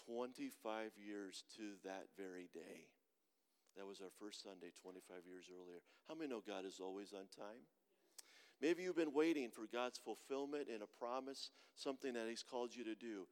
25 0.07 0.91
years 0.99 1.43
to 1.55 1.79
that 1.83 2.11
very 2.17 2.49
day. 2.53 2.91
That 3.77 3.87
was 3.87 4.01
our 4.01 4.11
first 4.19 4.43
Sunday 4.43 4.71
25 4.81 5.25
years 5.25 5.49
earlier. 5.49 5.79
How 6.07 6.15
many 6.15 6.29
know 6.29 6.43
God 6.45 6.65
is 6.65 6.79
always 6.79 7.13
on 7.13 7.25
time? 7.35 7.65
Maybe 8.61 8.83
you've 8.83 8.95
been 8.95 9.13
waiting 9.13 9.49
for 9.49 9.67
God's 9.71 9.97
fulfillment 9.97 10.67
in 10.69 10.81
a 10.81 10.87
promise, 10.99 11.49
something 11.75 12.13
that 12.13 12.29
He's 12.29 12.43
called 12.43 12.75
you 12.75 12.83
to 12.83 12.95
do. 12.95 13.27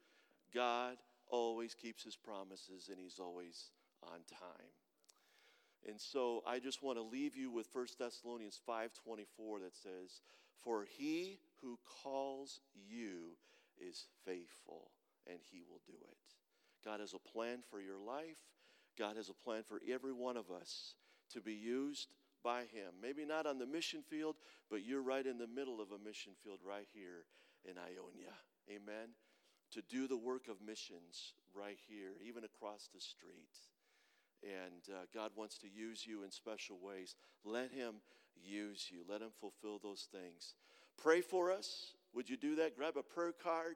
God 0.54 0.98
always 1.30 1.74
keeps 1.74 2.04
His 2.04 2.18
promises 2.18 2.89
and 2.89 3.00
He's 3.00 3.20
always 3.20 3.72
on 4.04 4.20
time. 4.30 4.74
And 5.88 6.00
so 6.00 6.44
I 6.46 6.60
just 6.60 6.84
want 6.84 6.98
to 6.98 7.04
leave 7.04 7.36
you 7.36 7.50
with 7.50 7.68
1 7.72 7.98
Thessalonians 7.98 8.60
5:24 8.68 9.60
that 9.62 9.76
says, 9.76 10.22
"For 10.60 10.86
he 10.86 11.39
who 11.62 11.78
calls 11.78 12.62
you 12.74 13.38
is 13.78 14.08
faithful, 14.24 14.92
and 15.26 15.42
he 15.42 15.64
will 15.64 15.82
do 15.86 15.98
it." 16.04 16.36
God 16.84 17.00
has 17.00 17.14
a 17.14 17.20
plan 17.20 17.64
for 17.64 17.80
your 17.80 17.98
life. 17.98 18.38
God 18.98 19.18
has 19.18 19.30
a 19.30 19.34
plan 19.34 19.64
for 19.68 19.82
every 19.92 20.14
one 20.14 20.38
of 20.38 20.52
us 20.52 20.96
to 21.34 21.42
be 21.42 21.54
used 21.54 22.08
by 22.44 22.62
him. 22.62 22.94
Maybe 23.02 23.26
not 23.26 23.46
on 23.46 23.58
the 23.58 23.66
mission 23.66 24.02
field, 24.10 24.36
but 24.70 24.86
you're 24.86 25.02
right 25.02 25.26
in 25.26 25.38
the 25.38 25.48
middle 25.48 25.80
of 25.82 25.92
a 25.92 26.04
mission 26.04 26.34
field 26.44 26.60
right 26.68 26.88
here 26.94 27.26
in 27.66 27.78
Ionia. 27.78 28.34
Amen. 28.70 29.10
To 29.74 29.82
do 29.82 30.08
the 30.08 30.18
work 30.18 30.48
of 30.48 30.62
missions 30.66 31.34
right 31.54 31.78
here, 31.88 32.14
even 32.26 32.44
across 32.44 32.89
the 32.94 33.00
street 33.00 33.58
and 34.44 34.96
uh, 34.96 35.06
God 35.14 35.32
wants 35.36 35.58
to 35.60 35.68
use 35.68 36.06
you 36.06 36.24
in 36.24 36.32
special 36.32 36.78
ways. 36.82 37.16
Let 37.44 37.72
Him 37.72 37.96
use 38.36 38.88
you, 38.92 39.04
let 39.08 39.22
Him 39.22 39.32
fulfill 39.39 39.80
those 39.80 40.08
things. 40.12 40.56
Pray 41.02 41.22
for 41.22 41.52
us. 41.52 41.94
Would 42.14 42.30
you 42.30 42.38
do 42.38 42.56
that? 42.56 42.76
Grab 42.76 42.98
a 42.98 43.04
prayer 43.04 43.34
card 43.34 43.76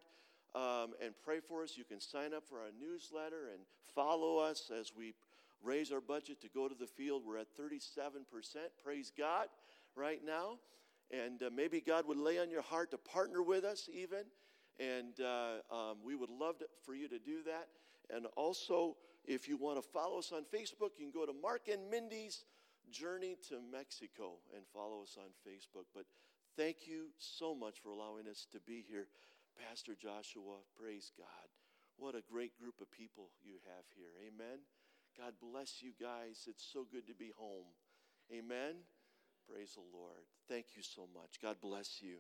um, 0.56 0.94
and 1.04 1.14
pray 1.24 1.40
for 1.42 1.64
us. 1.64 1.78
You 1.78 1.84
can 1.84 2.00
sign 2.00 2.34
up 2.34 2.44
for 2.48 2.60
our 2.60 2.72
newsletter 2.80 3.50
and 3.54 3.62
follow 3.94 4.38
us 4.38 4.72
as 4.78 4.94
we 4.96 5.14
raise 5.64 5.92
our 5.92 6.02
budget 6.02 6.42
to 6.42 6.50
go 6.50 6.68
to 6.68 6.76
the 6.76 6.88
field. 6.88 7.24
We're 7.26 7.38
at 7.38 7.48
37%. 7.60 8.24
Praise 8.84 9.12
God 9.16 9.48
right 9.96 10.22
now. 10.26 10.60
And 11.12 11.44
uh, 11.44 11.50
maybe 11.54 11.82
God 11.82 12.08
would 12.08 12.18
lay 12.18 12.40
on 12.40 12.50
your 12.50 12.62
heart 12.62 12.92
to 12.92 12.98
partner 12.98 13.44
with 13.44 13.64
us, 13.64 13.90
even. 13.94 14.24
And 14.80 15.20
uh, 15.20 15.76
um, 15.76 15.98
we 16.04 16.16
would 16.16 16.30
love 16.30 16.58
to, 16.60 16.66
for 16.86 16.96
you 16.96 17.08
to 17.10 17.20
do 17.20 17.44
that. 17.46 17.68
And 18.16 18.26
also, 18.36 18.96
if 19.26 19.48
you 19.48 19.58
want 19.58 19.78
to 19.78 19.82
follow 19.82 20.20
us 20.20 20.32
on 20.34 20.44
Facebook, 20.44 20.92
you 20.98 21.10
can 21.10 21.12
go 21.12 21.26
to 21.26 21.34
Mark 21.34 21.68
and 21.72 21.90
Mindy's 21.90 22.44
Journey 22.92 23.36
to 23.50 23.56
Mexico 23.72 24.34
and 24.56 24.64
follow 24.74 25.02
us 25.04 25.18
on 25.18 25.30
Facebook. 25.48 25.86
But 25.94 26.06
thank 26.58 26.88
you 26.88 27.08
so 27.18 27.56
much 27.56 27.80
for 27.82 27.90
allowing 27.90 28.28
us 28.30 28.48
to 28.52 28.60
be 28.60 28.84
here. 28.88 29.08
Pastor 29.56 29.96
Joshua, 29.96 30.60
praise 30.78 31.12
God. 31.18 31.48
What 31.98 32.16
a 32.16 32.22
great 32.22 32.58
group 32.60 32.82
of 32.82 32.92
people 32.92 33.32
you 33.44 33.56
have 33.72 33.86
here. 33.96 34.12
Amen. 34.28 34.60
God 35.18 35.34
bless 35.42 35.82
you 35.82 35.92
guys. 36.00 36.44
It's 36.48 36.66
so 36.72 36.86
good 36.92 37.08
to 37.08 37.14
be 37.16 37.32
home. 37.38 37.72
Amen. 38.32 38.76
Praise 39.50 39.76
the 39.76 39.98
Lord. 39.98 40.28
Thank 40.50 40.76
you 40.76 40.84
so 40.84 41.08
much. 41.14 41.40
God 41.42 41.56
bless 41.62 42.02
you. 42.02 42.18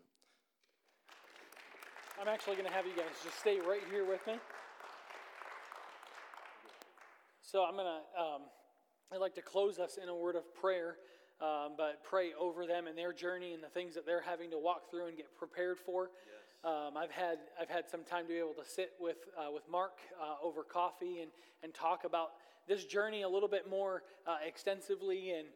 I'm 2.21 2.29
actually 2.29 2.55
going 2.55 2.67
to 2.67 2.73
have 2.73 2.85
you 2.85 2.95
guys 2.95 3.11
just 3.23 3.39
stay 3.39 3.59
right 3.59 3.83
here 3.91 4.05
with 4.05 4.25
me. 4.25 4.35
So 7.41 7.63
I'm 7.63 7.75
going 7.75 7.85
to, 7.85 8.21
um, 8.21 8.41
I'd 9.11 9.19
like 9.19 9.35
to 9.35 9.41
close 9.41 9.79
us 9.79 9.97
in 10.01 10.07
a 10.07 10.15
word 10.15 10.35
of 10.35 10.43
prayer, 10.55 10.95
um, 11.41 11.75
but 11.77 12.03
pray 12.03 12.31
over 12.39 12.65
them 12.65 12.87
and 12.87 12.97
their 12.97 13.11
journey 13.11 13.53
and 13.53 13.61
the 13.61 13.69
things 13.69 13.93
that 13.95 14.05
they're 14.05 14.21
having 14.21 14.51
to 14.51 14.57
walk 14.57 14.89
through 14.89 15.07
and 15.07 15.17
get 15.17 15.35
prepared 15.37 15.77
for. 15.77 16.09
Yes. 16.25 16.34
Um, 16.65 16.97
I've 16.97 17.11
had 17.11 17.37
I've 17.61 17.69
had 17.69 17.87
some 17.87 18.03
time 18.03 18.23
to 18.23 18.33
be 18.33 18.39
able 18.39 18.55
to 18.55 18.65
sit 18.65 18.93
with 18.99 19.17
uh, 19.37 19.51
with 19.53 19.61
Mark 19.71 19.99
uh, 20.19 20.43
over 20.43 20.63
coffee 20.63 21.21
and 21.21 21.29
and 21.61 21.71
talk 21.75 22.05
about 22.05 22.31
this 22.67 22.85
journey 22.85 23.21
a 23.21 23.29
little 23.29 23.47
bit 23.47 23.69
more 23.69 24.03
uh, 24.27 24.37
extensively 24.45 25.31
and. 25.31 25.47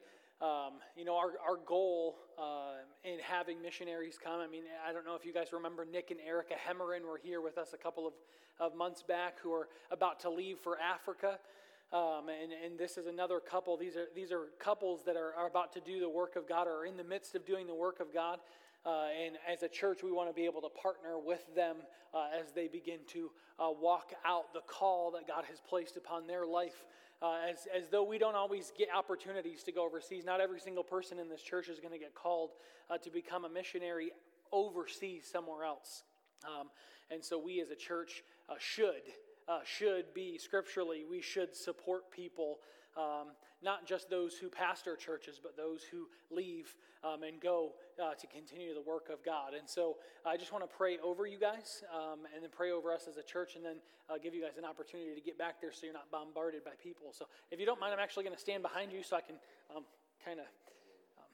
Um, 0.41 0.75
you 0.95 1.03
know, 1.03 1.17
our, 1.17 1.33
our 1.45 1.57
goal 1.65 2.15
uh, 2.41 2.75
in 3.03 3.19
having 3.19 3.61
missionaries 3.61 4.17
come, 4.23 4.39
I 4.39 4.47
mean, 4.47 4.63
I 4.87 4.93
don't 4.93 5.05
know 5.05 5.15
if 5.15 5.25
you 5.25 5.33
guys 5.33 5.51
remember 5.51 5.83
Nick 5.83 6.11
and 6.11 6.19
Erica 6.25 6.53
Hemmerin 6.53 7.01
were 7.01 7.19
here 7.21 7.41
with 7.41 7.57
us 7.57 7.73
a 7.73 7.77
couple 7.77 8.07
of, 8.07 8.13
of 8.57 8.73
months 8.73 9.03
back 9.03 9.37
who 9.43 9.51
are 9.51 9.67
about 9.91 10.21
to 10.21 10.29
leave 10.29 10.57
for 10.59 10.79
Africa. 10.79 11.39
Um, 11.91 12.29
and, 12.29 12.53
and 12.53 12.79
this 12.79 12.97
is 12.97 13.05
another 13.05 13.41
couple. 13.41 13.75
These 13.75 13.97
are, 13.97 14.07
these 14.15 14.31
are 14.31 14.43
couples 14.59 15.01
that 15.07 15.17
are, 15.17 15.33
are 15.37 15.47
about 15.47 15.73
to 15.73 15.81
do 15.81 15.99
the 15.99 16.07
work 16.07 16.37
of 16.37 16.47
God 16.47 16.67
or 16.67 16.83
are 16.83 16.85
in 16.85 16.95
the 16.95 17.03
midst 17.03 17.35
of 17.35 17.45
doing 17.45 17.67
the 17.67 17.75
work 17.75 17.99
of 17.99 18.13
God. 18.13 18.39
Uh, 18.85 19.07
and 19.25 19.35
as 19.51 19.63
a 19.63 19.67
church, 19.67 20.03
we 20.03 20.11
want 20.11 20.29
to 20.29 20.33
be 20.33 20.45
able 20.45 20.61
to 20.61 20.69
partner 20.69 21.19
with 21.19 21.43
them 21.55 21.77
uh, 22.13 22.27
as 22.39 22.51
they 22.53 22.67
begin 22.67 22.99
to 23.07 23.29
uh, 23.59 23.69
walk 23.69 24.13
out 24.25 24.53
the 24.53 24.61
call 24.61 25.11
that 25.11 25.27
God 25.27 25.43
has 25.49 25.59
placed 25.59 25.97
upon 25.97 26.27
their 26.27 26.45
life. 26.45 26.85
Uh, 27.21 27.35
as, 27.51 27.67
as 27.75 27.89
though 27.89 28.03
we 28.03 28.17
don't 28.17 28.35
always 28.35 28.71
get 28.77 28.87
opportunities 28.95 29.61
to 29.63 29.73
go 29.73 29.85
overseas. 29.85 30.23
Not 30.25 30.39
every 30.39 30.59
single 30.59 30.83
person 30.83 31.19
in 31.19 31.27
this 31.27 31.41
church 31.41 31.67
is 31.67 31.79
going 31.79 31.91
to 31.91 31.99
get 31.99 32.15
called 32.15 32.51
uh, 32.89 32.97
to 32.99 33.09
become 33.09 33.43
a 33.43 33.49
missionary 33.49 34.11
overseas 34.53 35.27
somewhere 35.29 35.65
else. 35.65 36.03
Um, 36.45 36.69
and 37.11 37.23
so 37.23 37.37
we 37.37 37.59
as 37.59 37.69
a 37.71 37.75
church 37.75 38.23
uh, 38.47 38.53
should 38.57 39.03
should 39.65 40.13
be 40.13 40.37
scripturally. 40.37 41.05
We 41.09 41.21
should 41.21 41.55
support 41.55 42.11
people, 42.11 42.59
um, 42.95 43.29
not 43.61 43.85
just 43.85 44.09
those 44.09 44.35
who 44.35 44.49
pastor 44.49 44.95
churches, 44.95 45.39
but 45.41 45.57
those 45.57 45.83
who 45.83 46.07
leave 46.31 46.75
um, 47.03 47.23
and 47.23 47.39
go 47.39 47.73
uh, 48.01 48.13
to 48.13 48.27
continue 48.27 48.73
the 48.73 48.81
work 48.81 49.09
of 49.09 49.23
God. 49.23 49.53
And 49.57 49.67
so 49.67 49.97
I 50.25 50.37
just 50.37 50.51
want 50.51 50.63
to 50.69 50.77
pray 50.77 50.97
over 51.03 51.25
you 51.25 51.39
guys 51.39 51.83
um, 51.93 52.19
and 52.33 52.43
then 52.43 52.49
pray 52.51 52.71
over 52.71 52.93
us 52.93 53.07
as 53.09 53.17
a 53.17 53.23
church 53.23 53.55
and 53.55 53.63
then 53.65 53.77
uh, 54.09 54.17
give 54.21 54.33
you 54.33 54.41
guys 54.41 54.57
an 54.57 54.65
opportunity 54.65 55.13
to 55.15 55.21
get 55.21 55.37
back 55.37 55.61
there 55.61 55.71
so 55.71 55.85
you're 55.85 55.93
not 55.93 56.09
bombarded 56.11 56.63
by 56.63 56.71
people. 56.81 57.11
So 57.11 57.25
if 57.51 57.59
you 57.59 57.65
don't 57.65 57.79
mind, 57.79 57.93
I'm 57.93 57.99
actually 57.99 58.23
going 58.23 58.35
to 58.35 58.41
stand 58.41 58.63
behind 58.63 58.91
you 58.91 59.03
so 59.03 59.15
I 59.15 59.21
can 59.21 59.35
um, 59.75 59.83
kind 60.23 60.39
of. 60.39 60.45
Um, 61.17 61.31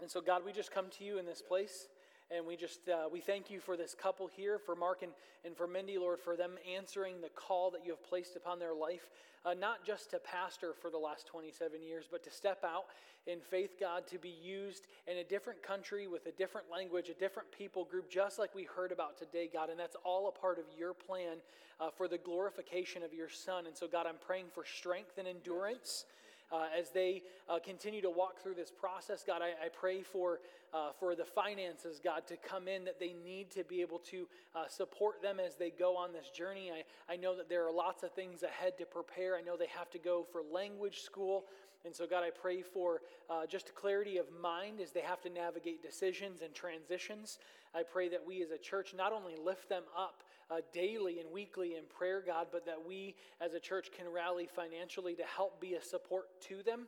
and 0.00 0.10
so, 0.10 0.20
God, 0.20 0.44
we 0.44 0.52
just 0.52 0.72
come 0.72 0.86
to 0.98 1.04
you 1.04 1.18
in 1.18 1.26
this 1.26 1.42
place. 1.42 1.88
And 2.34 2.46
we 2.46 2.56
just, 2.56 2.88
uh, 2.88 3.08
we 3.12 3.20
thank 3.20 3.50
you 3.50 3.60
for 3.60 3.76
this 3.76 3.94
couple 3.94 4.26
here, 4.26 4.58
for 4.58 4.74
Mark 4.74 5.02
and, 5.02 5.12
and 5.44 5.54
for 5.54 5.66
Mindy, 5.66 5.98
Lord, 5.98 6.18
for 6.18 6.34
them 6.34 6.52
answering 6.74 7.20
the 7.20 7.28
call 7.28 7.70
that 7.72 7.84
you 7.84 7.90
have 7.90 8.02
placed 8.02 8.36
upon 8.36 8.58
their 8.58 8.72
life, 8.72 9.10
uh, 9.44 9.52
not 9.52 9.84
just 9.84 10.10
to 10.12 10.18
pastor 10.18 10.72
for 10.80 10.90
the 10.90 10.96
last 10.96 11.26
27 11.26 11.82
years, 11.82 12.06
but 12.10 12.24
to 12.24 12.30
step 12.30 12.64
out 12.64 12.86
in 13.26 13.38
faith, 13.40 13.76
God, 13.78 14.06
to 14.06 14.18
be 14.18 14.34
used 14.42 14.86
in 15.06 15.18
a 15.18 15.24
different 15.24 15.62
country 15.62 16.06
with 16.06 16.24
a 16.26 16.32
different 16.32 16.70
language, 16.72 17.10
a 17.10 17.14
different 17.14 17.52
people 17.52 17.84
group, 17.84 18.10
just 18.10 18.38
like 18.38 18.54
we 18.54 18.64
heard 18.64 18.92
about 18.92 19.18
today, 19.18 19.50
God. 19.52 19.68
And 19.68 19.78
that's 19.78 19.96
all 20.02 20.28
a 20.28 20.32
part 20.32 20.58
of 20.58 20.64
your 20.78 20.94
plan 20.94 21.36
uh, 21.80 21.90
for 21.90 22.08
the 22.08 22.18
glorification 22.18 23.02
of 23.02 23.12
your 23.12 23.28
Son. 23.28 23.66
And 23.66 23.76
so, 23.76 23.86
God, 23.86 24.06
I'm 24.06 24.18
praying 24.26 24.46
for 24.54 24.64
strength 24.64 25.18
and 25.18 25.28
endurance. 25.28 26.06
Uh, 26.52 26.66
as 26.78 26.90
they 26.90 27.22
uh, 27.48 27.58
continue 27.58 28.02
to 28.02 28.10
walk 28.10 28.38
through 28.42 28.54
this 28.54 28.70
process, 28.70 29.24
God, 29.26 29.40
I, 29.40 29.64
I 29.64 29.68
pray 29.68 30.02
for, 30.02 30.40
uh, 30.74 30.90
for 30.98 31.14
the 31.14 31.24
finances, 31.24 31.98
God, 32.02 32.26
to 32.26 32.36
come 32.36 32.68
in 32.68 32.84
that 32.84 33.00
they 33.00 33.14
need 33.24 33.50
to 33.52 33.64
be 33.64 33.80
able 33.80 34.00
to 34.10 34.28
uh, 34.54 34.68
support 34.68 35.22
them 35.22 35.40
as 35.40 35.54
they 35.56 35.70
go 35.70 35.96
on 35.96 36.12
this 36.12 36.28
journey. 36.28 36.70
I, 36.70 37.12
I 37.14 37.16
know 37.16 37.34
that 37.36 37.48
there 37.48 37.66
are 37.66 37.72
lots 37.72 38.02
of 38.02 38.12
things 38.12 38.42
ahead 38.42 38.76
to 38.78 38.84
prepare. 38.84 39.36
I 39.36 39.40
know 39.40 39.56
they 39.56 39.66
have 39.68 39.90
to 39.92 39.98
go 39.98 40.26
for 40.30 40.42
language 40.52 41.00
school. 41.00 41.46
And 41.84 41.94
so, 41.94 42.06
God, 42.06 42.22
I 42.22 42.30
pray 42.30 42.62
for 42.62 43.00
uh, 43.28 43.46
just 43.46 43.74
clarity 43.74 44.18
of 44.18 44.26
mind 44.40 44.80
as 44.80 44.92
they 44.92 45.00
have 45.00 45.20
to 45.22 45.30
navigate 45.30 45.82
decisions 45.82 46.42
and 46.42 46.54
transitions. 46.54 47.38
I 47.74 47.82
pray 47.82 48.08
that 48.10 48.24
we 48.26 48.42
as 48.42 48.50
a 48.50 48.58
church 48.58 48.94
not 48.94 49.12
only 49.12 49.34
lift 49.42 49.68
them 49.68 49.84
up 49.96 50.22
uh, 50.52 50.60
daily 50.72 51.20
and 51.20 51.30
weekly 51.32 51.76
in 51.76 51.84
prayer, 51.84 52.22
God, 52.24 52.48
but 52.52 52.66
that 52.66 52.78
we 52.86 53.14
as 53.40 53.54
a 53.54 53.60
church 53.60 53.90
can 53.96 54.10
rally 54.10 54.46
financially 54.46 55.14
to 55.14 55.24
help 55.24 55.60
be 55.60 55.74
a 55.74 55.82
support 55.82 56.28
to 56.42 56.62
them. 56.62 56.86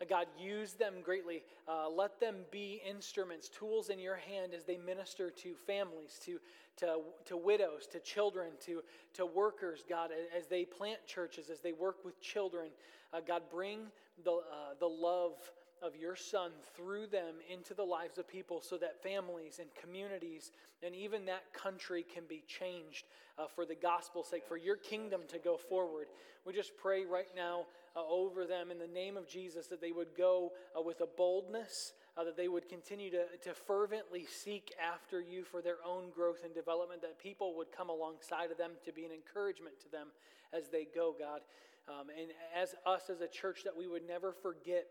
Uh, 0.00 0.04
God, 0.08 0.26
use 0.38 0.72
them 0.72 0.94
greatly. 1.04 1.42
Uh, 1.68 1.88
let 1.88 2.20
them 2.20 2.36
be 2.50 2.80
instruments, 2.88 3.48
tools 3.48 3.88
in 3.90 3.98
your 3.98 4.16
hand 4.16 4.54
as 4.54 4.64
they 4.64 4.78
minister 4.78 5.30
to 5.30 5.54
families, 5.66 6.18
to, 6.24 6.38
to, 6.76 7.00
to 7.26 7.36
widows, 7.36 7.86
to 7.92 8.00
children, 8.00 8.52
to, 8.64 8.82
to 9.14 9.26
workers, 9.26 9.84
God, 9.88 10.10
as 10.36 10.46
they 10.46 10.64
plant 10.64 11.04
churches, 11.06 11.50
as 11.50 11.60
they 11.60 11.72
work 11.72 12.04
with 12.04 12.20
children. 12.20 12.68
Uh, 13.12 13.20
God, 13.26 13.42
bring 13.50 13.80
the, 14.24 14.32
uh, 14.32 14.74
the 14.80 14.88
love 14.88 15.34
of 15.82 15.96
your 15.96 16.16
Son 16.16 16.50
through 16.76 17.06
them 17.08 17.34
into 17.50 17.74
the 17.74 17.82
lives 17.82 18.18
of 18.18 18.28
people 18.28 18.60
so 18.62 18.76
that 18.78 19.02
families 19.02 19.58
and 19.58 19.68
communities 19.74 20.52
and 20.82 20.94
even 20.94 21.26
that 21.26 21.52
country 21.52 22.04
can 22.04 22.24
be 22.28 22.42
changed 22.46 23.04
uh, 23.38 23.46
for 23.46 23.64
the 23.64 23.74
gospel's 23.74 24.28
sake, 24.28 24.44
for 24.46 24.56
your 24.56 24.76
kingdom 24.76 25.22
to 25.28 25.38
go 25.38 25.56
forward. 25.56 26.06
We 26.46 26.52
just 26.52 26.76
pray 26.76 27.04
right 27.04 27.28
now 27.36 27.66
uh, 27.96 28.00
over 28.08 28.46
them 28.46 28.70
in 28.70 28.78
the 28.78 28.86
name 28.86 29.16
of 29.16 29.28
Jesus 29.28 29.66
that 29.68 29.80
they 29.80 29.92
would 29.92 30.16
go 30.16 30.52
uh, 30.76 30.82
with 30.82 31.00
a 31.00 31.06
boldness. 31.06 31.92
Uh, 32.14 32.24
that 32.24 32.36
they 32.36 32.46
would 32.46 32.68
continue 32.68 33.10
to, 33.10 33.24
to 33.42 33.54
fervently 33.54 34.26
seek 34.26 34.74
after 34.78 35.18
you 35.18 35.44
for 35.44 35.62
their 35.62 35.78
own 35.82 36.10
growth 36.14 36.44
and 36.44 36.54
development, 36.54 37.00
that 37.00 37.18
people 37.18 37.56
would 37.56 37.72
come 37.74 37.88
alongside 37.88 38.50
of 38.50 38.58
them 38.58 38.72
to 38.84 38.92
be 38.92 39.06
an 39.06 39.10
encouragement 39.10 39.80
to 39.80 39.90
them 39.90 40.08
as 40.52 40.68
they 40.68 40.86
go, 40.94 41.14
God. 41.18 41.40
Um, 41.88 42.08
and 42.10 42.28
as 42.54 42.74
us 42.84 43.08
as 43.08 43.22
a 43.22 43.26
church, 43.26 43.64
that 43.64 43.74
we 43.74 43.88
would 43.88 44.06
never 44.06 44.32
forget 44.32 44.84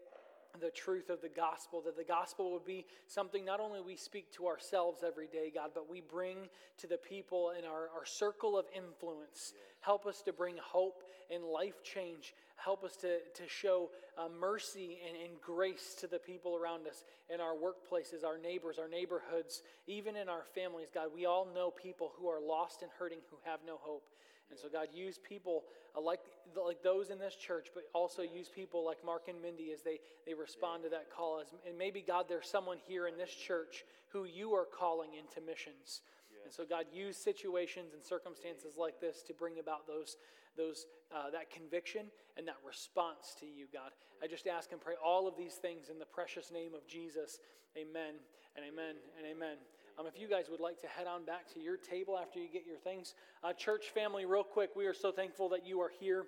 the 0.60 0.70
truth 0.70 1.10
of 1.10 1.22
the 1.22 1.30
gospel, 1.30 1.82
that 1.86 1.98
the 1.98 2.04
gospel 2.04 2.52
would 2.52 2.66
be 2.66 2.86
something 3.08 3.46
not 3.46 3.60
only 3.60 3.80
we 3.82 3.96
speak 3.96 4.32
to 4.34 4.48
ourselves 4.48 5.04
every 5.06 5.28
day, 5.28 5.52
God, 5.54 5.72
but 5.74 5.90
we 5.90 6.02
bring 6.02 6.50
to 6.80 6.88
the 6.88 6.98
people 6.98 7.54
in 7.58 7.66
our, 7.66 7.90
our 7.96 8.06
circle 8.06 8.58
of 8.58 8.66
influence. 8.76 9.54
Help 9.80 10.06
us 10.06 10.22
to 10.24 10.34
bring 10.34 10.56
hope 10.62 11.04
and 11.34 11.44
life 11.44 11.82
change. 11.84 12.34
Help 12.56 12.84
us 12.84 12.96
to, 12.98 13.20
to 13.34 13.48
show 13.48 13.90
uh, 14.18 14.28
mercy 14.40 15.00
and, 15.08 15.16
and 15.18 15.42
grace 15.42 15.96
to 16.00 16.08
the 16.08 16.20
people 16.20 16.56
around 16.56 16.86
us 16.88 17.04
in 17.34 17.40
our 17.40 17.56
workplaces, 17.56 18.24
our 18.26 18.38
neighbors, 18.38 18.78
our 18.78 18.90
neighborhoods, 18.90 19.64
even 19.88 20.16
in 20.16 20.30
our 20.30 20.44
families. 20.54 20.90
God, 20.94 21.08
we 21.14 21.26
all 21.26 21.48
know 21.56 21.72
people 21.72 22.12
who 22.18 22.28
are 22.28 22.42
lost 22.42 22.82
and 22.82 22.92
hurting, 23.00 23.20
who 23.32 23.38
have 23.46 23.62
no 23.66 23.78
hope. 23.80 24.04
And 24.52 24.60
so, 24.60 24.68
God, 24.72 24.88
use 24.94 25.18
people 25.18 25.64
uh, 25.98 26.02
like, 26.02 26.20
like 26.56 26.84
those 26.84 27.10
in 27.10 27.18
this 27.18 27.36
church, 27.36 27.68
but 27.74 27.84
also 27.94 28.22
use 28.22 28.50
people 28.54 28.86
like 28.86 29.04
Mark 29.06 29.24
and 29.28 29.42
Mindy 29.42 29.72
as 29.74 29.82
they, 29.82 30.00
they 30.28 30.34
respond 30.34 30.84
to 30.84 30.90
that 30.90 31.10
call. 31.10 31.40
As, 31.40 31.48
and 31.68 31.78
maybe, 31.78 32.04
God, 32.06 32.26
there's 32.28 32.50
someone 32.50 32.78
here 32.86 33.08
in 33.08 33.18
this 33.18 33.32
church 33.32 33.84
who 34.10 34.26
you 34.26 34.54
are 34.54 34.66
calling 34.66 35.12
into 35.18 35.46
missions. 35.46 36.02
And 36.44 36.54
so, 36.54 36.66
God, 36.66 36.86
use 36.94 37.18
situations 37.18 37.94
and 37.94 38.04
circumstances 38.04 38.76
like 38.78 39.00
this 39.00 39.22
to 39.24 39.34
bring 39.34 39.60
about 39.60 39.88
those, 39.88 40.18
those, 40.58 40.86
uh, 41.16 41.30
that 41.32 41.50
conviction 41.50 42.08
and 42.38 42.48
that 42.48 42.58
response 42.68 43.36
to 43.40 43.46
you, 43.46 43.68
God. 43.72 43.92
I 44.22 44.28
just 44.28 44.48
ask 44.48 44.72
and 44.72 44.82
pray 44.82 44.96
all 45.04 45.28
of 45.28 45.38
these 45.38 45.56
things 45.56 45.90
in 45.90 46.00
the 46.00 46.06
precious 46.06 46.52
name 46.52 46.74
of 46.74 46.88
Jesus. 46.88 47.40
Amen 47.78 48.16
and 48.56 48.66
amen 48.66 48.96
and 49.18 49.26
amen. 49.26 49.58
Um, 50.00 50.06
if 50.08 50.20
you 50.20 50.28
guys 50.28 50.46
would 50.50 50.60
like 50.60 50.80
to 50.82 50.88
head 50.88 51.08
on 51.08 51.26
back 51.26 51.52
to 51.54 51.60
your 51.60 51.78
table 51.78 52.18
after 52.18 52.40
you 52.40 52.48
get 52.52 52.66
your 52.66 52.78
things. 52.78 53.14
Uh, 53.44 53.54
church 53.54 53.90
family, 53.94 54.26
real 54.26 54.44
quick, 54.44 54.72
we 54.76 54.86
are 54.86 54.94
so 54.94 55.12
thankful 55.12 55.50
that 55.50 55.66
you 55.66 55.80
are 55.82 55.92
here. 56.00 56.26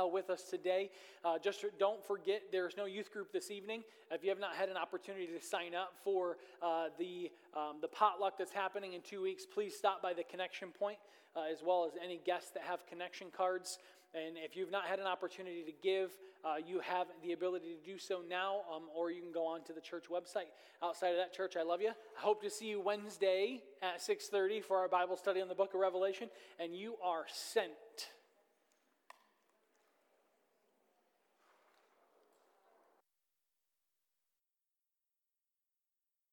Uh, 0.00 0.06
with 0.06 0.30
us 0.30 0.44
today. 0.44 0.88
Uh, 1.24 1.36
just 1.36 1.64
don't 1.80 2.04
forget, 2.06 2.42
there's 2.52 2.76
no 2.76 2.84
youth 2.84 3.12
group 3.12 3.32
this 3.32 3.50
evening. 3.50 3.82
If 4.12 4.22
you 4.22 4.28
have 4.28 4.38
not 4.38 4.54
had 4.54 4.68
an 4.68 4.76
opportunity 4.76 5.26
to 5.26 5.44
sign 5.44 5.74
up 5.74 5.94
for 6.04 6.36
uh, 6.62 6.90
the, 6.96 7.32
um, 7.56 7.78
the 7.80 7.88
potluck 7.88 8.38
that's 8.38 8.52
happening 8.52 8.92
in 8.92 9.00
two 9.00 9.20
weeks, 9.20 9.46
please 9.52 9.74
stop 9.76 10.00
by 10.00 10.12
the 10.12 10.22
connection 10.22 10.68
point, 10.68 10.98
uh, 11.34 11.40
as 11.50 11.64
well 11.66 11.84
as 11.84 11.98
any 12.00 12.20
guests 12.24 12.52
that 12.52 12.62
have 12.62 12.86
connection 12.86 13.28
cards. 13.36 13.78
And 14.14 14.36
if 14.36 14.56
you've 14.56 14.70
not 14.70 14.84
had 14.86 14.98
an 14.98 15.06
opportunity 15.06 15.62
to 15.62 15.72
give, 15.82 16.10
uh, 16.44 16.56
you 16.64 16.80
have 16.80 17.06
the 17.22 17.32
ability 17.32 17.76
to 17.76 17.92
do 17.92 17.98
so 17.98 18.22
now, 18.28 18.62
um, 18.74 18.84
or 18.94 19.10
you 19.10 19.20
can 19.22 19.32
go 19.32 19.46
on 19.46 19.62
to 19.64 19.72
the 19.72 19.80
church 19.80 20.04
website. 20.10 20.50
Outside 20.82 21.10
of 21.10 21.16
that, 21.16 21.32
church, 21.32 21.56
I 21.56 21.62
love 21.62 21.80
you. 21.80 21.90
I 21.90 22.20
hope 22.20 22.42
to 22.42 22.50
see 22.50 22.66
you 22.66 22.80
Wednesday 22.80 23.62
at 23.82 24.00
6:30 24.00 24.60
for 24.60 24.78
our 24.78 24.88
Bible 24.88 25.16
study 25.16 25.40
on 25.40 25.48
the 25.48 25.54
Book 25.54 25.74
of 25.74 25.80
Revelation. 25.80 26.30
And 26.58 26.74
you 26.74 26.96
are 27.02 27.26
sent. 27.28 28.10